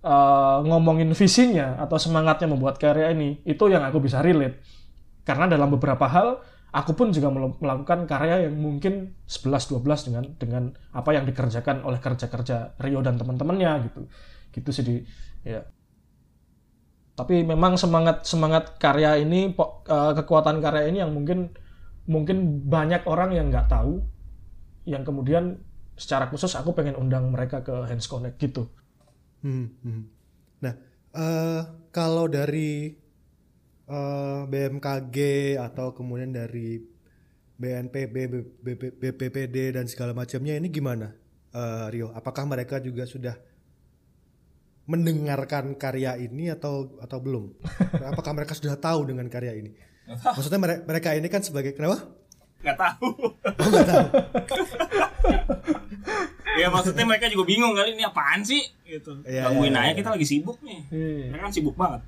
uh, 0.02 0.66
ngomongin 0.66 1.14
visinya 1.14 1.78
atau 1.78 2.02
semangatnya 2.02 2.50
membuat 2.50 2.82
karya 2.82 3.14
ini, 3.14 3.38
itu 3.46 3.70
yang 3.70 3.86
aku 3.86 4.02
bisa 4.02 4.18
relate. 4.26 4.58
Karena 5.22 5.46
dalam 5.46 5.70
beberapa 5.70 6.10
hal 6.10 6.42
aku 6.72 6.92
pun 6.94 7.16
juga 7.16 7.32
melakukan 7.32 8.04
karya 8.06 8.50
yang 8.50 8.60
mungkin 8.60 9.16
11-12 9.26 10.08
dengan 10.12 10.24
dengan 10.36 10.64
apa 10.92 11.10
yang 11.16 11.24
dikerjakan 11.24 11.88
oleh 11.88 12.00
kerja-kerja 12.04 12.80
Rio 12.84 13.00
dan 13.00 13.16
teman-temannya 13.16 13.72
gitu 13.88 14.02
gitu 14.52 14.70
sih 14.74 14.84
di 14.84 14.96
ya 15.48 15.64
tapi 17.18 17.42
memang 17.42 17.80
semangat 17.82 18.30
semangat 18.30 18.78
karya 18.78 19.18
ini 19.18 19.50
uh, 19.58 20.14
kekuatan 20.14 20.62
karya 20.62 20.92
ini 20.92 21.02
yang 21.02 21.16
mungkin 21.16 21.50
mungkin 22.06 22.68
banyak 22.70 23.10
orang 23.10 23.34
yang 23.34 23.50
nggak 23.50 23.74
tahu 23.74 24.06
yang 24.86 25.02
kemudian 25.02 25.60
secara 25.98 26.30
khusus 26.30 26.54
aku 26.54 26.78
pengen 26.78 26.94
undang 26.94 27.34
mereka 27.34 27.66
ke 27.66 27.74
Hands 27.90 28.06
Connect 28.06 28.38
gitu. 28.38 28.70
Hmm, 29.42 29.74
hmm. 29.82 30.04
Nah 30.62 30.74
uh, 31.18 31.62
kalau 31.90 32.30
dari 32.30 32.94
eh, 33.88 34.42
BMKG 34.46 35.18
atau 35.58 35.92
kemudian 35.92 36.30
dari 36.30 36.80
BNPB, 37.58 38.16
BP, 38.62 38.82
BPPD 38.96 39.74
dan 39.74 39.90
segala 39.90 40.14
macamnya 40.14 40.54
ini 40.54 40.68
gimana 40.68 41.16
eh, 41.52 41.86
Rio? 41.90 42.12
Apakah 42.12 42.46
mereka 42.46 42.78
juga 42.78 43.04
sudah 43.04 43.34
mendengarkan 44.86 45.76
karya 45.76 46.16
ini 46.16 46.48
atau 46.48 46.96
atau 46.98 47.18
belum? 47.18 47.52
Apakah 48.12 48.32
mereka 48.32 48.54
sudah 48.54 48.76
tahu 48.76 49.04
dengan 49.06 49.28
karya 49.28 49.54
ini? 49.54 49.72
Maksudnya 50.08 50.56
mere- 50.58 50.84
mereka 50.84 51.12
ini 51.12 51.28
kan 51.28 51.42
sebagai 51.42 51.74
kenapa? 51.74 52.08
nggak 52.58 52.74
tahu 52.74 53.10
Oh 53.46 53.68
nggak 53.70 53.86
tahu. 53.86 54.06
ya 56.58 56.68
maksudnya 56.68 57.06
mereka 57.06 57.30
juga 57.30 57.46
bingung 57.46 57.78
kali 57.78 57.94
ini 57.94 58.02
apaan 58.02 58.42
sih 58.42 58.66
gitu 58.82 59.22
Iya, 59.22 59.46
gangguin 59.46 59.78
iya, 59.78 59.80
aja 59.80 59.92
iya. 59.94 59.94
kita 59.94 60.10
lagi 60.10 60.26
sibuk 60.26 60.58
nih 60.66 60.82
Iya. 60.90 61.26
mereka 61.30 61.44
kan 61.46 61.54
sibuk 61.54 61.76
banget 61.78 62.02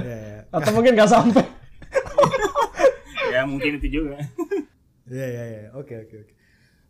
Iya, 0.00 0.16
iya. 0.16 0.40
Atau 0.56 0.70
mungkin 0.76 0.92
nggak 0.94 1.10
sampai. 1.10 1.44
ya 3.34 3.42
mungkin 3.48 3.82
itu 3.82 4.02
juga 4.02 4.18
Iya 5.10 5.26
iya 5.26 5.44
iya. 5.44 5.62
Oke 5.76 6.00
oke 6.00 6.16
oke. 6.24 6.32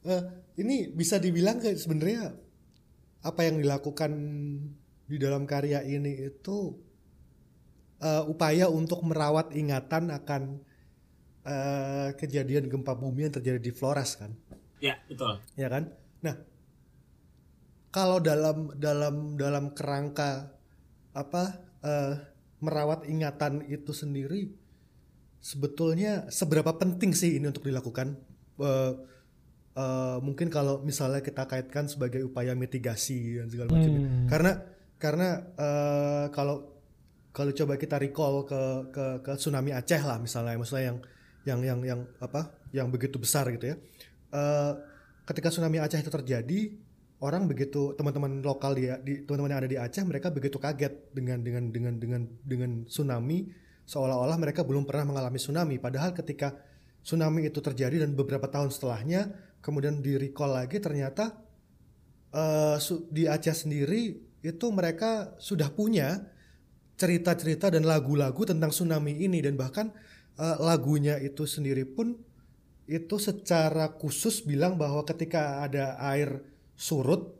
Eh, 0.04 0.22
ini 0.60 0.92
bisa 0.92 1.16
dibilang 1.18 1.58
kayak 1.58 1.80
sebenarnya 1.80 2.36
apa 3.24 3.40
yang 3.42 3.58
dilakukan 3.58 4.12
di 5.08 5.16
dalam 5.16 5.48
karya 5.48 5.80
ini 5.80 6.28
itu 6.28 6.76
eh, 8.04 8.22
upaya 8.28 8.68
untuk 8.68 9.00
merawat 9.02 9.56
ingatan 9.56 10.12
akan 10.12 10.42
eh, 11.48 12.08
kejadian 12.20 12.68
gempa 12.68 12.92
bumi 12.92 13.28
yang 13.28 13.34
terjadi 13.34 13.60
di 13.60 13.72
Flores 13.72 14.20
kan, 14.20 14.32
ya 14.80 14.96
betul 15.08 15.40
ya 15.56 15.68
kan? 15.72 15.88
Nah, 16.24 16.36
kalau 17.88 18.20
dalam 18.20 18.76
dalam 18.76 19.40
dalam 19.40 19.72
kerangka 19.72 20.52
apa 21.16 21.42
eh, 21.80 22.14
merawat 22.64 23.04
ingatan 23.04 23.68
itu 23.68 23.92
sendiri 23.92 24.48
sebetulnya 25.44 26.24
seberapa 26.32 26.72
penting 26.80 27.12
sih 27.12 27.36
ini 27.36 27.52
untuk 27.52 27.68
dilakukan? 27.68 28.16
Eh, 28.56 28.92
eh, 29.76 30.18
mungkin 30.24 30.48
kalau 30.48 30.80
misalnya 30.80 31.20
kita 31.20 31.44
kaitkan 31.44 31.84
sebagai 31.84 32.24
upaya 32.24 32.56
mitigasi 32.56 33.44
dan 33.44 33.52
segala 33.52 33.76
macam. 33.76 33.92
Hmm. 33.92 34.26
Karena 34.32 34.52
karena 34.96 35.28
eh, 35.60 36.26
kalau 36.32 36.72
kalau 37.34 37.52
coba 37.52 37.76
kita 37.76 38.00
recall 38.00 38.48
ke 38.48 38.62
ke 38.94 39.04
ke 39.20 39.32
tsunami 39.36 39.76
Aceh 39.76 40.00
lah 40.00 40.16
misalnya, 40.16 40.56
misalnya 40.56 40.84
yang 40.88 40.98
yang 41.44 41.60
yang 41.60 41.80
yang 41.84 42.00
apa? 42.24 42.64
yang 42.74 42.90
begitu 42.90 43.22
besar 43.22 43.46
gitu 43.54 43.70
ya. 43.70 43.76
Eh, 44.34 44.72
ketika 45.28 45.52
tsunami 45.52 45.78
Aceh 45.78 46.00
itu 46.00 46.10
terjadi, 46.10 46.74
orang 47.24 47.48
begitu 47.48 47.96
teman-teman 47.96 48.44
lokal 48.44 48.76
di, 48.76 48.92
di 49.00 49.12
teman-teman 49.24 49.56
yang 49.56 49.60
ada 49.64 49.70
di 49.72 49.78
Aceh 49.80 50.04
mereka 50.04 50.28
begitu 50.28 50.60
kaget 50.60 50.92
dengan 51.16 51.40
dengan 51.40 51.72
dengan 51.72 51.94
dengan 51.96 52.22
dengan 52.44 52.70
tsunami. 52.84 53.48
Seolah-olah 53.88 54.36
mereka 54.36 54.60
belum 54.64 54.84
pernah 54.84 55.08
mengalami 55.08 55.40
tsunami. 55.40 55.80
Padahal 55.80 56.12
ketika 56.12 56.52
tsunami 57.00 57.48
itu 57.48 57.60
terjadi 57.64 58.04
dan 58.04 58.12
beberapa 58.12 58.48
tahun 58.48 58.68
setelahnya 58.68 59.32
kemudian 59.64 60.04
di 60.04 60.20
recall 60.20 60.52
lagi 60.52 60.76
ternyata 60.80 61.40
su- 62.80 63.08
di 63.08 63.24
Aceh 63.24 63.64
sendiri 63.64 64.16
itu 64.44 64.66
mereka 64.68 65.32
sudah 65.40 65.72
punya 65.72 66.20
cerita-cerita 66.94 67.72
dan 67.72 67.88
lagu-lagu 67.88 68.44
tentang 68.44 68.70
tsunami 68.70 69.24
ini. 69.24 69.40
Dan 69.40 69.56
bahkan 69.56 69.90
eh, 70.36 70.56
lagunya 70.60 71.16
itu 71.18 71.48
sendiri 71.48 71.88
pun 71.88 72.14
itu 72.84 73.16
secara 73.16 73.96
khusus 73.96 74.44
bilang 74.44 74.76
bahwa 74.76 75.00
ketika 75.08 75.64
ada 75.64 75.96
air 76.12 76.53
surut 76.74 77.34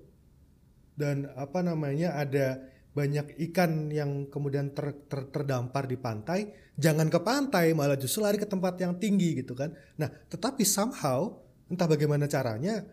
dan 0.94 1.26
apa 1.34 1.60
namanya 1.60 2.14
ada 2.14 2.62
banyak 2.94 3.34
ikan 3.50 3.90
yang 3.90 4.30
kemudian 4.30 4.70
ter- 4.70 5.10
ter- 5.10 5.26
terdampar 5.34 5.90
di 5.90 5.98
pantai, 5.98 6.54
jangan 6.78 7.10
ke 7.10 7.18
pantai 7.18 7.74
malah 7.74 7.98
justru 7.98 8.22
lari 8.22 8.38
ke 8.38 8.46
tempat 8.46 8.78
yang 8.78 8.94
tinggi 9.02 9.42
gitu 9.42 9.58
kan. 9.58 9.74
Nah, 9.98 10.06
tetapi 10.30 10.62
somehow 10.62 11.34
entah 11.66 11.90
bagaimana 11.90 12.30
caranya 12.30 12.86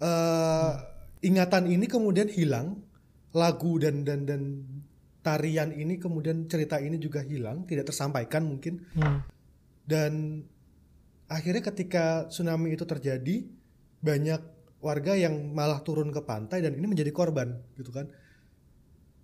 eh, 0.00 0.72
ingatan 1.20 1.68
ini 1.68 1.84
kemudian 1.84 2.32
hilang, 2.32 2.80
lagu 3.36 3.76
dan 3.76 4.00
dan 4.02 4.24
dan 4.24 4.64
tarian 5.20 5.70
ini 5.76 6.00
kemudian 6.00 6.48
cerita 6.48 6.80
ini 6.80 6.96
juga 6.96 7.20
hilang, 7.20 7.68
tidak 7.68 7.92
tersampaikan 7.92 8.48
mungkin 8.48 8.80
Hmm. 8.96 9.20
dan 9.84 10.42
akhirnya 11.28 11.62
ketika 11.68 12.26
tsunami 12.32 12.74
itu 12.74 12.88
terjadi 12.88 13.46
banyak 14.02 14.40
warga 14.82 15.14
yang 15.14 15.32
malah 15.48 15.80
turun 15.80 16.10
ke 16.10 16.20
pantai 16.20 16.58
dan 16.58 16.74
ini 16.74 16.84
menjadi 16.84 17.08
korban 17.08 17.48
gitu 17.74 17.88
kan 17.88 18.10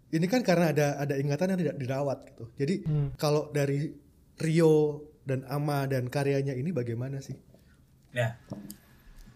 ini 0.08 0.24
kan 0.24 0.40
karena 0.40 0.70
ada 0.70 0.96
ada 0.96 1.14
ingatan 1.14 1.52
yang 1.52 1.60
tidak 1.60 1.76
dirawat 1.76 2.18
gitu 2.24 2.44
jadi 2.54 2.74
Hmm. 2.82 3.08
kalau 3.14 3.50
dari 3.50 3.92
Rio 4.38 5.02
dan 5.22 5.44
Ama 5.44 5.84
dan 5.84 6.08
karyanya 6.08 6.54
ini 6.54 6.72
bagaimana 6.72 7.18
sih 7.18 7.36
Ya. 8.08 8.40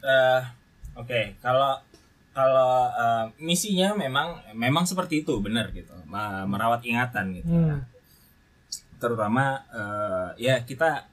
Eh, 0.01 0.43
Oke, 0.93 1.37
kalau 1.39 1.77
kalau 2.31 2.73
eh, 2.89 3.25
misinya 3.39 3.93
memang 3.93 4.41
memang 4.53 4.89
seperti 4.89 5.21
itu 5.21 5.37
benar 5.39 5.69
gitu, 5.71 5.93
Ma- 6.05 6.45
merawat 6.45 6.81
ingatan 6.83 7.37
gitu. 7.37 7.53
Hmm. 7.53 7.85
Terutama 8.97 9.61
eh, 9.69 10.29
ya 10.41 10.65
kita 10.65 11.05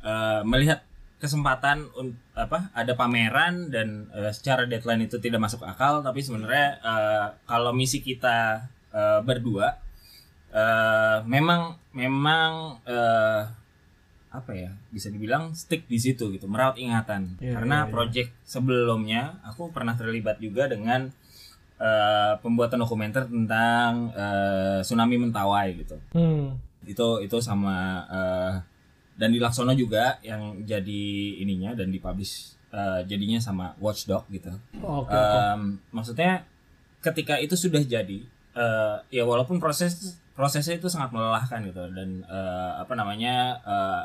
eh, 0.00 0.40
melihat 0.42 0.85
kesempatan 1.16 1.88
apa 2.32 2.68
ada 2.72 2.92
pameran 2.92 3.68
dan 3.68 4.08
eh, 4.12 4.28
secara 4.30 4.64
deadline 4.64 5.04
itu 5.04 5.16
tidak 5.16 5.40
masuk 5.40 5.62
akal, 5.62 6.00
tapi 6.00 6.20
sebenarnya 6.20 6.66
eh, 6.78 7.26
kalau 7.44 7.72
misi 7.72 8.00
kita 8.00 8.68
eh, 8.90 9.20
berdua 9.20 9.80
eh, 10.52 11.18
memang 11.24 11.76
memang 11.92 12.76
eh, 12.84 13.42
apa 14.28 14.52
ya 14.52 14.68
bisa 14.90 15.08
dibilang 15.08 15.56
stick 15.56 15.88
di 15.88 15.96
situ 15.96 16.28
gitu 16.28 16.44
merawat 16.44 16.76
ingatan 16.76 17.40
Iya, 17.40 17.56
karena 17.56 17.76
iya, 17.76 17.86
iya. 17.88 17.92
project 17.92 18.30
sebelumnya 18.44 19.22
aku 19.40 19.72
pernah 19.72 19.96
terlibat 19.96 20.36
juga 20.36 20.68
dengan 20.68 21.08
eh, 21.80 22.34
pembuatan 22.38 22.76
dokumenter 22.78 23.24
tentang 23.24 24.12
eh, 24.12 24.78
tsunami 24.84 25.16
Mentawai 25.16 25.68
gitu 25.80 25.96
Hmm. 26.12 26.60
itu 26.84 27.08
itu 27.24 27.36
sama 27.40 27.76
eh, 28.06 28.52
dan 29.16 29.32
di 29.32 29.40
Laksono 29.40 29.72
juga 29.72 30.20
yang 30.20 30.60
jadi 30.62 31.02
ininya 31.40 31.72
dan 31.72 31.88
dipublish 31.88 32.54
eh, 32.68 33.00
jadinya 33.04 33.40
sama 33.40 33.72
Watchdog 33.80 34.28
gitu 34.28 34.52
Oke. 34.78 35.08
oke. 35.08 35.16
Em, 35.16 35.80
maksudnya 35.88 36.44
ketika 37.00 37.40
itu 37.40 37.56
sudah 37.56 37.80
jadi 37.80 38.20
eh, 38.52 38.96
ya 39.08 39.24
walaupun 39.24 39.56
proses 39.56 40.16
prosesnya 40.36 40.76
itu 40.76 40.92
sangat 40.92 41.16
melelahkan 41.16 41.64
gitu 41.64 41.80
dan 41.96 42.20
eh, 42.22 42.70
apa 42.76 42.92
namanya 42.92 43.56
eh, 43.64 44.02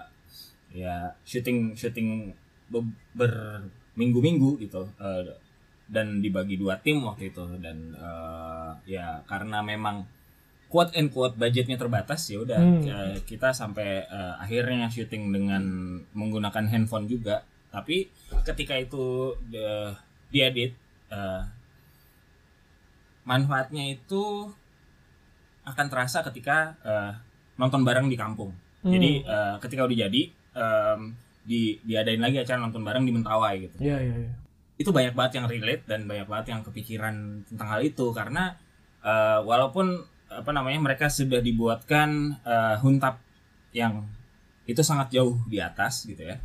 ya 0.72 0.96
syuting 1.28 1.76
syuting 1.76 2.32
be- 2.72 2.96
berminggu-minggu 3.12 4.64
gitu 4.64 4.88
eh, 4.96 5.36
dan 5.92 6.24
dibagi 6.24 6.56
dua 6.56 6.80
tim 6.80 7.04
waktu 7.04 7.36
itu 7.36 7.44
dan 7.60 7.92
eh, 7.92 8.72
ya 8.88 9.20
karena 9.28 9.60
memang 9.60 10.08
quote 10.72 10.96
and 10.96 11.12
quote 11.12 11.36
budgetnya 11.36 11.76
terbatas 11.76 12.24
ya 12.26 12.40
udah 12.40 12.56
Hmm. 12.58 12.82
eh, 12.82 13.16
kita 13.22 13.52
sampai 13.52 14.02
eh, 14.02 14.34
akhirnya 14.40 14.88
syuting 14.88 15.30
dengan 15.30 15.64
menggunakan 16.12 16.64
handphone 16.66 17.06
juga 17.06 17.44
tapi 17.68 18.08
ketika 18.42 18.74
itu 18.76 19.04
eh, 19.52 19.92
diedit 20.30 20.72
eh, 21.10 21.44
manfaatnya 23.24 23.92
itu 23.92 24.50
akan 25.62 25.86
terasa 25.88 26.24
ketika 26.24 26.58
eh, 26.82 27.12
nonton 27.56 27.84
bareng 27.84 28.08
di 28.08 28.16
kampung 28.16 28.56
Hmm. 28.82 28.90
jadi 28.90 29.12
eh, 29.22 29.56
ketika 29.60 29.86
udah 29.86 29.98
jadi 30.00 30.22
em, 30.52 31.14
di 31.42 31.78
diadain 31.80 32.18
lagi 32.18 32.38
acara 32.38 32.58
nonton 32.58 32.82
bareng 32.82 33.06
di 33.06 33.14
Mentawai 33.14 33.62
gitu 33.62 33.78
Iya 33.78 33.98
iya 34.00 34.16
iya. 34.18 34.32
itu 34.76 34.90
banyak 34.90 35.14
banget 35.14 35.38
yang 35.38 35.46
relate 35.46 35.86
dan 35.86 36.10
banyak 36.10 36.26
banget 36.26 36.46
yang 36.50 36.62
kepikiran 36.62 37.14
tentang 37.46 37.70
hal 37.70 37.82
itu 37.82 38.10
karena 38.10 38.58
eh, 39.02 39.38
walaupun 39.38 40.02
apa 40.32 40.52
namanya 40.56 40.80
mereka 40.80 41.12
sudah 41.12 41.44
dibuatkan 41.44 42.40
eh, 42.48 42.76
huntap 42.80 43.20
yang 43.76 44.08
itu 44.64 44.80
sangat 44.86 45.12
jauh 45.12 45.36
di 45.52 45.60
atas 45.60 46.08
gitu 46.08 46.24
ya. 46.24 46.40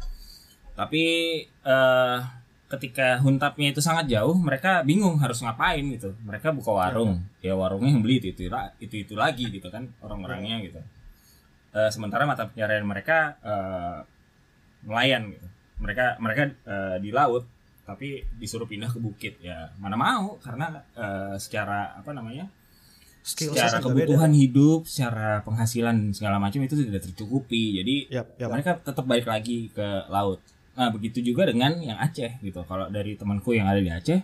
Tapi 0.74 1.05
eh, 1.47 2.18
ketika 2.66 3.22
huntapnya 3.22 3.70
itu 3.70 3.78
sangat 3.78 4.11
jauh 4.11 4.34
mereka 4.34 4.82
bingung 4.82 5.22
harus 5.22 5.39
ngapain 5.43 5.87
gitu. 5.95 6.12
Mereka 6.26 6.51
buka 6.51 6.74
warung. 6.74 7.22
Ya 7.39 7.55
warungnya 7.55 7.95
yang 7.95 8.03
beli 8.03 8.18
itu 8.18 8.34
itu 8.34 8.51
itu, 8.82 8.95
itu 9.07 9.14
lagi 9.14 9.47
gitu 9.47 9.70
kan 9.70 9.87
orang-orangnya 10.03 10.59
gitu. 10.66 10.80
Eh, 11.76 11.91
sementara 11.95 12.26
mata 12.26 12.51
pencarian 12.51 12.82
mereka 12.82 13.39
eh, 13.41 13.99
nelayan 14.82 15.30
gitu. 15.30 15.47
Mereka 15.78 16.18
mereka 16.18 16.43
eh, 16.66 16.97
di 16.99 17.11
laut 17.14 17.47
tapi 17.87 18.26
disuruh 18.34 18.66
pindah 18.66 18.91
ke 18.91 18.99
bukit. 18.99 19.39
Ya 19.39 19.70
mana 19.78 19.95
mau 19.95 20.43
karena 20.43 20.82
eh, 20.99 21.37
secara 21.39 21.95
apa 21.95 22.11
namanya 22.11 22.51
skill 23.27 23.51
secara 23.59 23.83
kebutuhan 23.83 24.31
hidup 24.31 24.87
secara 24.87 25.43
penghasilan 25.43 26.14
segala 26.14 26.39
macam 26.39 26.62
itu 26.62 26.79
tidak 26.79 27.03
tercukupi. 27.03 27.83
Jadi 27.83 27.95
Yap, 28.14 28.39
yap. 28.39 28.49
mereka 28.55 28.79
tetap 28.79 29.03
balik 29.03 29.27
lagi 29.27 29.66
ke 29.74 30.07
laut. 30.07 30.39
Nah 30.79 30.95
begitu 30.95 31.18
juga 31.18 31.43
dengan 31.51 31.74
yang 31.83 31.99
Aceh 31.99 32.39
gitu. 32.39 32.62
Kalau 32.62 32.87
dari 32.87 33.18
temanku 33.18 33.51
yang 33.51 33.66
ada 33.66 33.83
di 33.83 33.91
Aceh 33.91 34.20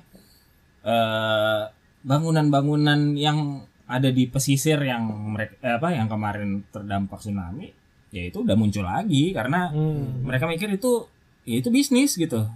eh, 0.86 1.62
bangunan-bangunan 2.02 3.18
yang 3.18 3.66
ada 3.90 4.08
di 4.08 4.30
pesisir 4.30 4.78
yang 4.78 5.02
mereka 5.34 5.54
eh, 5.60 5.74
apa 5.76 5.88
yang 5.92 6.06
kemarin 6.06 6.62
terdampak 6.70 7.18
tsunami 7.18 7.68
ya 8.14 8.22
itu 8.30 8.46
udah 8.46 8.54
muncul 8.54 8.86
lagi. 8.86 9.34
Karena 9.34 9.66
Hmm. 9.72 10.22
mereka 10.22 10.46
mikir 10.46 10.70
itu 10.70 11.10
ya 11.42 11.58
itu 11.58 11.74
bisnis 11.74 12.14
gitu 12.14 12.46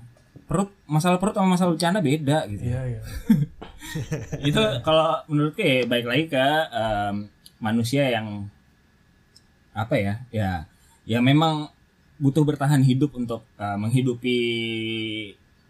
perut 0.45 0.71
masalah 0.85 1.17
perut 1.17 1.35
sama 1.35 1.57
masalah 1.57 1.73
bencana 1.75 1.99
beda 2.05 2.39
gitu 2.53 2.63
Iya, 2.69 2.81
iya. 2.87 3.01
itu 4.49 4.63
kalau 4.85 5.21
menurutku 5.31 5.63
ya 5.65 5.89
baik 5.89 6.07
lagi 6.07 6.25
ke 6.29 6.47
em, 6.71 7.15
manusia 7.59 8.05
yang 8.13 8.45
apa 9.73 9.95
ya 9.97 10.15
ya 10.33 10.51
ya 11.05 11.19
memang 11.21 11.69
butuh 12.17 12.45
bertahan 12.45 12.81
hidup 12.81 13.13
untuk 13.17 13.45
eh, 13.61 13.77
menghidupi 13.77 14.39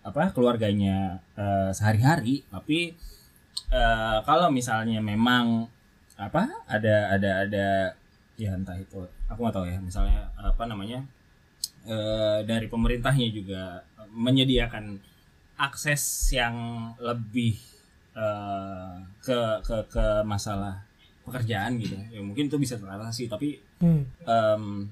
apa 0.07 0.31
keluarganya 0.31 1.19
eh, 1.35 1.71
sehari-hari 1.75 2.47
tapi 2.51 2.95
eh, 3.71 4.19
kalau 4.23 4.49
misalnya 4.51 5.03
memang 5.03 5.67
apa 6.17 6.49
ada 6.71 7.13
ada 7.13 7.31
ada 7.45 7.67
ya 8.39 8.55
entah 8.57 8.79
itu 8.79 9.03
aku 9.27 9.39
nggak 9.43 9.55
tahu 9.55 9.67
ya 9.69 9.79
misalnya 9.83 10.31
apa 10.39 10.65
namanya 10.65 11.03
eh, 11.87 12.39
dari 12.43 12.67
pemerintahnya 12.67 13.27
juga 13.29 13.63
menyediakan 14.09 14.99
akses 15.57 16.03
yang 16.31 16.55
lebih 16.99 17.57
eh, 18.13 18.93
ke 19.21 19.39
ke 19.63 19.77
ke 19.89 20.05
masalah 20.23 20.83
pekerjaan 21.23 21.75
gitu 21.77 21.97
ya 22.07 22.21
mungkin 22.21 22.47
itu 22.47 22.57
bisa 22.57 22.77
teratasi 22.77 23.27
tapi 23.27 23.59
Hmm. 23.77 24.09
em, 24.25 24.89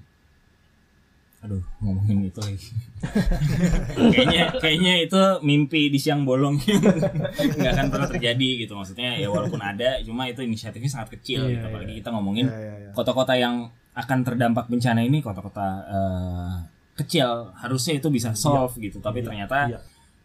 aduh 1.40 1.60
ngomongin 1.78 2.28
itu 2.28 2.36
lagi 2.36 2.68
kayaknya 4.12 4.42
kayaknya 4.54 4.92
itu 5.00 5.20
mimpi 5.40 5.88
di 5.88 5.96
siang 5.96 6.24
bolong 6.24 6.56
nggak 7.56 7.72
akan 7.74 7.86
pernah 7.88 8.04
terjadi 8.06 8.48
gitu 8.60 8.72
maksudnya 8.72 9.12
ya 9.14 9.28
walaupun 9.28 9.56
ada 9.56 10.00
cuma 10.00 10.24
itu 10.24 10.40
inisiatifnya 10.40 10.88
sangat 10.90 11.16
kecil 11.16 11.44
Iya, 11.44 11.52
gitu 11.54 11.64
apalagi 11.66 11.92
iya. 11.92 11.98
kita 12.00 12.08
ngomongin 12.12 12.44
Ya, 12.44 12.56
ya, 12.56 12.74
ya. 12.78 12.90
kota-kota 12.92 13.32
yang 13.34 13.54
akan 13.92 14.18
terdampak 14.20 14.68
bencana 14.68 15.00
ini 15.00 15.20
kota-kota 15.20 15.66
eh, 15.86 16.54
kecil 16.94 17.26
harusnya 17.52 17.94
itu 17.94 18.08
bisa 18.08 18.30
solve 18.32 18.74
gitu 18.78 18.98
tapi 18.98 19.18
ternyata 19.20 19.66
Iya. 19.66 19.78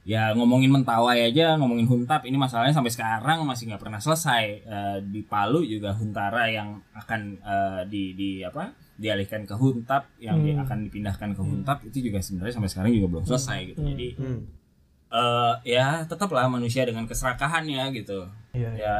ya 0.05 0.23
ngomongin 0.31 0.69
mentawai 0.71 1.17
aja 1.23 1.53
ngomongin 1.55 1.85
huntap 1.85 2.23
ini 2.23 2.33
masalahnya 2.35 2.71
sampai 2.71 2.89
sekarang 2.89 3.41
masih 3.43 3.67
nggak 3.67 3.79
pernah 3.79 3.97
selesai 3.97 4.43
Eh, 4.61 4.97
di 5.03 5.21
Palu 5.21 5.61
juga 5.63 5.91
huntara 5.91 6.45
yang 6.47 6.77
akan 6.93 7.21
eh, 7.37 7.81
di 7.85 8.13
di 8.13 8.29
apa 8.41 8.69
dialihkan 8.95 9.43
ke 9.43 9.53
huntap 9.53 10.07
yang 10.17 10.39
di- 10.39 10.51
Hmm. 10.51 10.61
akan 10.61 10.77
dipindahkan 10.85 11.29
ke 11.31 11.41
huntap 11.41 11.77
itu 11.83 11.99
juga 12.01 12.19
sebenarnya 12.19 12.53
sampai 12.53 12.69
sekarang 12.69 12.91
juga 12.91 13.07
belum 13.09 13.25
selesai 13.25 13.59
gitu 13.67 13.79
Hmm. 13.79 13.89
jadi 13.89 14.07
Hmm. 14.15 14.39
eh, 15.09 15.53
ya 15.67 15.85
tetaplah 16.03 16.45
manusia 16.47 16.83
dengan 16.83 17.03
keserakahannya 17.03 17.81
gitu 17.93 18.29
Iya, 18.51 18.69
iya. 18.71 18.85
ya 18.85 18.97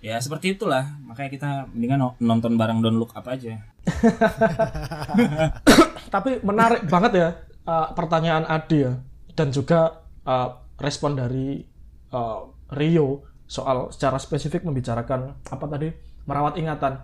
ya 0.00 0.16
seperti 0.16 0.56
itulah 0.56 0.96
makanya 1.00 1.30
kita 1.30 1.50
mendingan 1.68 1.98
no- 1.98 2.16
nonton 2.18 2.56
bareng 2.56 2.80
Don't 2.80 2.96
Look 2.96 3.12
Up 3.12 3.26
aja 3.26 3.60
Tapi 6.14 6.42
menarik 6.42 6.86
banget 6.86 7.12
ya 7.16 7.28
uh, 7.66 7.86
pertanyaan 7.94 8.44
Adi 8.46 8.78
ya 8.84 8.92
dan 9.34 9.54
juga 9.54 10.04
uh, 10.26 10.48
respon 10.80 11.16
dari 11.16 11.62
uh, 12.12 12.40
Rio 12.74 13.30
soal 13.50 13.90
secara 13.90 14.18
spesifik 14.22 14.62
membicarakan 14.62 15.42
apa 15.42 15.66
tadi 15.66 15.90
merawat 16.26 16.54
ingatan. 16.60 17.02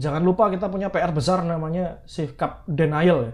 Jangan 0.00 0.24
lupa 0.24 0.48
kita 0.48 0.72
punya 0.72 0.88
PR 0.88 1.12
besar 1.12 1.44
namanya 1.44 2.00
sikap 2.08 2.64
denial 2.64 3.28
ya 3.28 3.32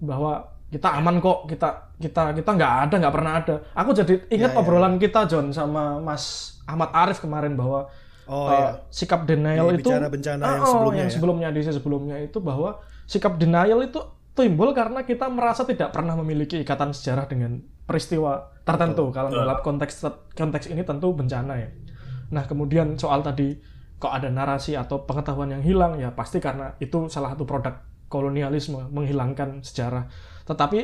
bahwa 0.00 0.32
kita 0.70 0.86
aman 1.02 1.18
kok 1.18 1.50
kita 1.50 1.98
kita 1.98 2.30
kita 2.30 2.50
nggak 2.54 2.74
ada 2.86 2.94
nggak 3.02 3.14
pernah 3.14 3.32
ada. 3.42 3.56
Aku 3.74 3.90
jadi 3.90 4.22
ingat 4.30 4.54
Ya, 4.54 4.56
ya, 4.56 4.60
obrolan 4.62 4.94
kita 5.02 5.26
John 5.26 5.50
sama 5.50 5.98
Mas 5.98 6.56
Ahmad 6.64 6.94
Arif 6.94 7.18
kemarin 7.18 7.58
bahwa 7.58 7.90
Oh 8.30 8.46
uh, 8.46 8.54
ya. 8.54 8.68
sikap 8.94 9.26
denial 9.26 9.74
Di 9.74 9.82
itu 9.82 9.90
bicara 9.90 10.06
bencana 10.06 10.42
yang 10.46 10.54
Ah, 10.54 10.62
oh, 10.62 10.70
sebelumnya 10.70 11.02
yang 11.02 11.10
ya. 11.10 11.14
sebelumnya 11.18 11.48
di 11.50 11.60
sebelumnya 11.66 12.16
itu 12.22 12.38
bahwa 12.38 12.78
sikap 13.04 13.34
denial 13.36 13.82
itu 13.82 13.98
timbul 14.38 14.70
karena 14.70 15.02
kita 15.02 15.26
merasa 15.26 15.66
tidak 15.66 15.90
pernah 15.90 16.14
memiliki 16.14 16.62
ikatan 16.62 16.94
sejarah 16.94 17.26
dengan 17.26 17.58
peristiwa 17.84 18.54
tertentu 18.62 19.10
kalau 19.10 19.34
Betul. 19.34 19.40
dalam 19.42 19.58
konteks 19.66 19.94
konteks 20.38 20.70
ini 20.70 20.86
tentu 20.86 21.10
bencana 21.10 21.58
ya. 21.58 21.68
Nah 22.30 22.46
kemudian 22.46 22.94
soal 22.94 23.26
tadi 23.26 23.58
kok 23.98 24.14
ada 24.14 24.30
narasi 24.30 24.78
atau 24.78 25.02
pengetahuan 25.02 25.50
yang 25.50 25.62
hilang 25.66 25.98
ya 25.98 26.14
pasti 26.14 26.38
karena 26.38 26.72
itu 26.78 27.10
salah 27.10 27.34
satu 27.34 27.42
produk 27.42 27.74
kolonialisme 28.06 28.86
menghilangkan 28.94 29.66
sejarah. 29.66 30.06
Tetapi 30.46 30.78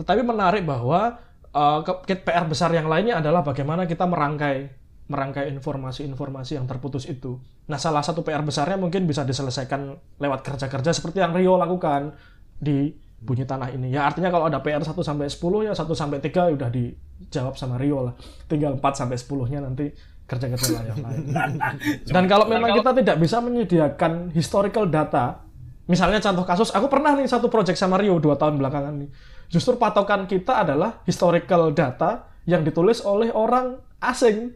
tetapi 0.00 0.20
menarik 0.24 0.64
bahwa 0.64 1.20
uh, 1.52 1.80
ke- 1.84 2.24
PR 2.24 2.48
besar 2.48 2.72
yang 2.72 2.88
lainnya 2.88 3.20
adalah 3.20 3.44
bagaimana 3.44 3.84
kita 3.84 4.08
merangkai 4.08 4.85
merangkai 5.06 5.46
informasi-informasi 5.54 6.58
yang 6.58 6.66
terputus 6.66 7.06
itu. 7.06 7.38
Nah, 7.70 7.78
salah 7.78 8.02
satu 8.02 8.26
PR 8.26 8.42
besarnya 8.42 8.74
mungkin 8.74 9.06
bisa 9.06 9.22
diselesaikan 9.22 9.94
lewat 10.18 10.42
kerja-kerja 10.42 10.90
seperti 10.90 11.22
yang 11.22 11.30
Rio 11.30 11.54
lakukan 11.54 12.14
di 12.58 12.90
bunyi 13.22 13.46
tanah 13.46 13.70
ini. 13.72 13.94
Ya 13.94 14.04
artinya 14.04 14.28
kalau 14.28 14.50
ada 14.50 14.60
PR 14.60 14.82
1 14.82 14.92
sampai 14.92 15.26
10 15.30 15.66
ya 15.66 15.72
1 15.72 15.86
sampai 15.94 16.18
3 16.20 16.58
udah 16.58 16.68
dijawab 16.68 17.54
sama 17.54 17.78
Rio 17.78 18.10
lah. 18.10 18.14
Tinggal 18.50 18.76
4 18.78 18.82
sampai 18.98 19.16
10-nya 19.16 19.60
nanti 19.62 19.86
kerja-kerja 20.26 20.82
lain 20.82 20.98
lain. 21.00 21.24
Dan 22.14 22.26
kalau 22.26 22.50
memang 22.50 22.74
kita 22.74 22.90
tidak 22.98 23.16
bisa 23.22 23.38
menyediakan 23.38 24.34
historical 24.34 24.90
data, 24.90 25.46
misalnya 25.86 26.18
contoh 26.18 26.42
kasus, 26.42 26.74
aku 26.74 26.90
pernah 26.90 27.14
nih 27.14 27.30
satu 27.30 27.46
project 27.46 27.78
sama 27.78 27.96
Rio 27.96 28.18
dua 28.18 28.34
tahun 28.34 28.58
belakangan 28.58 28.94
nih. 29.06 29.10
Justru 29.46 29.78
patokan 29.78 30.26
kita 30.26 30.66
adalah 30.66 30.98
historical 31.06 31.70
data 31.70 32.26
yang 32.50 32.66
ditulis 32.66 33.02
oleh 33.06 33.30
orang 33.30 33.85
asing. 34.00 34.54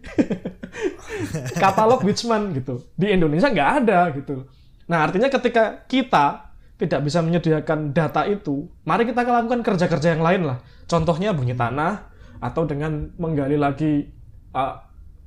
Katalog 1.56 2.04
Wichman 2.04 2.54
gitu. 2.56 2.84
Di 2.94 3.12
Indonesia 3.12 3.48
nggak 3.48 3.70
ada 3.84 4.10
gitu. 4.14 4.46
Nah 4.90 5.06
artinya 5.06 5.30
ketika 5.30 5.86
kita 5.86 6.50
tidak 6.80 7.00
bisa 7.04 7.20
menyediakan 7.20 7.92
data 7.92 8.24
itu, 8.24 8.66
mari 8.88 9.04
kita 9.04 9.20
lakukan 9.20 9.60
kerja-kerja 9.60 10.16
yang 10.16 10.24
lain 10.24 10.42
lah. 10.48 10.58
Contohnya 10.88 11.36
bunyi 11.36 11.52
tanah 11.52 12.08
atau 12.40 12.64
dengan 12.64 13.12
menggali 13.20 13.60
lagi 13.60 14.08
uh, 14.56 14.74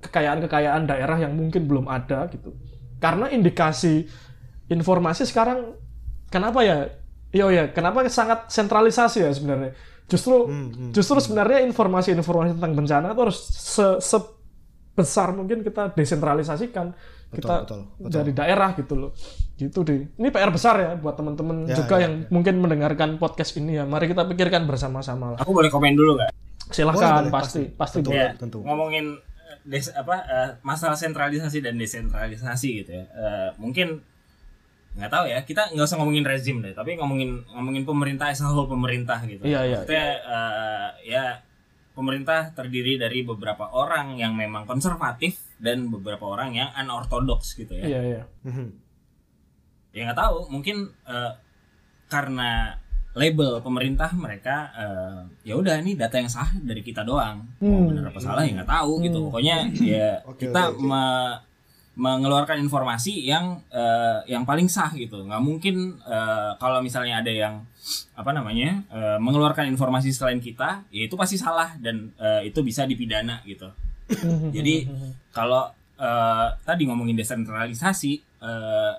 kekayaan-kekayaan 0.01 0.89
daerah 0.89 1.17
yang 1.21 1.37
mungkin 1.37 1.69
belum 1.69 1.85
ada 1.87 2.25
gitu. 2.33 2.57
Karena 2.97 3.29
indikasi 3.29 4.09
informasi 4.67 5.29
sekarang 5.29 5.77
kenapa 6.27 6.65
ya? 6.65 6.89
Iya 7.33 7.49
ya, 7.49 7.63
kenapa 7.73 8.05
sangat 8.13 8.53
sentralisasi 8.53 9.25
ya 9.25 9.33
sebenarnya? 9.33 9.73
Justru 10.05 10.45
Hmm, 10.45 10.69
hmm, 10.69 10.91
justru 10.91 11.17
sebenarnya 11.17 11.63
informasi-informasi 11.63 12.55
tentang 12.55 12.73
bencana 12.73 13.11
itu 13.11 13.21
harus 13.21 13.39
se- 13.39 13.99
sebesar 13.99 15.31
mungkin 15.31 15.61
kita 15.61 15.91
desentralisasikan 15.91 16.93
kita 17.29 17.65
betul, 17.65 17.81
betul. 17.97 18.11
dari 18.13 18.31
daerah 18.31 18.69
gitu 18.73 18.93
loh. 18.93 19.11
Gitu 19.53 19.79
deh. 19.81 20.05
Ini 20.13 20.29
PR 20.29 20.49
besar 20.49 20.75
ya 20.77 20.91
buat 20.93 21.13
teman-teman 21.13 21.65
Ya, 21.65 21.73
juga 21.75 21.97
ya, 21.97 22.05
yang 22.05 22.13
mungkin 22.29 22.59
mendengarkan 22.59 23.17
podcast 23.17 23.55
ini 23.55 23.75
ya. 23.75 23.83
Mari 23.83 24.05
kita 24.07 24.23
pikirkan 24.23 24.63
bersama-sama 24.63 25.33
lah. 25.33 25.39
aku 25.39 25.49
boleh 25.51 25.67
komen 25.67 25.93
dulu 25.93 26.15
nggak 26.15 26.29
Silahkan 26.65 26.95
Boleh, 26.95 27.13
boleh, 27.21 27.33
pasti 27.33 27.61
pasti 27.69 27.97
Tentu. 27.99 28.09
boleh. 28.11 28.21
ya, 28.23 28.31
tentu. 28.35 28.59
ngomongin 28.59 29.05
eh, 29.17 29.57
des, 29.63 29.89
apa 29.91 30.15
eh, 30.21 30.49
masalah 30.61 30.95
sentralisasi 30.95 31.59
dan 31.59 31.75
desentralisasi 31.75 32.69
gitu 32.79 32.91
ya 32.93 33.05
Eh, 33.07 33.49
mungkin 33.57 33.97
nggak 34.93 35.09
tahu 35.09 35.25
ya 35.25 35.41
kita 35.41 35.69
nggak 35.69 35.83
usah 35.83 35.97
ngomongin 35.97 36.21
rezim 36.21 36.57
deh 36.59 36.71
tapi 36.71 36.93
ngomongin 36.93 37.41
ngomongin 37.49 37.81
pemerintah 37.83 38.29
as 38.29 38.39
whole 38.39 38.65
pemerintah 38.65 39.17
gitu 39.23 39.41
Iya, 39.41 39.61
iya. 39.63 39.77
Maksudnya 39.79 40.07
eh, 40.21 40.89
ya 41.07 41.23
pemerintah 41.91 42.49
terdiri 42.51 42.97
dari 42.97 43.21
beberapa 43.21 43.69
orang 43.69 44.15
yang 44.15 44.33
memang 44.33 44.63
konservatif 44.63 45.37
dan 45.57 45.87
beberapa 45.87 46.25
orang 46.25 46.53
yang 46.53 46.69
unorthodox 46.75 47.53
gitu 47.55 47.73
ya 47.73 47.85
Iya 47.87 47.99
iya. 48.03 48.23
Mhm. 48.43 48.67
ya 49.91 50.01
nggak 50.03 50.19
tahu 50.19 50.37
mungkin 50.49 50.77
eh, 51.03 51.31
karena 52.07 52.77
label 53.13 53.61
pemerintah 53.61 54.09
mereka 54.13 54.73
eh, 54.73 55.19
ya 55.45 55.53
udah 55.53 55.77
ini 55.79 55.93
data 55.93 56.17
yang 56.17 56.25
sah 56.27 56.49
dari 56.59 56.81
kita 56.81 57.01
doang 57.01 57.45
mau 57.57 57.69
Hmm. 57.81 57.89
benar 57.89 58.09
apa 58.09 58.19
salah 58.19 58.41
ya 58.41 58.57
nggak 58.57 58.71
tahu 58.71 58.93
gitu 59.01 59.17
Hmm. 59.17 59.25
pokoknya 59.29 59.57
ya 59.79 60.17
Oke, 60.25 60.49
kita 60.49 60.61
oke, 60.69 60.77
oke. 60.77 60.85
Me- 61.93 62.17
mengeluarkan 62.17 62.57
informasi 62.57 63.21
yang 63.23 63.61
eh, 63.69 64.19
yang 64.27 64.43
paling 64.43 64.65
sah 64.65 64.89
gitu 64.91 65.21
nggak 65.23 65.39
mungkin 65.39 65.75
eh, 66.01 66.51
kalau 66.57 66.79
misalnya 66.79 67.21
ada 67.21 67.29
yang 67.29 67.61
apa 68.13 68.31
namanya 68.31 68.81
eh, 68.89 69.17
mengeluarkan 69.17 69.67
informasi 69.67 70.09
selain 70.09 70.37
kita 70.37 70.85
ya 70.89 71.05
itu 71.05 71.13
pasti 71.13 71.37
salah 71.37 71.77
dan 71.77 72.09
eh, 72.17 72.47
itu 72.47 72.59
bisa 72.59 72.83
dipidana 72.83 73.41
gitu 73.43 73.69
jadi 74.55 74.89
kalau 75.29 75.69
eh, 75.95 76.47
tadi 76.61 76.83
ngomongin 76.83 77.15
desentralisasi, 77.15 78.13
eh, 78.41 78.93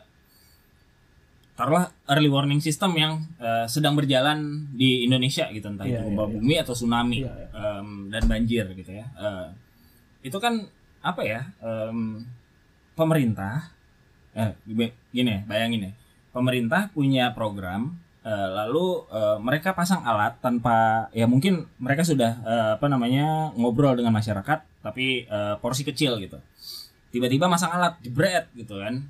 taruhlah 1.55 1.87
early 2.11 2.27
warning 2.27 2.59
system 2.59 2.95
yang 2.95 3.23
eh, 3.39 3.67
sedang 3.69 3.95
berjalan 3.95 4.39
di 4.73 5.07
Indonesia 5.07 5.47
gitu, 5.51 5.71
entah 5.71 5.87
Iya, 5.87 6.03
itu 6.03 6.03
iya, 6.03 6.09
gempa 6.11 6.25
iya. 6.27 6.33
bumi 6.35 6.55
atau 6.59 6.75
tsunami 6.75 7.19
Iya, 7.23 7.31
iya. 7.31 7.49
em, 7.79 7.89
dan 8.11 8.23
banjir 8.27 8.65
gitu 8.75 8.91
ya. 8.91 9.07
Eh, 9.15 9.47
itu 10.25 10.39
kan 10.41 10.67
apa 10.99 11.23
ya? 11.23 11.47
em, 11.61 12.27
pemerintah, 12.95 13.71
eh, 14.33 14.55
gini 14.67 15.31
ya, 15.31 15.41
bayangin 15.45 15.91
ya, 15.91 15.93
pemerintah 16.31 16.91
punya 16.91 17.31
program. 17.33 18.01
eh, 18.25 18.49
lalu 18.57 19.05
eh, 19.13 19.37
mereka 19.37 19.77
pasang 19.77 20.01
alat 20.01 20.41
tanpa 20.41 21.07
ya 21.13 21.29
mungkin 21.29 21.69
mereka 21.77 22.09
sudah 22.09 22.41
eh, 22.41 22.71
apa 22.81 22.89
namanya 22.89 23.53
ngobrol 23.53 23.93
dengan 23.93 24.17
masyarakat 24.17 24.65
tapi 24.81 25.29
eh, 25.29 25.55
porsi 25.61 25.85
kecil 25.85 26.17
gitu 26.17 26.41
tiba-tiba 27.13 27.53
masang 27.53 27.77
alat 27.77 28.01
jebret 28.01 28.49
gitu 28.57 28.81
kan 28.81 29.05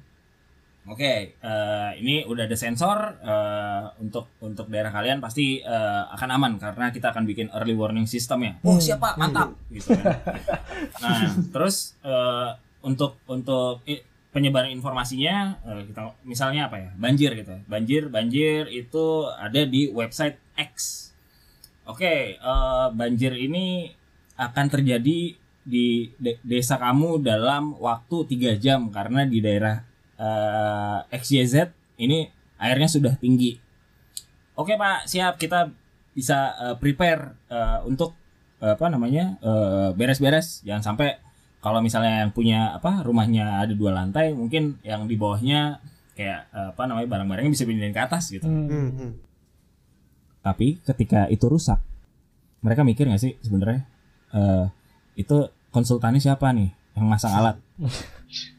Oke, 0.84 1.32
uh, 1.40 1.96
ini 1.96 2.28
udah 2.28 2.44
ada 2.44 2.52
sensor 2.60 3.16
uh, 3.24 3.88
untuk 3.96 4.28
untuk 4.44 4.68
daerah 4.68 4.92
kalian 4.92 5.16
pasti 5.16 5.64
uh, 5.64 6.12
akan 6.12 6.28
aman 6.36 6.52
karena 6.60 6.92
kita 6.92 7.08
akan 7.08 7.24
bikin 7.24 7.48
early 7.56 7.72
warning 7.72 8.04
system 8.04 8.44
ya. 8.44 8.52
Oh 8.60 8.76
Hmm. 8.76 8.84
siapa 8.84 9.16
mantap 9.16 9.56
gitu 9.72 9.96
kan. 9.96 10.12
Nah 11.00 11.32
terus 11.56 11.96
uh, 12.04 12.52
untuk 12.84 13.16
untuk 13.24 13.80
penyebaran 14.34 14.70
informasinya 14.70 15.56
uh, 15.64 15.82
kita 15.86 16.12
misalnya 16.26 16.68
apa 16.68 16.76
ya 16.78 16.90
banjir 16.98 17.32
gitu, 17.38 17.54
ya. 17.54 17.62
banjir 17.64 18.02
banjir 18.12 18.68
itu 18.68 19.30
ada 19.30 19.64
di 19.64 19.88
website 19.88 20.36
X. 20.58 21.00
Oke, 21.88 22.36
uh, 22.40 22.92
banjir 22.92 23.32
ini 23.36 23.94
akan 24.36 24.66
terjadi 24.66 25.38
di 25.64 26.12
de- 26.20 26.38
desa 26.44 26.76
kamu 26.76 27.24
dalam 27.24 27.72
waktu 27.80 28.28
tiga 28.28 28.52
jam 28.60 28.92
karena 28.92 29.24
di 29.24 29.40
daerah 29.40 29.80
eh, 30.20 30.98
XYZ 31.16 31.72
ini 31.98 32.28
airnya 32.60 32.86
sudah 32.86 33.16
tinggi. 33.16 33.56
Oke 34.54 34.76
Pak, 34.78 35.08
siap 35.08 35.40
kita 35.40 35.72
bisa 36.12 36.54
eh, 36.60 36.76
prepare 36.76 37.34
eh, 37.48 37.78
untuk 37.88 38.12
eh, 38.60 38.76
apa 38.76 38.86
namanya 38.92 39.40
eh, 39.40 39.90
beres-beres. 39.96 40.62
Jangan 40.68 40.94
sampai 40.94 41.16
kalau 41.64 41.80
misalnya 41.80 42.28
yang 42.28 42.32
punya 42.36 42.76
apa 42.76 43.00
rumahnya 43.00 43.64
ada 43.64 43.72
dua 43.72 43.96
lantai, 43.96 44.36
mungkin 44.36 44.76
yang 44.84 45.08
di 45.08 45.16
bawahnya 45.16 45.80
kayak 46.12 46.52
eh, 46.52 46.68
apa 46.76 46.82
namanya 46.84 47.08
barang-barangnya 47.08 47.52
bisa 47.56 47.64
pindahin 47.64 47.96
ke 47.96 48.02
atas 48.04 48.28
gitu. 48.28 48.44
Hmm. 48.44 48.68
Hmm, 48.68 48.90
hmm. 48.92 49.12
Tapi 50.44 50.76
ketika 50.84 51.24
itu 51.32 51.48
rusak, 51.48 51.80
mereka 52.60 52.84
mikir 52.84 53.08
nggak 53.08 53.22
sih 53.24 53.32
sebenarnya 53.40 53.80
eh, 54.36 54.68
itu 55.16 55.48
konsultannya 55.72 56.20
siapa 56.20 56.52
nih 56.52 56.68
yang 57.00 57.08
masang 57.08 57.32
alat? 57.40 57.56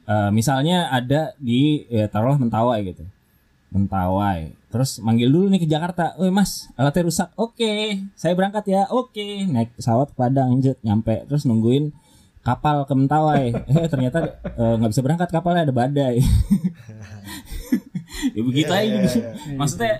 Eh, 0.09 0.29
misalnya 0.33 0.89
ada 0.89 1.37
di 1.37 1.85
ya, 1.85 2.09
taruhlah 2.09 2.41
Mentawai 2.41 2.81
gitu, 2.89 3.05
Mentawai. 3.69 4.49
Terus 4.73 4.97
manggil 4.97 5.29
dulu 5.29 5.45
nih 5.53 5.61
ke 5.61 5.69
Jakarta, 5.69 6.17
"Woi 6.17 6.33
Mas, 6.33 6.73
alatnya 6.73 7.05
rusak." 7.05 7.29
Oke, 7.37 8.01
saya 8.17 8.33
berangkat 8.33 8.65
ya. 8.65 8.89
Oke, 8.89 9.45
naik 9.45 9.77
pesawat 9.77 10.09
ke 10.09 10.17
Padang, 10.17 10.57
jet, 10.57 10.81
nyampe, 10.81 11.21
terus 11.29 11.45
nungguin 11.45 11.93
kapal 12.45 12.85
ke 12.85 12.93
Mentawai. 12.93 13.49
Eh 13.65 13.87
ternyata 13.89 14.37
eh, 14.45 14.73
nggak 14.77 14.91
bisa 14.93 15.01
berangkat 15.01 15.29
kapalnya 15.33 15.65
ada 15.65 15.73
badai. 15.73 16.21
ya 18.37 18.41
begitu 18.45 18.71
Iya, 18.71 18.79
aja. 18.79 18.85
iya, 18.85 19.01
gitu. 19.03 19.17
iya. 19.19 19.31
Maksudnya 19.57 19.93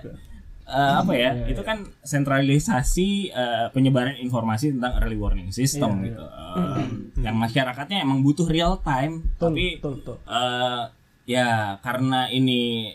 eh, 0.66 0.92
apa 1.02 1.12
ya? 1.12 1.30
Itu 1.50 1.62
kan 1.66 1.82
sentralisasi 2.00 3.08
eh, 3.34 3.66
penyebaran 3.74 4.16
informasi 4.16 4.78
tentang 4.78 5.02
early 5.02 5.18
warning 5.18 5.50
system 5.50 6.00
Iya, 6.00 6.14
gitu. 6.14 6.22
Eh, 6.22 6.84
yang 7.26 7.36
masyarakatnya 7.36 8.06
emang 8.06 8.22
butuh 8.22 8.46
real 8.46 8.78
time, 8.80 9.26
tapi 9.36 9.82
eh, 9.82 10.82
ya 11.26 11.48
karena 11.82 12.30
ini 12.30 12.94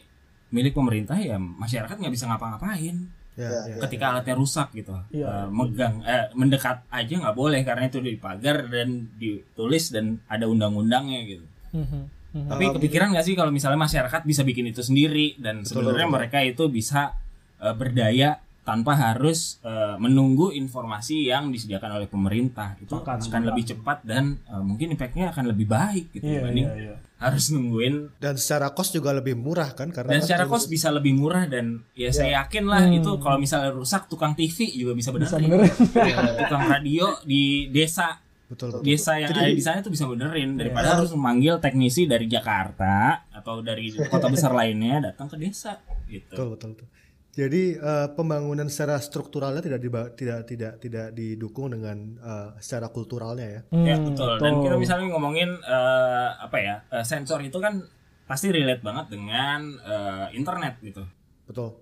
milik 0.52 0.76
pemerintah 0.76 1.16
ya 1.16 1.40
masyarakat 1.40 1.96
nggak 1.96 2.12
bisa 2.12 2.28
ngapa-ngapain 2.28 3.08
Ya, 3.32 3.48
ya. 3.64 3.80
ketika 3.88 4.12
alatnya 4.12 4.36
rusak 4.36 4.76
gitu 4.76 4.92
Iya. 5.10 5.24
Eh, 5.24 5.48
megang 5.50 6.04
eh, 6.04 6.28
mendekat 6.34 6.84
aja 6.88 7.14
nggak 7.16 7.32
boleh 7.34 7.64
karena 7.64 7.88
itu 7.88 7.98
dipagar 7.98 8.68
dan 8.68 9.08
ditulis 9.16 9.88
dan 9.88 10.20
ada 10.28 10.46
undang-undangnya 10.46 11.20
gitu 11.26 11.46
Mhm. 11.72 12.02
Mhm. 12.32 12.48
tapi 12.48 12.64
kepikiran 12.76 13.16
nggak 13.16 13.24
sih 13.24 13.34
kalau 13.34 13.48
misalnya 13.50 13.80
masyarakat 13.80 14.22
bisa 14.24 14.44
bikin 14.44 14.68
itu 14.68 14.80
sendiri 14.80 15.36
dan 15.38 15.64
sebenarnya 15.64 16.08
mereka 16.08 16.44
itu 16.44 16.68
bisa 16.68 17.16
eh, 17.58 17.72
berdaya 17.72 18.36
tanpa 18.62 18.94
harus 18.94 19.58
eh, 19.62 19.98
menunggu 19.98 20.50
informasi 20.52 21.26
yang 21.26 21.50
disediakan 21.50 21.98
oleh 21.98 22.06
pemerintah 22.06 22.78
itu 22.78 22.94
Akan, 22.94 23.18
akan, 23.18 23.42
lebih 23.44 23.64
cepat 23.68 24.02
dan 24.02 24.38
eh, 24.40 24.62
mungkin 24.62 24.92
impactnya 24.92 25.30
akan 25.30 25.46
lebih 25.48 25.66
baik 25.66 26.12
gitu 26.12 26.24
Iya, 26.24 26.40
dibanding 26.40 26.68
iya, 26.68 26.78
iya. 26.80 26.96
harus 27.18 27.50
nungguin 27.50 27.96
Dan 28.16 28.34
secara 28.36 28.70
cost 28.70 28.92
juga 28.92 29.12
lebih 29.12 29.34
murah 29.34 29.72
kan 29.72 29.90
karena 29.90 30.10
dan 30.12 30.20
kan 30.20 30.26
secara 30.26 30.44
terus- 30.44 30.54
cost 30.56 30.66
bisa 30.70 30.88
lebih 30.90 31.14
murah 31.14 31.46
dan 31.46 31.82
ya 31.94 32.10
saya 32.10 32.40
yakin 32.40 32.64
lah 32.64 32.82
Hmm. 32.82 32.98
itu 32.98 33.12
kalau 33.18 33.38
misalnya 33.38 33.72
rusak 33.72 34.06
tukang 34.06 34.34
TV 34.34 34.54
juga 34.72 34.94
bisa 34.94 35.10
Bisa 35.10 35.42
benerin 35.42 35.58
benerin. 35.68 36.38
tukang 36.38 36.64
radio 36.68 37.18
di 37.24 37.42
desa 37.68 38.22
betul 38.48 38.68
betul. 38.74 38.84
desa 38.84 39.16
yang 39.16 39.32
Jadi- 39.32 39.42
ada 39.42 39.54
di 39.54 39.64
sana 39.64 39.78
itu 39.80 39.90
bisa 39.90 40.06
benerin 40.06 40.50
daripada 40.54 40.88
harus 40.94 41.10
memanggil 41.12 41.58
teknisi 41.58 42.06
dari 42.06 42.28
Jakarta 42.28 43.26
atau 43.32 43.58
dari 43.60 43.90
kota 44.04 44.28
besar 44.28 44.52
lainnya 44.52 45.02
datang 45.04 45.26
ke 45.26 45.36
desa 45.36 45.82
gitu. 46.06 46.30
Betul 46.30 46.48
betul 46.52 46.70
betul. 46.76 46.88
Jadi 47.32 47.74
eh, 47.74 48.08
pembangunan 48.12 48.68
secara 48.68 49.00
strukturalnya 49.00 49.64
tidak 49.64 49.80
diba- 49.80 50.12
tidak 50.12 50.44
tidak 50.44 50.74
tidak 50.78 51.08
didukung 51.12 51.72
dengan 51.72 51.96
eh, 52.18 52.50
secara 52.60 52.88
kulturalnya 52.88 53.48
ya. 53.48 53.62
Ya 53.72 53.96
Hmm, 53.96 54.12
betul. 54.12 54.36
Dan 54.38 54.54
kita 54.60 54.76
misalnya 54.76 55.08
ngomongin 55.10 55.50
eh, 55.56 56.30
apa 56.38 56.58
ya 56.60 56.76
eh, 56.90 57.02
sensor 57.02 57.40
itu 57.40 57.56
kan 57.58 57.80
pasti 58.28 58.52
relate 58.52 58.80
banget 58.80 59.06
dengan 59.10 59.60
eh, 59.80 60.26
internet 60.34 60.84
gitu. 60.84 61.08
Betul. 61.48 61.80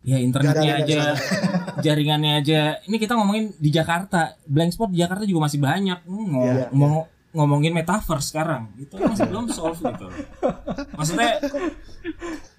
Ya 0.00 0.16
internetnya 0.16 0.80
aja, 0.80 1.18
jaringannya 1.84 2.38
aja. 2.38 2.78
Ini 2.80 2.96
kita 2.96 3.18
ngomongin 3.18 3.52
di 3.58 3.68
Jakarta, 3.68 4.38
blank 4.46 4.70
spot 4.70 4.94
di 4.94 5.02
Jakarta 5.02 5.26
juga 5.26 5.44
masih 5.44 5.58
banyak. 5.58 5.98
Hmm, 6.06 6.26
Mau, 6.30 6.46
Iya, 6.46 6.66
mau 6.70 7.10
ngomongin 7.36 7.76
metaverse 7.76 8.32
sekarang, 8.32 8.72
itu 8.80 8.96
masih 8.96 9.28
belum 9.28 9.52
solve 9.52 9.76
gitu. 9.76 10.08
Maksudnya 10.96 11.36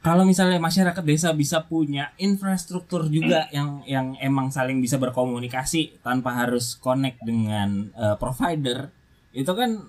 kalau 0.05 0.23
misalnya 0.23 0.61
masyarakat 0.61 1.01
desa 1.01 1.33
bisa 1.33 1.65
punya 1.65 2.13
infrastruktur 2.21 3.09
juga 3.09 3.49
yang 3.49 3.81
yang 3.89 4.13
emang 4.21 4.53
saling 4.53 4.77
bisa 4.79 5.01
berkomunikasi 5.01 5.99
tanpa 6.05 6.37
harus 6.45 6.77
connect 6.77 7.19
dengan 7.25 7.89
eh, 7.97 8.15
provider, 8.21 8.93
itu 9.33 9.51
kan 9.51 9.81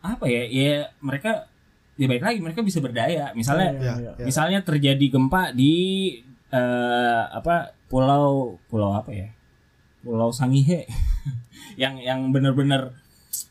apa 0.00 0.24
ya? 0.30 0.46
Ya 0.46 0.94
mereka 1.02 1.50
ya 1.98 2.06
baik 2.08 2.22
lagi 2.22 2.38
mereka 2.38 2.62
bisa 2.62 2.78
berdaya. 2.78 3.34
Misalnya 3.34 3.68
Ya, 3.74 3.92
iya. 3.98 4.10
ya. 4.16 4.24
misalnya 4.24 4.62
terjadi 4.62 5.06
gempa 5.10 5.50
di 5.52 5.74
eh, 6.54 7.22
apa 7.28 7.74
pulau 7.90 8.56
pulau 8.70 8.96
apa 8.96 9.10
ya 9.12 9.28
pulau 10.00 10.32
Sangihe 10.32 10.88
yang 11.82 12.00
yang 12.00 12.32
benar-benar 12.32 13.01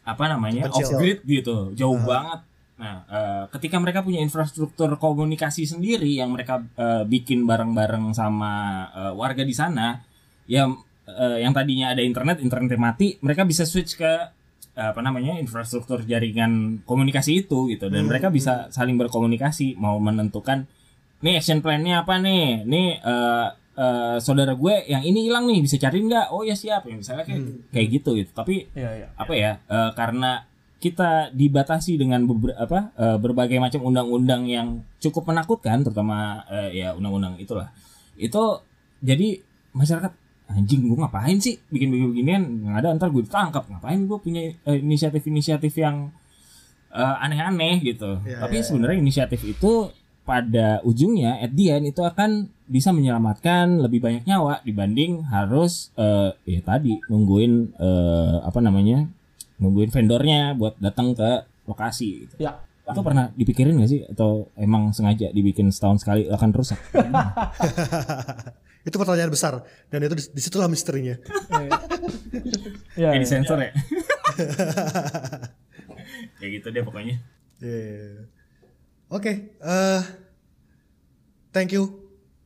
apa 0.02 0.24
namanya 0.26 0.72
off 0.72 0.90
grid 0.98 1.22
gitu 1.28 1.72
jauh 1.78 2.00
banget. 2.02 2.42
Nah 2.82 2.96
eh, 3.06 3.44
ketika 3.54 3.78
mereka 3.78 4.02
punya 4.02 4.20
infrastruktur 4.24 4.90
komunikasi 4.98 5.70
sendiri 5.70 6.10
yang 6.18 6.34
mereka 6.34 6.64
eh, 6.76 7.04
bikin 7.06 7.46
bareng-bareng 7.46 8.16
sama 8.16 8.86
eh, 8.92 9.14
warga 9.14 9.46
di 9.46 9.54
sana 9.54 10.02
ya 10.50 10.66
eh, 11.06 11.38
yang 11.44 11.54
tadinya 11.54 11.94
ada 11.94 12.02
internet 12.02 12.42
internetnya 12.42 12.80
mati 12.82 13.22
mereka 13.22 13.46
bisa 13.46 13.64
switch 13.68 14.00
ke 14.00 14.14
apa 14.72 15.04
namanya 15.04 15.36
infrastruktur 15.36 16.00
jaringan 16.08 16.80
komunikasi 16.88 17.44
itu 17.44 17.68
gitu. 17.70 17.92
Dan 17.92 18.08
mereka 18.08 18.32
bisa 18.32 18.72
saling 18.72 18.96
berkomunikasi 18.96 19.76
mau 19.76 20.00
menentukan 20.00 20.64
nih 21.22 21.38
action 21.38 21.62
plan-nya 21.62 22.08
apa 22.08 22.18
nih? 22.18 22.66
Nih 22.66 22.98
eh, 22.98 23.48
eh, 23.76 24.18
saudara 24.20 24.54
gue 24.54 24.74
yang 24.88 25.04
ini 25.04 25.28
hilang 25.28 25.48
nih 25.48 25.64
bisa 25.64 25.80
cariin 25.80 26.08
nggak? 26.12 26.32
Oh 26.32 26.44
ya 26.44 26.56
siap. 26.56 26.88
Ya 26.88 26.96
misalnya 26.98 27.24
kayak 27.24 27.42
kayak 27.72 27.88
gitu 27.92 28.10
gitu. 28.20 28.32
Tapi 28.36 28.68
Iya, 28.76 28.90
iya. 29.04 29.08
apa 29.16 29.34
ya 29.36 29.52
eh, 29.66 29.92
karena 29.96 30.44
kita 30.82 31.30
dibatasi 31.30 31.94
dengan 31.94 32.26
beber- 32.26 32.58
apa 32.58 32.90
eh, 32.98 33.18
berbagai 33.22 33.62
macam 33.62 33.86
undang-undang 33.86 34.50
yang 34.50 34.68
cukup 34.98 35.30
menakutkan 35.30 35.86
terutama 35.86 36.42
eh, 36.50 36.82
ya 36.82 36.98
undang-undang 36.98 37.38
itulah. 37.38 37.70
Itu 38.18 38.62
jadi 39.02 39.40
masyarakat 39.72 40.14
anjing 40.52 40.84
gue 40.84 40.98
ngapain 41.00 41.38
sih 41.40 41.56
bikin 41.72 41.90
beginian? 41.96 42.44
Nggak 42.68 42.78
ada 42.84 42.88
ntar 42.98 43.10
gue 43.14 43.24
ditangkap. 43.24 43.64
Ngapain 43.72 44.00
gue 44.04 44.18
punya 44.20 44.42
inisiatif-inisiatif 44.68 45.72
yang 45.80 46.10
eh, 46.92 47.16
aneh-aneh? 47.24 47.80
Gitu. 47.80 48.20
Ya, 48.28 48.44
tapi 48.44 48.60
ya, 48.60 48.62
ya. 48.62 48.66
sebenarnya 48.68 48.98
inisiatif 49.00 49.42
itu 49.48 49.94
pada 50.22 50.80
ujungnya 50.86 51.42
at 51.42 51.50
the 51.58 51.74
end 51.74 51.90
itu 51.90 52.02
akan 52.06 52.46
bisa 52.72 52.96
menyelamatkan 52.96 53.84
lebih 53.84 54.00
banyak 54.00 54.24
nyawa 54.24 54.64
dibanding 54.64 55.28
harus 55.28 55.92
eh, 56.00 56.32
ya 56.48 56.62
tadi 56.64 57.04
nungguin 57.12 57.76
eh, 57.76 58.38
apa 58.48 58.64
namanya 58.64 59.12
nungguin 59.60 59.92
vendornya 59.92 60.56
buat 60.56 60.80
datang 60.80 61.12
ke 61.12 61.44
lokasi 61.68 62.26
gitu. 62.26 62.48
Ya. 62.48 62.64
Itu 62.88 63.04
pernah 63.04 63.30
dipikirin 63.36 63.76
gak 63.76 63.92
sih 63.92 64.02
atau 64.08 64.48
emang 64.56 64.96
sengaja 64.96 65.30
dibikin 65.36 65.68
setahun 65.70 66.02
sekali 66.02 66.32
akan 66.32 66.50
rusak? 66.56 66.80
itu 68.88 68.98
pertanyaan 68.98 69.30
besar 69.30 69.62
dan 69.94 70.02
itu 70.02 70.16
dis- 70.18 70.32
di 70.32 70.42
situlah 70.42 70.72
misterinya. 70.72 71.20
Kayak 72.96 73.16
iya. 73.16 73.20
disensor 73.20 73.60
ya. 73.62 73.72
Kayak 76.40 76.52
gitu 76.58 76.68
deh 76.72 76.84
pokoknya. 76.88 77.16
Yeah. 77.62 78.26
Oke, 79.12 79.54
eh 79.60 80.02
thank 81.54 81.76
you 81.76 82.01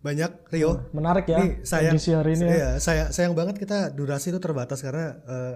banyak 0.06 0.32
Rio. 0.54 0.94
Menarik 0.94 1.26
ya. 1.26 1.42
Ini 1.42 1.66
sayang, 1.66 1.98
edisi 1.98 2.14
hari 2.14 2.38
ini 2.38 2.46
ya. 2.46 2.54
Iya, 2.54 2.70
sayang, 2.78 3.10
sayang 3.10 3.34
banget 3.34 3.58
kita 3.58 3.90
durasi 3.90 4.30
itu 4.30 4.38
terbatas 4.38 4.86
karena 4.86 5.18
eh, 5.26 5.56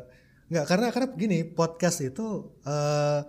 nggak 0.50 0.66
karena 0.66 0.88
karena 0.90 1.08
begini 1.08 1.46
podcast 1.46 2.02
itu 2.02 2.26
eh, 2.66 3.20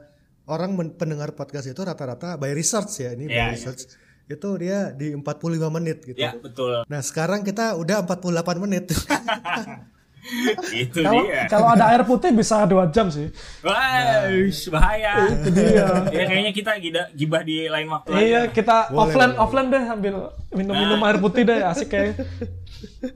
orang 0.48 0.70
men- 0.72 0.96
pendengar 0.96 1.36
podcast 1.36 1.68
itu 1.68 1.78
rata-rata 1.78 2.34
by 2.34 2.50
research 2.50 3.04
ya 3.04 3.12
ini 3.12 3.28
by 3.28 3.36
Iya, 3.36 3.44
iya. 3.44 3.52
research 3.52 3.82
itu 4.26 4.48
dia 4.56 4.78
di 4.90 5.10
45 5.12 5.26
menit 5.68 5.98
gitu. 6.06 6.16
Ya 6.16 6.32
betul. 6.32 6.86
Nah 6.86 7.00
sekarang 7.02 7.42
kita 7.42 7.76
udah 7.76 8.00
48 8.00 8.56
menit. 8.58 8.88
itu 10.82 10.98
Kalau 11.00 11.22
dia. 11.22 11.42
kalau 11.46 11.68
ada 11.68 11.84
air 11.88 12.02
putih 12.02 12.30
bisa 12.30 12.62
dua 12.64 12.86
jam 12.86 13.08
sih. 13.08 13.28
Wah, 13.60 14.30
bahaya. 14.70 15.26
Itu 15.28 15.48
dia. 15.50 15.86
ya 16.08 16.22
kayaknya 16.24 16.52
kita 16.52 16.72
gida, 16.78 17.02
gibah 17.12 17.42
di 17.42 17.66
lain 17.66 17.88
waktu 17.88 18.08
Iya, 18.12 18.40
aja. 18.46 18.52
kita 18.52 18.76
Boleh, 18.88 19.00
offline 19.02 19.32
boleh. 19.32 19.42
offline 19.42 19.68
deh 19.68 19.84
ambil 19.84 20.14
minum-minum 20.50 21.00
air 21.02 21.18
putih 21.18 21.42
deh, 21.42 21.60
asik 21.60 21.88
kayak. 21.88 22.14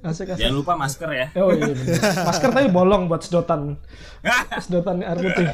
Asik 0.02 0.28
asik. 0.28 0.44
Jangan 0.44 0.54
lupa 0.54 0.72
masker 0.76 1.08
ya. 1.08 1.26
Oh 1.34 1.48
iya 1.48 1.72
bener. 1.72 1.96
Masker 1.96 2.50
tapi 2.50 2.68
bolong 2.68 3.08
buat 3.08 3.24
sedotan. 3.24 3.80
Sedotan 4.60 5.00
air 5.00 5.16
putih. 5.16 5.46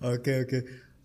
Oke 0.00 0.32
oke 0.48 0.58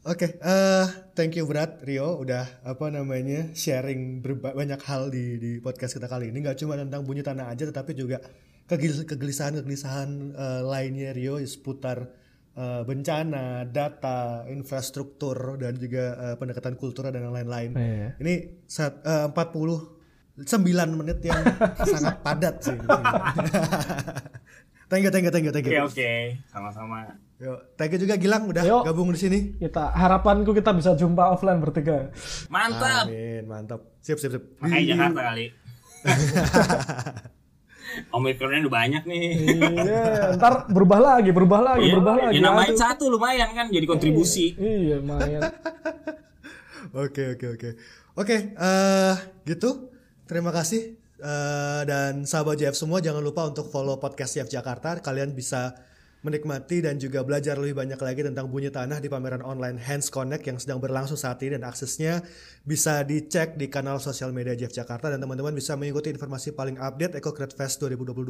oke. 0.08 0.28
eh 0.40 0.86
thank 1.12 1.36
you 1.36 1.44
berat 1.44 1.84
Rio 1.84 2.16
udah 2.16 2.64
apa 2.64 2.88
namanya 2.88 3.52
sharing 3.52 4.24
banyak 4.24 4.80
hal 4.82 5.12
di 5.12 5.36
di 5.36 5.52
podcast 5.60 6.00
kita 6.00 6.08
kali 6.08 6.32
ini. 6.32 6.40
Gak 6.40 6.64
cuma 6.64 6.80
tentang 6.80 7.04
bunyi 7.04 7.20
tanah 7.20 7.52
aja, 7.52 7.68
tetapi 7.68 7.92
juga 7.92 8.24
kegel- 8.66 9.06
kegelisahan 9.06 9.54
kegelisahan 9.58 10.10
eh, 10.34 10.62
lainnya 10.62 11.14
Rio 11.14 11.38
seputar 11.42 12.10
eh, 12.56 12.82
bencana, 12.84 13.66
data, 13.70 14.46
infrastruktur 14.50 15.58
dan 15.58 15.78
juga 15.78 16.04
eh, 16.18 16.36
pendekatan 16.36 16.76
kultural 16.76 17.14
dan 17.14 17.30
lain-lain. 17.30 17.72
Iya. 17.74 18.08
Ini 18.20 18.34
saat 18.66 19.02
eh, 19.06 19.28
49 19.30 20.46
menit 20.98 21.20
yang 21.24 21.42
sangat 21.94 22.20
padat 22.20 22.56
sih. 22.60 22.76
thank 24.92 25.04
you, 25.06 25.12
thank 25.14 25.26
you, 25.26 25.32
thank 25.32 25.46
you, 25.46 25.54
thank 25.54 25.66
Oke 25.66 25.76
you. 25.76 25.86
oke, 25.86 26.12
sama-sama. 26.50 27.22
Yo, 27.36 27.52
thank 27.76 27.92
you 27.92 28.00
juga 28.00 28.16
Gilang 28.16 28.48
udah 28.48 28.64
Yo. 28.64 28.80
gabung 28.88 29.12
di 29.12 29.20
sini. 29.20 29.60
Kita 29.60 29.92
harapanku 29.92 30.56
kita 30.56 30.72
bisa 30.72 30.96
jumpa 30.96 31.36
offline 31.36 31.60
bertiga. 31.60 32.08
Mantap. 32.48 33.12
Amin, 33.12 33.44
mantap. 33.44 34.00
Sip, 34.00 34.16
sip, 34.16 34.32
sip. 34.32 34.44
Makanya 34.64 34.96
Jakarta 34.96 35.22
kali. 35.36 35.46
Omikronnya 38.12 38.66
udah 38.66 38.74
banyak 38.74 39.04
nih. 39.06 39.26
Iya, 39.62 40.04
ntar 40.36 40.68
berubah 40.68 41.00
lagi, 41.00 41.30
berubah 41.30 41.62
lagi, 41.64 41.88
Iya, 41.88 41.94
berubah 41.96 42.16
lagi. 42.18 42.36
ya 42.36 42.42
nambahin 42.44 42.74
Aduh. 42.74 42.82
satu 42.82 43.04
lumayan 43.08 43.50
kan 43.52 43.68
jadi 43.68 43.86
kontribusi. 43.86 44.56
Iya, 44.56 45.00
lumayan. 45.00 45.42
Oke, 46.94 47.36
oke, 47.36 47.46
oke. 47.56 47.70
Oke, 48.16 48.38
eh 48.52 49.16
gitu. 49.44 49.92
Terima 50.26 50.50
kasih. 50.50 50.96
Eh, 51.16 51.82
dan 51.84 52.24
sahabat 52.24 52.56
JF 52.56 52.76
semua 52.76 53.00
jangan 53.00 53.20
lupa 53.20 53.48
untuk 53.48 53.68
follow 53.68 53.98
podcast 53.98 54.36
JF 54.36 54.50
Jakarta. 54.50 55.00
Kalian 55.00 55.32
bisa 55.32 55.76
menikmati 56.26 56.82
dan 56.82 56.98
juga 56.98 57.22
belajar 57.22 57.62
lebih 57.62 57.78
banyak 57.78 58.02
lagi 58.02 58.26
tentang 58.26 58.50
bunyi 58.50 58.74
tanah 58.74 58.98
di 58.98 59.06
pameran 59.06 59.46
online 59.46 59.78
Hands 59.78 60.10
Connect 60.10 60.42
yang 60.50 60.58
sedang 60.58 60.82
berlangsung 60.82 61.16
saat 61.16 61.38
ini. 61.46 61.62
Dan 61.62 61.70
aksesnya 61.70 62.26
bisa 62.66 63.06
dicek 63.06 63.54
di 63.54 63.70
kanal 63.70 64.02
sosial 64.02 64.34
media 64.34 64.58
JF 64.58 64.74
Jakarta. 64.74 65.14
Dan 65.14 65.22
teman-teman 65.22 65.54
bisa 65.54 65.78
mengikuti 65.78 66.10
informasi 66.10 66.58
paling 66.58 66.82
update 66.82 67.22
Eco 67.22 67.30
Create 67.30 67.54
Fest 67.54 67.78
2022 67.86 68.26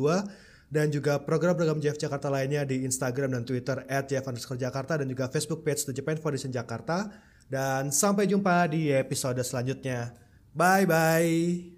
dan 0.68 0.90
juga 0.92 1.22
program-program 1.22 1.80
JF 1.80 1.96
Jakarta 1.96 2.28
lainnya 2.28 2.68
di 2.68 2.84
Instagram 2.84 3.38
dan 3.38 3.44
Twitter 3.48 3.86
at 3.88 4.10
JF 4.12 4.28
underscore 4.28 4.60
Jakarta 4.60 5.00
dan 5.00 5.08
juga 5.08 5.32
Facebook 5.32 5.64
page 5.64 5.88
The 5.88 5.94
Japan 5.96 6.20
Foundation 6.20 6.52
Jakarta. 6.52 7.08
Dan 7.46 7.94
sampai 7.94 8.26
jumpa 8.26 8.68
di 8.68 8.90
episode 8.90 9.40
selanjutnya. 9.46 10.12
Bye 10.52 10.90
bye 10.90 11.75